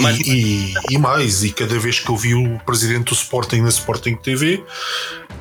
Mais 0.00 0.18
e, 0.20 0.30
e, 0.30 0.74
e, 0.90 0.98
mais, 0.98 1.44
e 1.44 1.50
cada 1.50 1.78
vez 1.78 1.98
que 2.00 2.08
eu 2.08 2.16
vi 2.16 2.34
o 2.34 2.58
presidente 2.60 3.06
do 3.06 3.14
Sporting 3.14 3.62
na 3.62 3.68
Sporting 3.68 4.16
TV, 4.16 4.62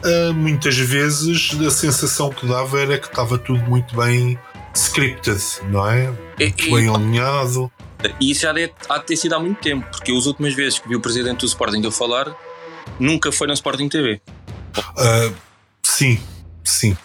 ah, 0.03 0.33
muitas 0.33 0.77
vezes 0.77 1.55
a 1.65 1.71
sensação 1.71 2.29
que 2.29 2.45
dava 2.45 2.79
era 2.79 2.97
que 2.97 3.07
estava 3.07 3.37
tudo 3.37 3.59
muito 3.69 3.95
bem 3.95 4.37
scripted, 4.77 5.41
não 5.69 5.89
é? 5.89 6.13
E, 6.39 6.51
bem 6.51 6.89
alinhado. 6.89 7.71
E 8.19 8.31
isso 8.31 8.41
já 8.41 8.53
deve, 8.53 8.73
há 8.87 8.99
de 8.99 9.05
ter 9.05 9.17
sido 9.17 9.33
há 9.33 9.39
muito 9.39 9.59
tempo, 9.59 9.87
porque 9.89 10.11
as 10.11 10.25
últimas 10.25 10.53
vezes 10.53 10.77
que 10.77 10.87
vi 10.87 10.95
o 10.95 11.01
presidente 11.01 11.39
do 11.39 11.45
Sporting 11.47 11.85
a 11.85 11.91
falar, 11.91 12.35
nunca 12.99 13.31
foi 13.31 13.47
na 13.47 13.53
Sporting 13.53 13.89
TV. 13.89 14.21
Uh, 14.77 14.81
ah, 14.97 15.33
sim, 15.81 16.19
sim. 16.63 16.95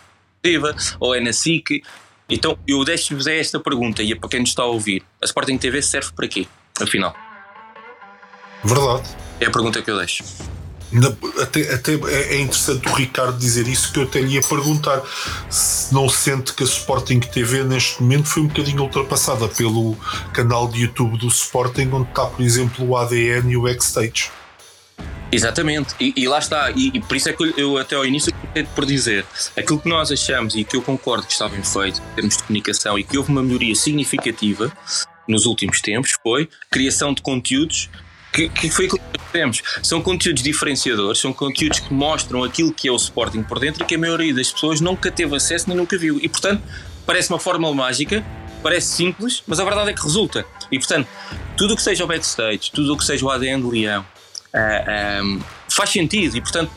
Ou 1.01 1.15
é 1.15 1.21
na 1.21 1.33
SIC. 1.33 1.83
Então 2.29 2.59
eu 2.67 2.85
deixo-vos 2.85 3.27
esta 3.27 3.59
pergunta, 3.59 4.03
e 4.03 4.13
é 4.13 4.15
para 4.15 4.29
quem 4.29 4.41
nos 4.41 4.51
está 4.51 4.63
a 4.63 4.67
ouvir: 4.67 5.03
a 5.21 5.25
Sporting 5.25 5.57
TV 5.57 5.81
serve 5.81 6.13
para 6.13 6.29
quê, 6.29 6.47
afinal? 6.81 7.15
Verdade. 8.65 9.09
É 9.41 9.47
a 9.47 9.51
pergunta 9.51 9.83
que 9.83 9.91
eu 9.91 9.97
deixo. 9.97 10.23
Até, 11.41 11.73
até 11.73 11.95
é, 11.95 12.37
é 12.37 12.41
interessante 12.41 12.89
o 12.89 12.93
Ricardo 12.93 13.39
dizer 13.39 13.67
isso 13.67 13.93
que 13.93 13.99
eu 13.99 14.05
até 14.05 14.21
lhe 14.21 14.35
ia 14.35 14.43
perguntar. 14.43 15.03
Se 15.49 15.93
não 15.93 16.09
sente 16.09 16.53
que 16.53 16.63
a 16.63 16.67
Sporting 16.67 17.21
TV 17.21 17.65
neste 17.65 18.03
momento 18.03 18.27
foi 18.29 18.43
um 18.43 18.47
bocadinho 18.47 18.83
ultrapassada 18.83 19.49
pelo 19.49 19.97
canal 20.33 20.69
de 20.69 20.83
YouTube 20.83 21.19
do 21.19 21.29
Sporting 21.29 21.89
onde 21.93 22.09
está 22.09 22.27
por 22.27 22.43
exemplo 22.43 22.89
o 22.89 22.97
ADN 22.97 23.53
e 23.53 23.57
o 23.57 23.63
Backstage? 23.63 24.31
Exatamente, 25.31 25.95
e, 25.99 26.13
e 26.15 26.29
lá 26.29 26.39
está, 26.39 26.71
e, 26.73 26.91
e, 26.93 27.01
por 27.01 27.17
isso 27.17 27.31
é 27.31 27.33
que 27.33 27.55
eu 27.57 27.79
até 27.79 27.97
ao 27.97 28.05
início 28.05 28.31
comecei 28.35 28.65
por 28.75 28.85
dizer 28.85 29.25
aquilo 29.57 29.79
que 29.79 29.89
nós 29.89 30.13
achamos 30.13 30.55
e 30.55 30.63
que 30.63 30.77
eu 30.77 30.83
concordo 30.83 31.27
que 31.27 31.33
está 31.33 31.49
bem 31.49 31.63
feito 31.63 32.03
em 32.03 32.15
termos 32.15 32.37
de 32.37 32.43
comunicação 32.43 32.99
e 32.99 33.03
que 33.03 33.17
houve 33.17 33.31
uma 33.31 33.43
melhoria 33.43 33.75
significativa 33.75 34.71
nos 35.27 35.47
últimos 35.47 35.81
tempos 35.81 36.19
foi 36.23 36.51
criação 36.71 37.15
de 37.15 37.23
conteúdos 37.23 37.89
que, 38.33 38.49
que 38.49 38.71
foi 38.71 38.87
aquilo 38.87 39.01
que 39.01 39.33
temos. 39.33 39.63
São 39.83 40.01
conteúdos 40.01 40.43
diferenciadores, 40.43 41.21
são 41.21 41.33
conteúdos 41.33 41.81
que 41.81 41.93
mostram 41.93 42.43
aquilo 42.43 42.73
que 42.73 42.89
é 42.89 42.93
o 42.93 42.97
Sporting 42.97 43.43
por 43.43 43.59
dentro 43.59 43.83
e 43.83 43.87
que 43.87 43.95
a 43.95 43.99
maioria 43.99 44.35
das 44.35 44.51
pessoas 44.51 44.81
nunca 44.81 45.11
teve 45.11 45.37
acesso 45.37 45.69
nem 45.69 45.77
nunca 45.77 45.99
viu. 45.99 46.19
E 46.21 46.29
portanto, 46.29 46.63
parece 47.07 47.31
uma 47.31 47.39
fórmula 47.39 47.75
mágica, 47.75 48.25
parece 48.63 48.89
simples, 48.89 49.43
mas 49.47 49.61
a 49.61 49.65
verdade 49.65 49.91
é 49.91 49.93
que 49.93 50.03
resulta. 50.03 50.47
E 50.71 50.79
portanto, 50.79 51.07
tudo 51.57 51.75
o 51.75 51.77
que 51.77 51.83
seja 51.83 52.05
o 52.05 52.07
backstage, 52.07 52.71
tudo 52.73 52.95
o 52.95 52.97
que 52.97 53.05
seja 53.05 53.25
o 53.25 53.31
ADN 53.31 53.63
de 53.63 53.69
Leão, 53.69 54.03
uh, 54.03 54.07
ah, 54.55 55.21
um, 55.23 55.41
ah, 55.41 55.45
faz 55.69 55.91
sentido. 55.91 56.37
E 56.37 56.41
portanto, 56.41 56.71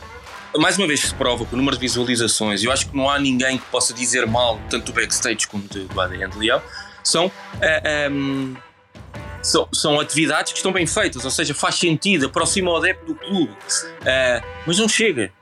mais 0.58 0.76
uma 0.76 0.86
vez 0.86 1.00
se 1.00 1.14
prova 1.14 1.44
com 1.44 1.54
o 1.54 1.58
número 1.58 1.76
de 1.76 1.80
visualizações, 1.80 2.62
eu 2.62 2.72
acho 2.72 2.88
que 2.88 2.96
não 2.96 3.10
há 3.10 3.18
ninguém 3.18 3.58
que 3.58 3.64
possa 3.66 3.94
dizer 3.94 4.26
mal 4.26 4.60
tanto 4.68 4.86
do 4.86 4.92
backstage 4.92 5.46
como 5.46 5.64
do 5.64 6.00
ADN 6.00 6.30
de 6.30 6.38
Leão, 6.38 6.62
são. 7.02 7.26
Uh, 7.26 8.10
um, 8.10 8.56
são, 9.46 9.68
são 9.72 10.00
atividades 10.00 10.52
que 10.52 10.58
estão 10.58 10.72
bem 10.72 10.86
feitas, 10.86 11.24
ou 11.24 11.30
seja, 11.30 11.54
faz 11.54 11.76
sentido, 11.76 12.26
aproxima 12.26 12.70
o 12.70 12.76
adepto 12.76 13.06
do 13.06 13.14
clube, 13.14 13.52
uh, 13.52 14.46
mas 14.66 14.78
não 14.78 14.88
chega. 14.88 15.32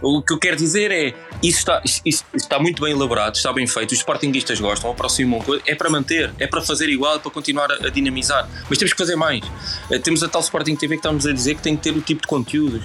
O 0.00 0.20
que 0.20 0.32
eu 0.32 0.38
quero 0.38 0.56
dizer 0.56 0.90
é, 0.90 1.14
isso 1.40 1.58
está, 1.58 1.80
isso 2.04 2.24
está 2.34 2.58
muito 2.58 2.82
bem 2.82 2.92
elaborado, 2.92 3.36
está 3.36 3.52
bem 3.52 3.68
feito, 3.68 3.92
os 3.92 3.98
sportinguistas 3.98 4.58
gostam, 4.58 4.90
aproximam, 4.90 5.40
é 5.64 5.76
para 5.76 5.88
manter, 5.88 6.34
é 6.40 6.46
para 6.46 6.60
fazer 6.60 6.88
igual, 6.88 7.20
para 7.20 7.30
continuar 7.30 7.70
a, 7.70 7.86
a 7.86 7.88
dinamizar, 7.88 8.48
mas 8.68 8.78
temos 8.78 8.92
que 8.92 8.98
fazer 8.98 9.14
mais. 9.14 9.44
Uh, 9.88 10.00
temos 10.02 10.24
a 10.24 10.28
tal 10.28 10.40
Sporting 10.40 10.74
TV 10.74 10.96
que 10.96 11.00
estamos 11.00 11.24
a 11.24 11.32
dizer 11.32 11.54
que 11.54 11.62
tem 11.62 11.76
que 11.76 11.82
ter 11.82 11.96
o 11.96 12.00
tipo 12.00 12.22
de 12.22 12.26
conteúdos, 12.26 12.82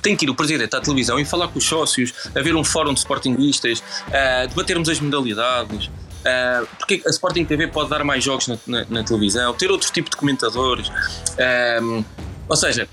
tem 0.00 0.16
que 0.16 0.24
ir 0.24 0.30
o 0.30 0.34
presidente 0.34 0.74
à 0.74 0.80
televisão 0.80 1.18
e 1.18 1.26
falar 1.26 1.48
com 1.48 1.58
os 1.58 1.64
sócios, 1.64 2.14
haver 2.34 2.54
um 2.54 2.64
fórum 2.64 2.94
de 2.94 3.00
sportinguistas, 3.00 3.80
uh, 3.80 4.48
debatermos 4.48 4.88
as 4.88 4.98
modalidades, 4.98 5.90
Uh, 6.26 6.66
porque 6.78 7.02
a 7.06 7.10
Sporting 7.10 7.44
TV 7.44 7.68
pode 7.68 7.88
dar 7.88 8.02
mais 8.02 8.24
jogos 8.24 8.48
na, 8.48 8.58
na, 8.66 8.84
na 8.88 9.04
televisão, 9.04 9.54
ter 9.54 9.70
outro 9.70 9.92
tipo 9.92 10.10
de 10.10 10.16
comentadores. 10.16 10.88
Uh, 10.88 12.04
ou 12.48 12.56
seja, 12.56 12.88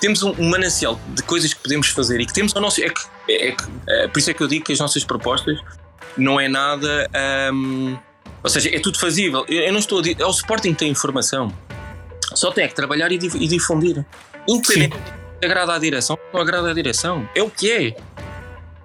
temos 0.00 0.22
um, 0.22 0.32
manancial 0.48 0.98
de 1.08 1.22
coisas 1.22 1.52
que 1.52 1.60
podemos 1.60 1.88
fazer 1.88 2.20
e 2.20 2.26
que 2.26 2.32
temos 2.32 2.56
ao 2.56 2.62
nosso. 2.62 2.82
É 2.82 2.88
que, 2.88 3.02
é, 3.28 3.48
é, 3.48 3.56
é, 3.88 4.08
por 4.08 4.18
isso 4.18 4.30
é 4.30 4.34
que 4.34 4.42
eu 4.42 4.48
digo 4.48 4.64
que 4.64 4.72
as 4.72 4.78
nossas 4.78 5.04
propostas 5.04 5.58
não 6.16 6.40
é 6.40 6.48
nada. 6.48 7.08
Um, 7.52 7.98
ou 8.42 8.48
seja, 8.48 8.74
é 8.74 8.80
tudo 8.80 8.98
fazível. 8.98 9.44
Eu, 9.46 9.62
eu 9.62 9.72
não 9.72 9.80
estou 9.80 9.98
a 9.98 10.02
dizer. 10.02 10.16
É 10.18 10.24
o 10.24 10.30
Sporting 10.30 10.72
que 10.72 10.78
tem 10.78 10.90
informação. 10.90 11.52
Só 12.34 12.50
tem 12.50 12.66
que 12.66 12.74
trabalhar 12.74 13.12
e, 13.12 13.18
difundir. 13.18 14.04
Independente 14.48 14.96
agrada 15.42 15.74
à 15.74 15.78
direção, 15.78 16.18
não 16.32 16.40
agrada 16.40 16.70
à 16.70 16.74
direção. 16.74 17.28
É 17.34 17.42
o 17.42 17.50
que 17.50 17.70
é. 17.70 17.96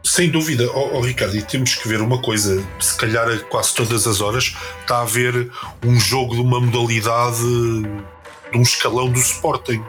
Sem 0.05 0.29
dúvida, 0.29 0.69
oh, 0.71 0.91
oh, 0.93 1.01
Ricardo, 1.01 1.35
e 1.35 1.41
temos 1.41 1.73
que 1.73 1.87
ver 1.87 1.99
uma 1.99 2.21
coisa: 2.21 2.63
se 2.79 2.95
calhar 2.95 3.27
a 3.27 3.39
quase 3.39 3.73
todas 3.73 4.05
as 4.05 4.21
horas 4.21 4.55
está 4.81 4.97
a 4.97 5.01
haver 5.01 5.51
um 5.83 5.99
jogo 5.99 6.35
de 6.35 6.41
uma 6.41 6.61
modalidade 6.61 7.39
de 7.39 8.57
um 8.57 8.61
escalão 8.61 9.11
do 9.11 9.19
Sporting, 9.19 9.83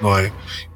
não 0.00 0.16
é? 0.16 0.32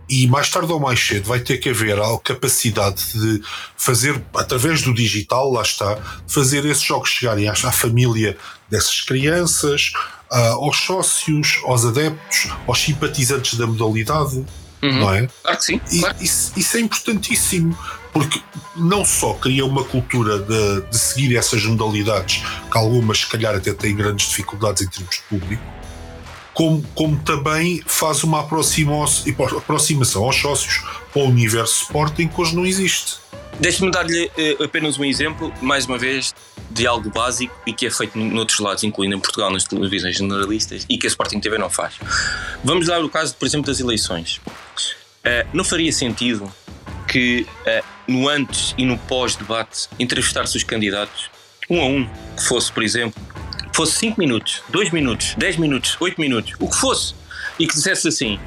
E 0.06 0.26
mais 0.26 0.50
tarde 0.50 0.70
ou 0.70 0.78
mais 0.78 1.00
cedo 1.00 1.26
vai 1.26 1.40
ter 1.40 1.56
que 1.56 1.70
haver 1.70 1.98
a 1.98 2.18
capacidade 2.18 3.02
de 3.14 3.42
fazer, 3.74 4.22
através 4.34 4.82
do 4.82 4.92
digital, 4.92 5.50
lá 5.50 5.62
está, 5.62 5.96
fazer 6.28 6.66
esses 6.66 6.84
jogos 6.84 7.08
chegarem 7.08 7.48
à, 7.48 7.54
família 7.54 8.36
dessas 8.68 9.00
crianças, 9.00 9.92
aos 10.28 10.76
sócios, 10.80 11.58
aos 11.64 11.86
adeptos, 11.86 12.50
aos 12.66 12.78
simpatizantes 12.78 13.54
da 13.54 13.66
modalidade. 13.66 14.44
Uhum. 14.82 14.98
Não 15.00 15.14
é? 15.14 15.28
Claro 15.42 15.56
que 15.56 15.64
sim. 15.64 15.78
Claro. 15.78 16.16
isso, 16.20 16.52
isso, 16.54 16.76
é 16.76 16.80
importantíssimo, 16.80 17.78
porque 18.14 18.40
não 18.76 19.04
só 19.04 19.34
cria 19.34 19.66
uma 19.66 19.82
cultura 19.84 20.38
de, 20.38 20.82
de 20.82 20.98
seguir 20.98 21.36
essas 21.36 21.64
modalidades, 21.64 22.42
que 22.70 22.78
algumas, 22.78 23.18
se 23.18 23.26
calhar, 23.26 23.56
até 23.56 23.74
têm 23.74 23.94
grandes 23.94 24.28
dificuldades 24.28 24.82
em 24.82 24.88
termos 24.88 25.16
de 25.16 25.22
público, 25.22 25.62
como, 26.54 26.82
como 26.94 27.18
também 27.24 27.82
faz 27.84 28.22
uma 28.22 28.40
aproximação 28.40 30.24
aos 30.24 30.36
sócios 30.36 30.84
para 31.12 31.22
o 31.22 31.26
universo 31.26 31.82
Sporting 31.82 32.28
que 32.28 32.40
hoje 32.40 32.54
não 32.54 32.64
existe. 32.64 33.16
Deixe-me 33.58 33.90
dar-lhe 33.90 34.26
uh, 34.26 34.64
apenas 34.64 34.96
um 34.96 35.04
exemplo, 35.04 35.52
mais 35.60 35.86
uma 35.86 35.98
vez, 35.98 36.32
de 36.70 36.86
algo 36.86 37.10
básico 37.10 37.54
e 37.66 37.72
que 37.72 37.86
é 37.86 37.90
feito 37.90 38.16
noutros 38.16 38.60
lados, 38.60 38.84
incluindo 38.84 39.16
em 39.16 39.20
Portugal, 39.20 39.50
nas 39.50 39.64
televisões 39.64 40.16
generalistas, 40.16 40.86
e 40.88 40.96
que 40.96 41.06
a 41.06 41.08
Sporting 41.08 41.40
TV 41.40 41.58
não 41.58 41.70
faz. 41.70 41.94
Vamos 42.62 42.86
dar 42.86 43.04
o 43.04 43.08
caso, 43.08 43.34
por 43.34 43.46
exemplo, 43.46 43.66
das 43.66 43.80
eleições. 43.80 44.40
Uh, 45.24 45.48
não 45.52 45.64
faria 45.64 45.92
sentido 45.92 46.52
que 47.06 47.46
uh, 47.66 47.84
no 48.06 48.28
antes 48.28 48.74
e 48.76 48.84
no 48.84 48.98
pós-debate 48.98 49.88
entrevistar-se 49.98 50.56
os 50.56 50.64
candidatos, 50.64 51.30
um 51.68 51.80
a 51.80 51.86
um, 51.86 52.08
que 52.36 52.44
fosse, 52.44 52.72
por 52.72 52.82
exemplo, 52.82 53.20
fosse 53.72 53.92
5 53.98 54.20
minutos, 54.20 54.62
2 54.68 54.90
minutos, 54.90 55.34
10 55.36 55.56
minutos, 55.56 55.96
8 56.00 56.20
minutos, 56.20 56.54
o 56.58 56.68
que 56.68 56.76
fosse, 56.76 57.14
e 57.58 57.66
que 57.66 57.74
dissesse 57.74 58.08
assim: 58.08 58.38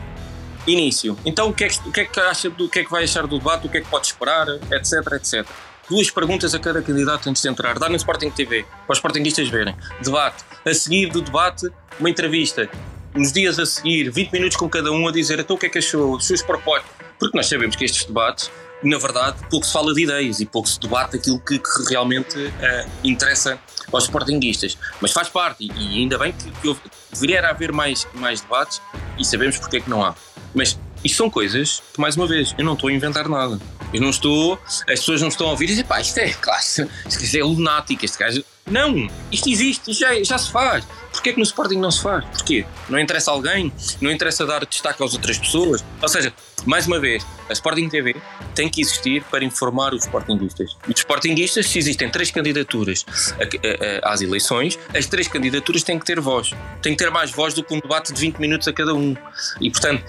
início, 0.66 1.18
então 1.26 1.50
o 1.50 1.54
que, 1.54 1.64
é 1.64 1.70
que, 1.70 1.88
o 1.88 1.92
que 1.92 2.02
é 2.02 2.06
que 2.06 2.20
acha 2.20 2.50
do 2.50 2.70
que 2.70 2.80
é 2.80 2.84
que 2.84 2.92
vai 2.92 3.04
achar 3.04 3.26
do 3.26 3.38
debate, 3.38 3.68
o 3.68 3.70
que 3.70 3.78
é 3.78 3.82
que 3.82 3.90
pode 3.90 4.08
esperar, 4.08 4.48
etc, 4.48 5.14
etc. 5.14 5.48
Duas 5.90 6.12
perguntas 6.12 6.54
a 6.54 6.60
cada 6.60 6.82
candidato 6.82 7.30
antes 7.30 7.42
de 7.42 7.48
entrar. 7.48 7.80
Dá 7.80 7.88
no 7.88 7.96
Sporting 7.96 8.30
TV, 8.30 8.66
para 8.86 8.92
os 8.92 8.98
Sportingistas 8.98 9.48
verem. 9.48 9.74
Debate. 10.04 10.44
A 10.66 10.74
seguir 10.74 11.10
do 11.10 11.22
debate, 11.22 11.70
uma 11.98 12.10
entrevista. 12.10 12.70
Nos 13.16 13.32
dias 13.32 13.58
a 13.58 13.66
seguir, 13.66 14.12
20 14.12 14.32
minutos 14.34 14.58
com 14.58 14.68
cada 14.68 14.92
um 14.92 15.08
a 15.08 15.12
dizer 15.14 15.40
então 15.40 15.56
o 15.56 15.60
que 15.60 15.68
é 15.68 15.70
que 15.70 15.78
achou, 15.78 16.18
as 16.18 16.26
suas 16.26 16.42
propostas. 16.42 16.92
Porque 17.20 17.38
nós 17.38 17.48
sabemos 17.48 17.76
que 17.76 17.86
estes 17.86 18.06
debates 18.06 18.52
na 18.84 18.98
verdade, 18.98 19.38
pouco 19.50 19.66
se 19.66 19.74
fala 19.74 19.94
de 19.94 20.04
ideias 20.04 20.40
e 20.40 20.46
pouco 20.46 20.70
se 20.70 20.80
debate 20.80 21.18
aquilo 21.18 21.40
que, 21.40 21.58
que 21.58 21.90
realmente 21.90 22.38
uh, 22.38 22.90
interessa 23.04 23.60
aos 23.92 24.04
sportinguistas. 24.04 24.78
Mas 25.02 25.12
faz 25.12 25.30
parte, 25.30 25.66
e, 25.66 26.00
ainda 26.00 26.18
bem 26.18 26.32
que, 26.32 26.52
que 26.52 26.82
deveria 27.12 27.48
haver 27.50 27.72
mais, 27.72 28.08
mais 28.14 28.42
debates 28.42 28.82
e 29.18 29.26
sabemos 29.26 29.58
porque 29.58 29.78
é 29.78 29.80
que 29.80 29.90
não 29.90 30.04
há. 30.04 30.14
Mas 30.54 30.78
isto 31.04 31.18
são 31.18 31.30
coisas 31.30 31.82
que, 31.94 32.00
mais 32.00 32.16
uma 32.16 32.28
vez, 32.28 32.54
eu 32.58 32.66
não 32.66 32.74
estou 32.74 32.90
a 32.90 32.94
inventar 32.94 33.28
nada. 33.28 33.60
Eu 33.94 34.02
não 34.02 34.10
estou, 34.10 34.60
as 34.66 35.00
pessoas 35.00 35.22
não 35.22 35.30
estão 35.30 35.48
a 35.48 35.52
ouvir 35.52 35.66
e 35.66 35.68
dizer, 35.70 35.86
pá, 35.86 36.02
isto 36.02 36.18
é, 36.18 36.30
claro, 36.34 36.62
isto 37.08 37.38
é 37.38 37.44
lunático, 37.44 38.04
este 38.04 38.18
gajo. 38.18 38.44
Não, 38.70 39.08
isto 39.32 39.50
existe, 39.50 39.94
já, 39.94 40.22
já 40.24 40.38
se 40.38 40.52
faz. 40.52 40.86
Porquê 41.28 41.30
é 41.30 41.34
que 41.34 41.40
no 41.40 41.44
Sporting 41.44 41.80
não 41.80 41.92
se 41.92 42.02
faz? 42.02 42.24
Porquê? 42.26 42.66
Não 42.88 42.98
interessa 42.98 43.32
alguém? 43.32 43.72
Não 44.00 44.10
interessa 44.10 44.46
dar 44.46 44.66
destaque 44.66 45.04
às 45.04 45.14
outras 45.14 45.38
pessoas? 45.38 45.84
Ou 46.02 46.08
seja, 46.08 46.32
mais 46.66 46.88
uma 46.88 47.00
vez, 47.00 47.26
a 47.50 47.54
Sporting 47.54 47.90
TV 47.90 48.16
tem 48.56 48.70
que 48.70 48.80
existir 48.80 49.24
para 49.24 49.44
informar 49.44 49.94
os 49.94 50.04
Sportingistas. 50.04 50.78
Os 50.88 51.00
Sportingistas, 51.00 51.68
se 51.68 51.80
existem 51.80 52.10
três 52.10 52.32
candidaturas 52.32 53.06
a, 53.34 54.08
a, 54.08 54.14
às 54.14 54.22
eleições, 54.22 54.80
as 54.96 55.06
três 55.08 55.28
candidaturas 55.28 55.84
têm 55.84 56.00
que 56.00 56.06
ter 56.06 56.20
voz. 56.22 56.52
Têm 56.82 56.96
que 56.96 57.04
ter 57.04 57.12
mais 57.12 57.30
voz 57.30 57.54
do 57.54 57.62
que 57.62 57.74
um 57.74 57.80
debate 57.82 58.14
de 58.14 58.22
20 58.22 58.38
minutos 58.38 58.68
a 58.70 58.72
cada 58.72 58.94
um. 58.94 59.14
E, 59.60 59.70
portanto, 59.70 60.06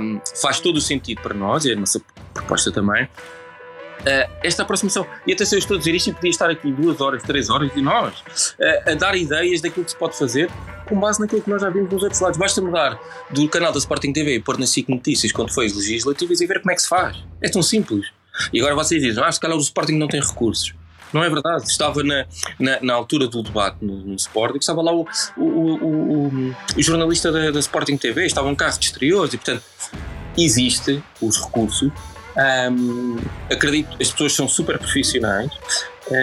um, 0.00 0.18
faz 0.40 0.60
todo 0.60 0.78
o 0.78 0.80
sentido 0.80 1.20
para 1.20 1.34
nós, 1.34 1.66
e 1.66 1.72
a 1.72 1.76
nossa 1.76 2.00
proposta 2.32 2.72
também, 2.72 3.06
Uh, 4.00 4.30
esta 4.42 4.62
aproximação. 4.62 5.06
E 5.26 5.32
atenção, 5.32 5.56
eu 5.56 5.60
estou 5.60 5.76
a 5.76 5.78
dizer 5.78 5.94
isto 5.94 6.10
e 6.10 6.12
podia 6.12 6.30
estar 6.30 6.50
aqui 6.50 6.70
duas 6.70 7.00
horas, 7.00 7.22
três 7.22 7.48
horas 7.48 7.70
e 7.74 7.80
nós 7.80 8.18
uh, 8.20 8.90
a 8.90 8.94
dar 8.94 9.16
ideias 9.16 9.62
daquilo 9.62 9.84
que 9.84 9.92
se 9.92 9.96
pode 9.96 10.18
fazer 10.18 10.50
com 10.86 10.98
base 10.98 11.20
naquilo 11.20 11.40
que 11.40 11.50
nós 11.50 11.60
já 11.60 11.70
vimos 11.70 11.90
nos 11.90 12.02
outros 12.02 12.20
lados. 12.20 12.38
Basta 12.38 12.60
mudar 12.60 12.98
do 13.30 13.48
canal 13.48 13.72
da 13.72 13.78
Sporting 13.78 14.12
TV 14.12 14.36
e 14.36 14.40
pôr 14.40 14.58
na 14.58 14.66
SIC 14.66 14.88
Notícias 14.88 15.32
quando 15.32 15.52
foi 15.52 15.66
as 15.66 15.72
e 15.74 16.46
ver 16.46 16.60
como 16.60 16.72
é 16.72 16.74
que 16.74 16.82
se 16.82 16.88
faz. 16.88 17.16
É 17.40 17.48
tão 17.48 17.62
simples. 17.62 18.06
E 18.52 18.60
agora 18.60 18.74
vocês 18.74 19.02
dizem, 19.02 19.22
ah, 19.22 19.30
se 19.30 19.40
calhar 19.40 19.56
o 19.56 19.60
Sporting 19.60 19.94
não 19.94 20.08
tem 20.08 20.20
recursos. 20.20 20.74
Não 21.12 21.22
é 21.22 21.30
verdade. 21.30 21.64
Estava 21.64 22.02
na, 22.02 22.26
na, 22.58 22.80
na 22.80 22.94
altura 22.94 23.28
do 23.28 23.42
debate 23.42 23.78
no, 23.80 23.98
no 23.98 24.16
Sporting, 24.16 24.58
estava 24.58 24.82
lá 24.82 24.92
o, 24.92 25.06
o, 25.36 25.44
o, 25.44 26.54
o 26.76 26.82
jornalista 26.82 27.30
da, 27.30 27.50
da, 27.50 27.60
Sporting 27.60 27.96
TV, 27.96 28.26
estava 28.26 28.48
um 28.48 28.54
carro 28.54 28.78
de 28.78 28.86
exteriores 28.86 29.32
e, 29.32 29.36
portanto, 29.36 29.62
existe 30.36 31.02
os 31.20 31.40
recursos 31.40 31.92
um, 32.36 33.16
acredito 33.50 33.96
que 33.96 34.02
as 34.02 34.10
pessoas 34.10 34.32
são 34.32 34.48
super 34.48 34.78
profissionais, 34.78 35.50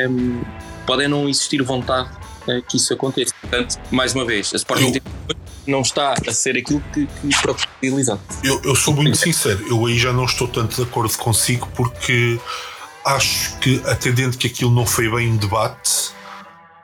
um, 0.09 0.41
podem 0.85 1.07
não 1.07 1.29
existir 1.29 1.61
vontade 1.61 2.09
uh, 2.47 2.61
que 2.67 2.77
isso 2.77 2.93
aconteça. 2.93 3.33
Portanto, 3.41 3.79
mais 3.91 4.13
uma 4.13 4.25
vez, 4.25 4.51
a 4.53 4.57
Sporting 4.57 4.93
eu, 4.95 5.35
não 5.67 5.81
está 5.81 6.13
a 6.27 6.33
ser 6.33 6.57
aquilo 6.57 6.83
que, 6.93 7.05
que 7.05 7.41
propõe 7.41 7.65
eu, 8.43 8.61
eu 8.63 8.75
sou 8.75 8.93
muito 8.93 9.17
sincero, 9.17 9.65
eu 9.67 9.85
aí 9.85 9.97
já 9.97 10.11
não 10.11 10.25
estou 10.25 10.47
tanto 10.47 10.75
de 10.75 10.83
acordo 10.83 11.15
consigo 11.17 11.67
porque 11.75 12.39
acho 13.05 13.57
que, 13.59 13.81
atendendo 13.85 14.37
que 14.37 14.47
aquilo 14.47 14.71
não 14.71 14.85
foi 14.85 15.09
bem 15.09 15.29
um 15.29 15.37
debate, 15.37 16.11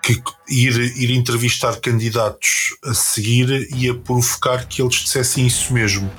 que 0.02 0.22
ir, 0.50 0.78
ir 0.98 1.12
entrevistar 1.12 1.76
candidatos 1.80 2.76
a 2.84 2.94
seguir 2.94 3.68
ia 3.76 3.94
provocar 3.94 4.66
que 4.66 4.82
eles 4.82 4.96
dissessem 4.96 5.46
isso 5.46 5.74
mesmo. 5.74 6.10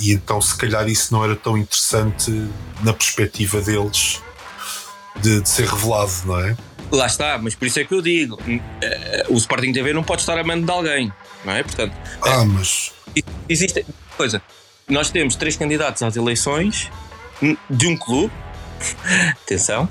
E 0.00 0.12
então, 0.12 0.40
se 0.40 0.56
calhar, 0.56 0.88
isso 0.88 1.12
não 1.12 1.22
era 1.22 1.36
tão 1.36 1.58
interessante 1.58 2.30
na 2.82 2.92
perspectiva 2.94 3.60
deles 3.60 4.22
de, 5.16 5.42
de 5.42 5.48
ser 5.48 5.66
revelado, 5.66 6.12
não 6.24 6.40
é? 6.40 6.56
Lá 6.90 7.06
está, 7.06 7.38
mas 7.38 7.54
por 7.54 7.66
isso 7.66 7.78
é 7.78 7.84
que 7.84 7.94
eu 7.94 8.00
digo: 8.00 8.38
eh, 8.82 9.26
o 9.28 9.36
Sporting 9.36 9.72
TV 9.72 9.92
não 9.92 10.02
pode 10.02 10.22
estar 10.22 10.38
a 10.38 10.42
mando 10.42 10.64
de 10.64 10.72
alguém, 10.72 11.12
não 11.44 11.52
é? 11.52 11.62
Portanto, 11.62 11.94
ah, 12.22 12.44
mas. 12.44 12.92
Existe. 13.48 13.84
Coisa, 14.16 14.42
nós 14.88 15.10
temos 15.10 15.36
três 15.36 15.56
candidatos 15.56 16.02
às 16.02 16.16
eleições 16.16 16.90
de 17.68 17.86
um 17.86 17.96
clube. 17.96 18.32
Atenção. 19.44 19.88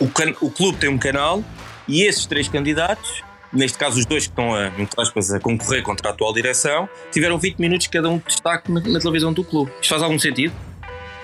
O, 0.00 0.08
can, 0.08 0.34
o 0.40 0.50
clube 0.50 0.78
tem 0.78 0.90
um 0.90 0.98
canal 0.98 1.44
e 1.86 2.02
esses 2.02 2.26
três 2.26 2.48
candidatos 2.48 3.22
neste 3.56 3.78
caso 3.78 3.98
os 3.98 4.06
dois 4.06 4.24
que 4.24 4.32
estão 4.32 4.54
a, 4.54 4.68
entre 4.78 5.00
aspas, 5.00 5.32
a 5.32 5.40
concorrer 5.40 5.82
contra 5.82 6.08
a 6.08 6.12
atual 6.12 6.32
direção, 6.32 6.88
tiveram 7.10 7.38
20 7.38 7.58
minutos 7.58 7.86
cada 7.86 8.08
um 8.08 8.18
de 8.18 8.24
destaque 8.24 8.70
na, 8.70 8.80
na 8.80 9.00
televisão 9.00 9.32
do 9.32 9.42
clube. 9.42 9.72
Isto 9.80 9.90
faz 9.90 10.02
algum 10.02 10.18
sentido? 10.18 10.54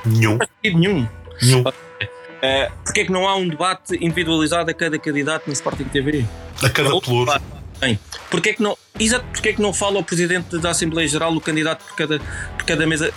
Nenhum. 0.05 0.33
Não 0.33 0.39
faz 0.39 0.51
sentido 0.51 0.78
nenhum. 0.80 1.09
Nenhum. 1.43 1.61
Uh, 1.61 2.72
Porquê 2.85 3.03
é 3.03 3.05
que 3.05 3.12
não 3.12 3.28
há 3.28 3.37
um 3.37 3.49
debate 3.49 3.95
individualizado 4.05 4.70
a 4.70 4.74
cada 4.74 4.99
candidato 4.99 5.47
na 5.47 5.53
Sporting 5.53 5.85
TV? 5.85 6.24
A 6.62 6.68
cada 6.68 7.01
pelouro. 7.01 7.41
Bem, 7.78 7.99
porquê 8.30 8.51
é 8.51 8.53
que 8.55 8.62
não, 8.62 8.76
exato, 8.99 9.24
porquê 9.26 9.49
é 9.49 9.53
que 9.53 9.61
não 9.61 9.72
fala 9.72 9.99
o 9.99 10.05
Presidente 10.05 10.57
da 10.59 10.70
Assembleia 10.70 11.09
Geral, 11.09 11.35
o 11.35 11.41
candidato 11.41 11.85
por 11.85 11.97
cada, 11.97 12.18
por 12.18 12.64
cada 12.64 12.87
mesa? 12.87 13.12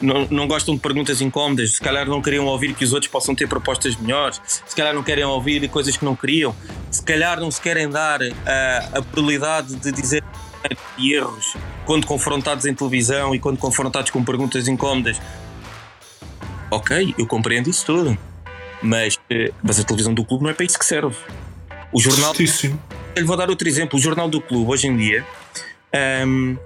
Não, 0.00 0.26
não 0.30 0.48
gostam 0.48 0.74
de 0.74 0.80
perguntas 0.80 1.20
incómodas, 1.20 1.72
se 1.72 1.80
calhar 1.80 2.06
não 2.06 2.22
queriam 2.22 2.46
ouvir 2.46 2.74
que 2.74 2.84
os 2.84 2.92
outros 2.92 3.10
possam 3.10 3.34
ter 3.34 3.46
propostas 3.46 3.96
melhores, 3.96 4.40
se 4.44 4.74
calhar 4.74 4.94
não 4.94 5.02
querem 5.02 5.24
ouvir 5.24 5.68
coisas 5.68 5.96
que 5.96 6.04
não 6.04 6.16
queriam, 6.16 6.54
se 6.90 7.02
calhar 7.02 7.38
não 7.40 7.50
se 7.50 7.60
querem 7.60 7.88
dar 7.88 8.20
a, 8.22 8.98
a 8.98 9.02
probabilidade 9.02 9.76
de 9.76 9.92
dizer 9.92 10.24
erros 10.98 11.54
quando 11.84 12.06
confrontados 12.06 12.66
em 12.66 12.74
televisão 12.74 13.34
e 13.34 13.38
quando 13.38 13.58
confrontados 13.58 14.10
com 14.10 14.24
perguntas 14.24 14.68
incómodas. 14.68 15.20
Ok, 16.70 17.14
eu 17.18 17.26
compreendo 17.26 17.68
isso 17.68 17.84
tudo, 17.84 18.16
mas, 18.82 19.18
eh, 19.28 19.52
mas 19.62 19.80
a 19.80 19.84
televisão 19.84 20.14
do 20.14 20.24
clube 20.24 20.44
não 20.44 20.50
é 20.50 20.54
para 20.54 20.64
isso 20.64 20.78
que 20.78 20.84
serve. 20.84 21.16
O 21.92 22.00
jornal. 22.00 22.34
Certíssimo. 22.34 22.80
Eu 23.16 23.26
vou 23.26 23.36
dar 23.36 23.50
outro 23.50 23.66
exemplo. 23.66 23.98
O 23.98 24.02
jornal 24.02 24.28
do 24.28 24.40
clube, 24.40 24.70
hoje 24.70 24.86
em 24.86 24.96
dia, 24.96 25.26
hum, 26.24 26.56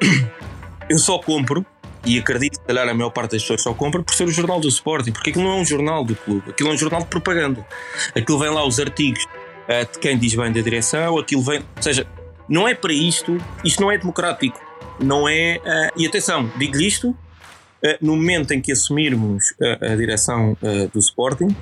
eu 0.88 0.98
só 0.98 1.18
compro 1.18 1.66
e 2.06 2.18
acredito 2.18 2.60
que, 2.60 2.66
calhar, 2.66 2.88
a 2.88 2.94
maior 2.94 3.10
parte 3.10 3.32
das 3.32 3.42
pessoas 3.42 3.62
só 3.62 3.74
compra 3.74 4.02
por 4.02 4.14
ser 4.14 4.24
o 4.24 4.30
jornal 4.30 4.60
do 4.60 4.68
Sporting, 4.68 5.12
porque 5.12 5.30
aquilo 5.30 5.44
não 5.44 5.58
é 5.58 5.60
um 5.60 5.64
jornal 5.64 6.04
do 6.04 6.14
clube, 6.14 6.50
aquilo 6.50 6.70
é 6.70 6.72
um 6.72 6.76
jornal 6.76 7.00
de 7.00 7.06
propaganda. 7.06 7.66
Aquilo 8.14 8.38
vem 8.38 8.50
lá 8.50 8.66
os 8.66 8.78
artigos 8.78 9.24
uh, 9.24 9.92
de 9.92 9.98
quem 9.98 10.18
diz 10.18 10.34
bem 10.34 10.52
da 10.52 10.60
direção, 10.60 11.18
aquilo 11.18 11.42
vem. 11.42 11.60
Ou 11.76 11.82
seja, 11.82 12.06
não 12.48 12.68
é 12.68 12.74
para 12.74 12.92
isto, 12.92 13.38
isto 13.64 13.80
não 13.80 13.90
é 13.90 13.98
democrático. 13.98 14.60
Não 15.00 15.28
é. 15.28 15.58
Uh, 15.58 16.00
e 16.00 16.06
atenção, 16.06 16.50
digo-lhe 16.56 16.86
isto. 16.86 17.08
Uh, 17.10 17.98
no 18.00 18.16
momento 18.16 18.52
em 18.52 18.62
que 18.62 18.72
assumirmos 18.72 19.54
a 19.60 19.94
direção 19.94 20.56
do 20.90 20.98
Sporting, 20.98 21.54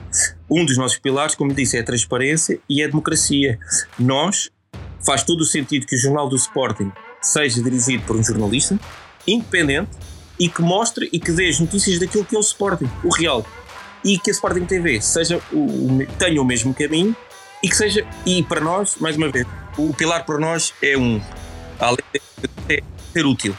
um 0.48 0.64
dos 0.64 0.78
nossos 0.78 0.96
pilares, 0.96 1.34
como 1.34 1.52
disse, 1.52 1.76
é 1.76 1.80
a 1.80 1.84
transparência 1.84 2.60
e 2.68 2.80
a 2.80 2.86
democracia. 2.86 3.58
Nós, 3.98 4.48
faz 5.04 5.24
todo 5.24 5.40
o 5.40 5.44
sentido 5.44 5.84
que 5.84 5.96
o 5.96 5.98
jornal 5.98 6.28
do 6.28 6.36
Sporting 6.36 6.92
seja 7.20 7.60
dirigido 7.60 8.04
por 8.04 8.14
um 8.14 8.22
jornalista 8.22 8.78
independente, 9.26 9.90
e 10.42 10.48
que 10.48 10.60
mostre 10.60 11.08
e 11.12 11.20
que 11.20 11.30
dê 11.30 11.48
as 11.48 11.60
notícias 11.60 12.00
daquilo 12.00 12.24
que 12.24 12.34
é 12.34 12.38
o 12.38 12.40
Sporting, 12.40 12.90
o 13.04 13.14
real. 13.14 13.46
e 14.04 14.18
que 14.18 14.28
a 14.28 14.32
Sporting 14.32 14.64
TV 14.64 15.00
seja 15.00 15.40
o, 15.52 16.04
tenha 16.18 16.42
o 16.42 16.44
mesmo 16.44 16.74
caminho 16.74 17.14
e 17.62 17.68
que 17.68 17.76
seja, 17.76 18.04
e 18.26 18.42
para 18.42 18.60
nós, 18.60 18.96
mais 18.98 19.16
uma 19.16 19.30
vez, 19.30 19.46
o 19.78 19.94
pilar 19.94 20.26
para 20.26 20.38
nós 20.38 20.74
é 20.82 20.98
um, 20.98 21.22
além 21.78 22.04
de 22.12 22.82
ser 23.12 23.24
útil. 23.24 23.56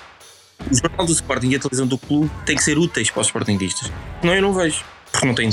O 0.69 0.75
jornal 0.75 1.05
do 1.05 1.13
Sporting 1.13 1.51
e 1.51 1.55
a 1.55 1.59
televisão 1.59 1.87
do 1.87 1.97
clube 1.97 2.29
têm 2.45 2.57
que 2.57 2.63
ser 2.63 2.77
úteis 2.77 3.09
para 3.09 3.21
os 3.21 3.27
Sportingistas. 3.27 3.89
Não, 4.21 4.35
eu 4.35 4.41
não 4.41 4.53
vejo, 4.53 4.83
porque 5.09 5.25
não 5.25 5.33
tem. 5.33 5.49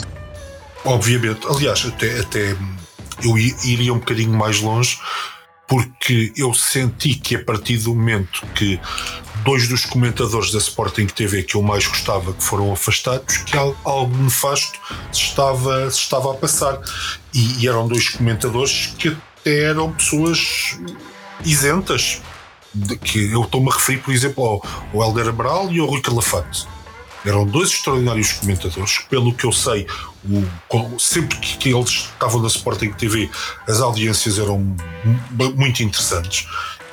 Obviamente, 0.84 1.46
aliás, 1.46 1.86
até, 1.86 2.18
até 2.18 2.56
eu 3.22 3.38
iria 3.38 3.94
um 3.94 4.00
bocadinho 4.00 4.32
mais 4.32 4.60
longe 4.60 4.98
porque 5.68 6.32
eu 6.36 6.52
senti 6.52 7.14
que 7.14 7.36
a 7.36 7.44
partir 7.44 7.76
do 7.78 7.94
momento 7.94 8.44
que 8.56 8.80
dois 9.44 9.68
dos 9.68 9.84
comentadores 9.84 10.50
da 10.52 10.58
Sporting 10.58 11.06
TV 11.06 11.42
que 11.42 11.54
eu 11.54 11.62
mais 11.62 11.86
gostava 11.86 12.32
que 12.32 12.42
foram 12.42 12.72
afastados, 12.72 13.38
que 13.38 13.56
algo 13.56 14.16
nefasto 14.16 14.78
se 15.12 15.20
estava, 15.22 15.90
se 15.90 15.98
estava 15.98 16.32
a 16.32 16.34
passar. 16.34 16.80
E, 17.32 17.62
e 17.62 17.68
eram 17.68 17.86
dois 17.86 18.08
comentadores 18.08 18.94
que 18.98 19.08
até 19.08 19.64
eram 19.64 19.92
pessoas 19.92 20.78
isentas. 21.44 22.20
De, 22.72 22.96
que 22.96 23.32
eu 23.32 23.42
estou-me 23.42 23.68
a 23.68 23.72
referir, 23.74 23.98
por 23.98 24.14
exemplo, 24.14 24.44
ao, 24.44 24.64
ao 24.94 25.08
Helder 25.08 25.30
Amaral 25.30 25.72
e 25.72 25.80
ao 25.80 25.86
Rui 25.86 26.00
Calafate 26.00 26.68
eram 27.24 27.44
dois 27.44 27.70
extraordinários 27.70 28.32
comentadores, 28.32 28.98
pelo 29.10 29.34
que 29.34 29.44
eu 29.44 29.52
sei, 29.52 29.86
o, 30.24 30.98
sempre 30.98 31.38
que, 31.38 31.56
que, 31.58 31.74
eles 31.74 31.90
estavam 31.90 32.40
na 32.40 32.48
Sporting 32.48 32.92
TV, 32.92 33.30
as 33.68 33.80
audiências 33.80 34.38
eram 34.38 34.76
muito 35.54 35.82
interessantes. 35.82 36.46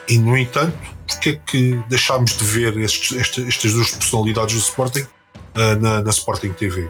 E, 0.09 0.17
no 0.17 0.37
entanto, 0.37 0.77
porque 1.07 1.29
é 1.29 1.35
que 1.35 1.83
deixámos 1.89 2.37
de 2.37 2.43
ver 2.43 2.77
estes, 2.77 3.17
estes, 3.17 3.47
estas 3.47 3.73
duas 3.73 3.91
personalidades 3.91 4.55
do 4.55 4.61
Sporting 4.61 5.01
uh, 5.01 5.75
na, 5.79 6.01
na, 6.01 6.09
Sporting 6.09 6.53
TV? 6.53 6.89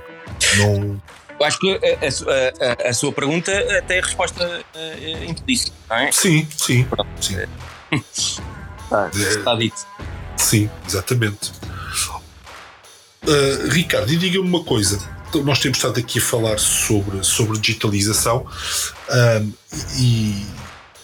Não. 0.57 1.01
Eu 1.39 1.45
acho 1.45 1.59
que 1.59 1.71
a, 1.71 2.85
a, 2.85 2.89
a, 2.89 2.93
sua 2.93 3.11
pergunta 3.11 3.51
tem 3.87 3.99
a 3.99 4.01
resposta 4.01 4.43
uh, 4.43 5.23
implícita, 5.23 5.71
não 5.89 5.97
é? 5.97 6.11
Sim, 6.11 6.47
sim. 6.57 6.87
sim. 7.19 7.35
ah, 8.91 9.09
está 9.13 9.55
dito. 9.55 9.85
Sim, 10.35 10.69
exatamente. 10.87 11.51
Uh, 13.23 13.67
Ricardo, 13.69 14.11
e 14.11 14.17
diga-me 14.17 14.47
uma 14.47 14.63
coisa. 14.63 14.99
Nós 15.43 15.59
temos 15.59 15.77
estado 15.77 15.99
aqui 15.99 16.19
a 16.19 16.21
falar 16.21 16.57
sobre, 16.57 17.23
sobre 17.23 17.59
digitalização 17.59 18.47
uh, 19.09 19.53
e 19.99 20.45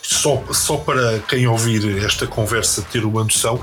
só, 0.03 0.43
só 0.51 0.77
para 0.77 1.19
quem 1.27 1.47
ouvir 1.47 2.03
esta 2.03 2.27
conversa 2.27 2.81
ter 2.91 3.03
uma 3.05 3.23
noção, 3.23 3.59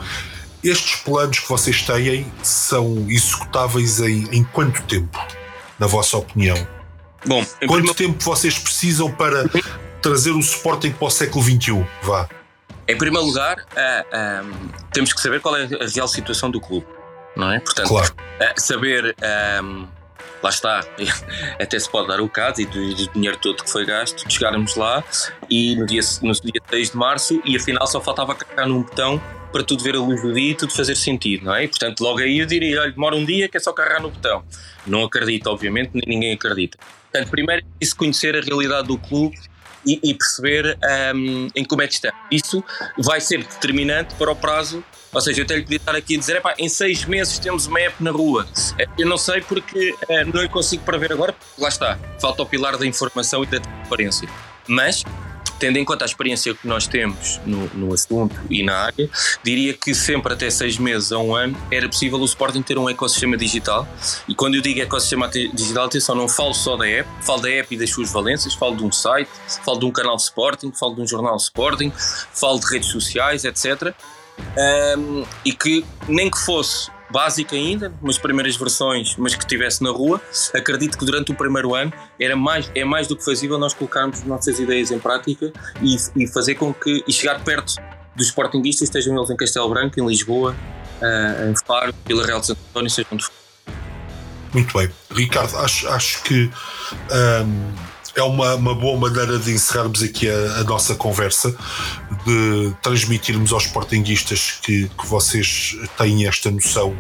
estes 0.65 0.97
planos 0.97 1.39
que 1.39 1.49
vocês 1.49 1.83
têm 1.83 2.27
são 2.43 3.07
executáveis 3.09 4.01
em, 4.01 4.25
em 4.33 4.43
quanto 4.43 4.83
tempo, 4.83 5.19
na 5.79 5.87
vossa 5.87 6.17
opinião? 6.17 6.57
Bom, 7.25 7.45
quanto 7.45 7.69
primeiro... 7.69 7.95
tempo 7.95 8.25
vocês 8.25 8.59
precisam 8.59 9.13
para 9.13 9.45
trazer 10.03 10.31
o 10.31 10.43
suporte 10.43 10.91
para 10.91 11.07
o 11.07 11.11
século 11.11 11.45
XXI? 11.45 11.87
Vá. 12.03 12.29
Em 12.89 12.99
primeiro 12.99 13.25
lugar, 13.25 13.59
uh, 13.59 14.45
um, 14.45 14.69
temos 14.93 15.13
que 15.13 15.21
saber 15.21 15.41
qual 15.41 15.55
é 15.57 15.65
a 15.65 15.87
real 15.87 16.09
situação 16.09 16.51
do 16.51 16.61
clube 16.61 16.87
não 17.37 17.53
é? 17.53 17.61
Portanto, 17.61 17.89
claro. 17.89 18.13
uh, 18.13 18.61
saber, 18.61 19.05
um, 19.05 19.25
ehm, 19.25 19.89
lá 20.43 20.51
está, 20.51 20.85
até 21.61 21.79
se 21.79 21.89
pode 21.89 22.09
dar 22.09 22.21
o 22.21 22.29
caso 22.29 22.61
e 22.61 22.67
do, 22.67 22.95
do, 22.95 23.13
dinheiro 23.13 23.37
todo 23.39 23.63
que 23.63 23.71
foi 23.71 23.85
gasto, 23.85 24.31
chegarmos 24.31 24.77
lá 24.77 25.05
e 25.49 25.77
no 25.77 25.87
dia, 25.87 26.01
no 26.23 26.33
dia 26.33 26.63
6 26.69 26.91
de 26.91 26.97
março 26.97 27.43
e 27.45 27.57
afinal 27.57 27.87
só 27.87 28.01
faltava 28.01 28.35
carregar 28.35 28.67
num 28.67 28.83
botão 28.83 29.21
para 29.53 29.65
tudo 29.65 29.83
ver 29.83 29.97
a 29.97 29.99
luz 29.99 30.23
do 30.23 30.33
dia 30.33 30.53
e 30.53 30.55
tudo 30.55 30.73
fazer 30.73 30.95
sentido, 30.95 31.47
não 31.47 31.55
é? 31.55 31.65
E, 31.65 31.69
portanto, 31.69 32.01
logo 32.01 32.21
aí 32.21 32.39
eu 32.39 32.47
diria, 32.47 32.83
olha, 32.83 32.93
demora 32.93 33.17
um 33.17 33.25
dia 33.25 33.49
que 33.49 33.57
é 33.57 33.61
só 33.61 33.73
carregar 33.73 34.01
no 34.01 34.11
botão. 34.11 34.45
Não 34.87 35.05
acredito, 35.05 35.49
obviamente, 35.49 35.91
nem 35.93 36.05
ninguém 36.07 36.35
acredita. 36.35 36.79
Portanto, 37.11 37.31
primeiro 37.31 37.63
é 37.63 37.65
isso 37.81 37.97
conhecer 37.97 38.37
a 38.37 38.41
realidade 38.41 38.87
do 38.87 38.97
clube 38.97 39.37
e, 39.85 39.99
e 40.03 40.15
perceber 40.15 40.79
um, 41.15 41.49
em 41.55 41.65
como 41.65 41.83
é 41.83 41.89
que 41.89 41.95
está. 41.95 42.13
Isso 42.31 42.63
vai 42.99 43.21
ser 43.21 43.39
determinante 43.39 44.15
para 44.15 44.31
o 44.31 44.37
prazo 44.37 44.85
ou 45.13 45.21
seja, 45.21 45.43
eu 45.43 45.47
tenho 45.47 45.65
que 45.65 45.75
estar 45.75 45.95
aqui 45.95 46.17
a 46.17 46.19
dizer, 46.19 46.43
em 46.59 46.69
seis 46.69 47.05
meses 47.05 47.39
temos 47.39 47.67
uma 47.67 47.81
app 47.81 48.03
na 48.03 48.11
rua. 48.11 48.47
Eh, 48.79 48.87
eu 48.99 49.09
não 49.09 49.19
sei 49.19 49.41
porque 49.41 49.93
uh, 49.93 50.33
não 50.33 50.47
consigo 50.49 50.85
prever 50.85 51.13
agora, 51.13 51.35
lá 51.59 51.69
está, 51.69 51.99
falta 52.21 52.43
o 52.43 52.47
pilar 52.47 52.77
da 52.77 52.87
informação 52.87 53.43
e 53.43 53.47
da 53.47 53.59
transparência. 53.59 54.29
Mas, 54.69 55.03
tendo 55.59 55.79
em 55.79 55.85
conta 55.85 56.05
a 56.05 56.07
experiência 56.07 56.55
que 56.55 56.67
nós 56.67 56.87
temos 56.87 57.41
no, 57.45 57.67
no, 57.75 57.93
assunto 57.93 58.37
e 58.49 58.63
na 58.63 58.77
área, 58.77 59.11
diria 59.43 59.75
que 59.75 59.93
sempre 59.95 60.33
até 60.33 60.49
seis 60.49 60.79
meses 60.79 61.11
a 61.11 61.19
um 61.19 61.35
ano 61.35 61.61
era 61.73 61.89
possível 61.89 62.21
o 62.21 62.25
Sporting 62.25 62.63
ter 62.63 62.79
um 62.79 62.89
ecossistema 62.89 63.37
digital. 63.37 63.89
E 64.29 64.35
quando 64.35 64.55
eu 64.55 64.61
digo 64.61 64.81
ecossistema 64.81 65.29
digital, 65.29 65.87
atenção, 65.87 66.15
não 66.15 66.29
falo 66.29 66.55
só 66.55 66.77
da 66.77 66.87
app, 66.89 67.09
falo 67.21 67.43
da 67.43 67.51
app 67.51 67.75
e 67.75 67.79
das 67.79 67.91
suas 67.91 68.13
valências, 68.13 68.55
falo 68.55 68.77
de 68.77 68.85
um 68.85 68.93
site, 68.93 69.29
falo 69.65 69.81
de 69.81 69.87
um 69.87 69.91
canal 69.91 70.15
Sporting, 70.17 70.71
falo 70.73 70.95
de 70.95 71.01
um 71.01 71.07
jornal 71.07 71.37
Sporting, 71.37 71.93
falo 71.97 72.61
de 72.61 72.67
redes 72.67 72.89
sociais, 72.89 73.45
etc 73.45 73.93
um, 74.99 75.25
e 75.45 75.53
que 75.53 75.85
nem 76.09 76.31
que 76.31 76.39
fosse 76.39 76.91
básico 77.11 77.55
ainda, 77.55 77.93
umas 78.01 78.19
primeiras 78.19 78.57
versões, 78.57 79.17
mas 79.17 79.35
que 79.35 79.43
estivesse 79.43 79.83
na 79.83 79.91
rua, 79.91 80.21
acredito 80.55 80.97
que 80.97 81.05
durante 81.05 81.33
o 81.33 81.35
primeiro 81.35 81.75
ano 81.75 81.93
era 82.19 82.37
mais, 82.37 82.71
é 82.75 82.85
mais 82.85 83.07
do 83.07 83.17
que 83.17 83.25
fazível 83.25 83.59
nós 83.59 83.75
colocarmos 83.75 84.21
as 84.21 84.25
nossas 84.25 84.59
ideias 84.61 84.91
em 84.91 84.99
prática 84.99 85.53
e, 85.83 85.97
e 86.17 86.27
fazer 86.29 86.55
com 86.55 86.73
que 86.73 87.03
e 87.07 87.13
chegar 87.13 87.43
perto 87.43 87.75
dos 88.15 88.29
sportinguistas, 88.29 88.89
estejam 88.89 89.17
eles 89.17 89.31
em 89.31 89.37
Castelo 89.37 89.69
Branco, 89.69 89.99
em 89.99 90.07
Lisboa, 90.07 90.55
uh, 91.01 91.51
em 91.51 91.55
Faro, 91.67 91.95
Vila 92.07 92.27
Real 92.27 92.41
de 92.41 92.47
Santo 92.47 92.61
António, 92.71 92.91
seja 92.91 93.09
onde 93.13 93.25
for. 93.25 93.33
Muito 94.53 94.77
bem. 94.77 94.91
Ricardo, 95.13 95.57
acho, 95.59 95.89
acho 95.89 96.23
que 96.25 96.51
um, 97.45 97.73
é 98.15 98.23
uma, 98.23 98.55
uma 98.55 98.75
boa 98.75 98.99
maneira 98.99 99.39
de 99.39 99.53
encerrarmos 99.53 100.03
aqui 100.03 100.29
a, 100.29 100.61
a 100.61 100.65
nossa 100.65 100.95
conversa, 100.95 101.55
de 102.25 102.75
transmitirmos 102.83 103.53
aos 103.53 103.65
sportinguistas 103.65 104.59
que, 104.63 104.89
que 104.89 105.07
vocês 105.07 105.77
têm 105.97 106.27
esta 106.27 106.51
noção 106.51 106.97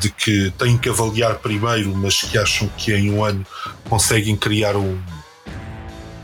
de 0.00 0.10
que 0.10 0.52
têm 0.58 0.76
que 0.76 0.88
avaliar 0.88 1.36
primeiro, 1.36 1.94
mas 1.94 2.22
que 2.22 2.36
acham 2.36 2.68
que 2.76 2.92
em 2.92 3.10
um 3.10 3.24
ano 3.24 3.46
conseguem 3.88 4.36
criar 4.36 4.76
um, 4.76 5.00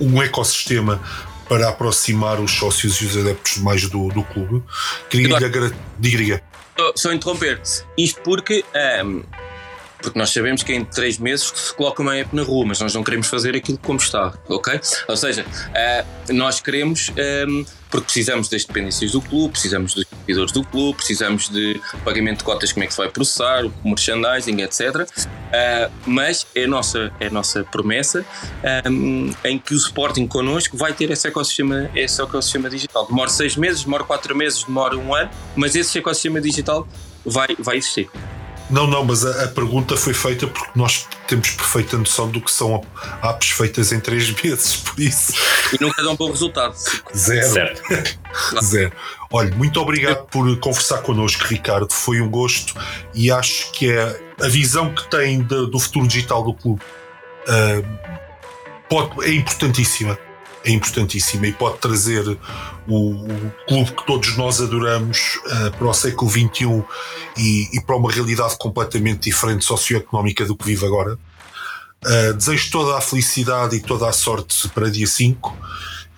um 0.01 0.23
ecossistema 0.23 1.01
para 1.49 1.69
aproximar 1.69 2.41
os 2.41 2.53
sócios 2.53 2.97
e 3.01 3.07
os 3.07 3.17
adeptos 3.17 3.59
mais 3.59 3.89
do, 3.89 4.09
do 4.09 4.23
clube. 4.23 4.63
Queria 5.09 5.39
lhe 5.39 5.45
agradecer. 5.45 6.43
Só 6.95 7.13
interromper. 7.13 7.61
Isto 7.99 8.21
porque 8.23 8.65
um, 9.05 9.23
porque 10.03 10.19
nós 10.19 10.31
sabemos 10.31 10.63
que 10.63 10.73
em 10.73 10.85
três 10.85 11.19
meses 11.19 11.53
se 11.55 11.75
coloca 11.75 12.03
uma 12.03 12.17
app 12.17 12.35
na 12.35 12.43
rua, 12.43 12.67
mas 12.67 12.81
nós 12.81 12.95
não 12.95 13.03
queremos 13.03 13.27
fazer 13.29 13.55
aquilo 13.57 13.79
como 13.79 13.99
está, 13.99 14.33
ok? 14.49 14.81
Ou 15.09 15.17
seja, 15.17 15.45
uh, 15.45 16.33
nós 16.33 16.61
queremos, 16.61 17.11
um, 17.11 17.15
ehm, 17.21 17.67
porque 17.91 18.05
precisamos 18.05 18.49
das 18.49 18.65
dependências 18.65 19.13
do 19.13 19.21
clube, 19.21 19.53
precisamos 19.53 19.95
dos 19.95 20.07
servidores 20.07 20.53
do 20.53 20.63
clube, 20.63 20.97
precisamos 20.97 21.49
de 21.49 21.81
pagamento 22.05 22.39
de 22.39 22.45
cotas, 22.45 22.73
como 22.73 22.85
é 22.85 22.87
que 22.87 22.93
se 22.93 22.99
vai 22.99 23.09
processar, 23.09 23.65
o 23.65 23.73
merchandising, 23.85 24.61
etc. 24.61 24.81
Uh, 24.81 25.07
eh, 25.53 25.91
mas 26.07 26.47
é 26.55 26.65
a 26.65 26.69
nossa, 26.69 27.13
é 27.19 27.27
a 27.27 27.31
nossa 27.31 27.65
promessa 27.65 28.25
um, 28.87 29.27
ehm, 29.27 29.35
em 29.45 29.59
que 29.59 29.75
o 29.75 29.77
Sporting 29.77 30.29
connosco 30.29 30.77
vai 30.77 30.93
ter 30.93 31.11
esse 31.11 31.27
ecossistema, 31.27 31.91
esse 31.95 32.23
ecossistema 32.23 32.71
digital. 32.71 33.07
Demora 33.07 33.29
seis 33.29 33.57
meses, 33.57 33.83
demora 33.83 34.05
quatro 34.05 34.37
meses, 34.37 34.63
demora 34.63 34.97
um 34.97 35.13
ano, 35.13 35.31
mas 35.57 35.75
esse 35.75 35.99
ecossistema 35.99 36.41
digital 36.41 36.87
vai, 37.25 37.57
vai 37.59 37.77
existir. 37.77 38.09
Não, 38.71 38.87
não, 38.87 39.05
mas 39.05 39.25
a, 39.25 39.45
a, 39.45 39.49
pergunta 39.49 39.97
foi 39.97 40.15
feita 40.15 40.47
porque 40.47 40.71
nós 40.75 41.07
temos 41.27 41.51
perfeita 41.51 41.99
noção 41.99 42.31
do 42.31 42.41
que 42.41 42.51
são 42.51 42.85
apps 43.23 43.51
feitas 43.51 43.93
em 43.93 44.01
três 44.01 44.31
meses, 44.43 44.77
por 44.77 45.01
isso. 45.01 45.33
E 45.73 45.83
nunca 45.83 46.03
dão 46.03 46.15
bom 46.17 46.31
resultado. 46.31 46.75
Zero. 47.15 47.49
Certo. 47.49 47.83
Zero. 48.63 48.93
Olha, 49.33 49.55
muito 49.55 49.81
obrigado 49.81 50.27
por 50.27 50.57
conversar 50.59 50.99
connosco, 50.99 51.45
Ricardo. 51.47 51.93
Foi 51.93 52.21
um 52.21 52.31
gosto 52.31 52.75
e 53.15 53.31
acho 53.31 53.71
que 53.73 53.91
é 53.91 54.21
a 54.41 54.49
visão 54.49 54.95
que 54.95 55.09
tem 55.11 55.41
de, 55.43 55.67
do 55.67 55.79
futuro 55.79 56.07
digital 56.07 56.43
do 56.43 56.55
clube 56.55 56.81
uh, 57.49 58.21
pode, 58.89 59.25
é 59.25 59.33
importantíssima 59.33 60.19
é 60.65 60.71
importantíssima 60.71 61.47
e 61.47 61.53
pode 61.53 61.79
trazer 61.79 62.39
o, 62.87 63.11
o 63.11 63.53
clube 63.67 63.93
que 63.93 64.07
todos 64.07 64.37
nós 64.37 64.61
adoramos 64.61 65.37
uh, 65.47 65.71
para 65.77 65.87
o 65.87 65.95
século 65.95 66.31
XXI 66.31 66.85
e, 67.37 67.69
e, 67.73 67.81
para 67.81 67.97
uma 67.97 68.11
realidade 68.11 68.57
completamente 68.59 69.31
diferente 69.31 69.65
socioeconómica 69.65 70.45
do 70.45 70.57
que 70.57 70.67
vive 70.67 70.85
agora. 70.87 71.19
Uh, 72.05 72.35
desejo 72.35 72.71
toda 72.71 72.97
a 72.97 73.01
felicidade 73.01 73.77
e 73.77 73.81
toda 73.81 74.09
a 74.09 74.13
sorte 74.13 74.69
para 74.71 74.91
dia 74.91 75.07
5 75.07 75.57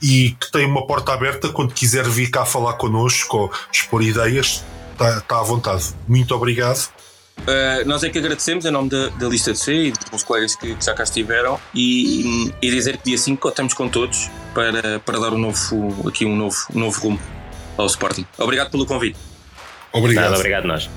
e 0.01 0.31
que 0.33 0.51
tenha 0.51 0.67
uma 0.67 0.87
porta 0.87 1.13
aberta 1.13 1.49
quando 1.49 1.73
quiser 1.73 2.09
vir 2.09 2.29
cá 2.31 2.45
falar 2.45 2.75
connosco 2.75 3.37
ou 3.37 3.53
expor 3.73 4.03
ideias, 4.03 4.65
está 4.93 5.21
tá 5.21 5.41
à 5.41 5.43
vontade. 5.43 5.95
Muito 6.09 6.35
obrigado 6.35 6.91
Uh, 7.41 7.87
nós 7.87 8.05
é 8.05 8.09
que 8.09 8.19
agradecemos 8.19 8.65
em 8.65 8.71
nome 8.71 8.89
da, 8.89 9.09
da 9.09 9.29
lista 9.29 9.53
de 9.53 9.59
C 9.59 9.75
e 9.87 9.93
dos 10.13 10.23
colegas 10.23 10.55
que, 10.55 10.77
que, 10.77 10.85
já 10.85 10.95
cá 10.95 11.03
estiveram 11.03 11.59
e, 11.75 12.53
e 12.63 12.71
dizer 12.71 12.99
que 12.99 13.05
dia 13.05 13.19
5 13.19 13.41
contamos 13.41 13.75
com 13.75 13.89
todos 13.89 14.31
para, 14.55 15.01
para 15.01 15.19
dar 15.19 15.33
um 15.33 15.39
novo, 15.39 16.09
aqui 16.09 16.25
um 16.25 16.37
novo, 16.37 16.57
um 16.73 16.79
novo 16.79 17.01
rumo 17.01 17.21
ao 17.77 17.87
Sporting. 17.87 18.25
Obrigado 18.39 18.71
pelo 18.71 18.87
convite. 18.87 19.19
Obrigado. 19.93 20.25
Nada, 20.25 20.37
obrigado 20.37 20.67
nós. 20.67 20.89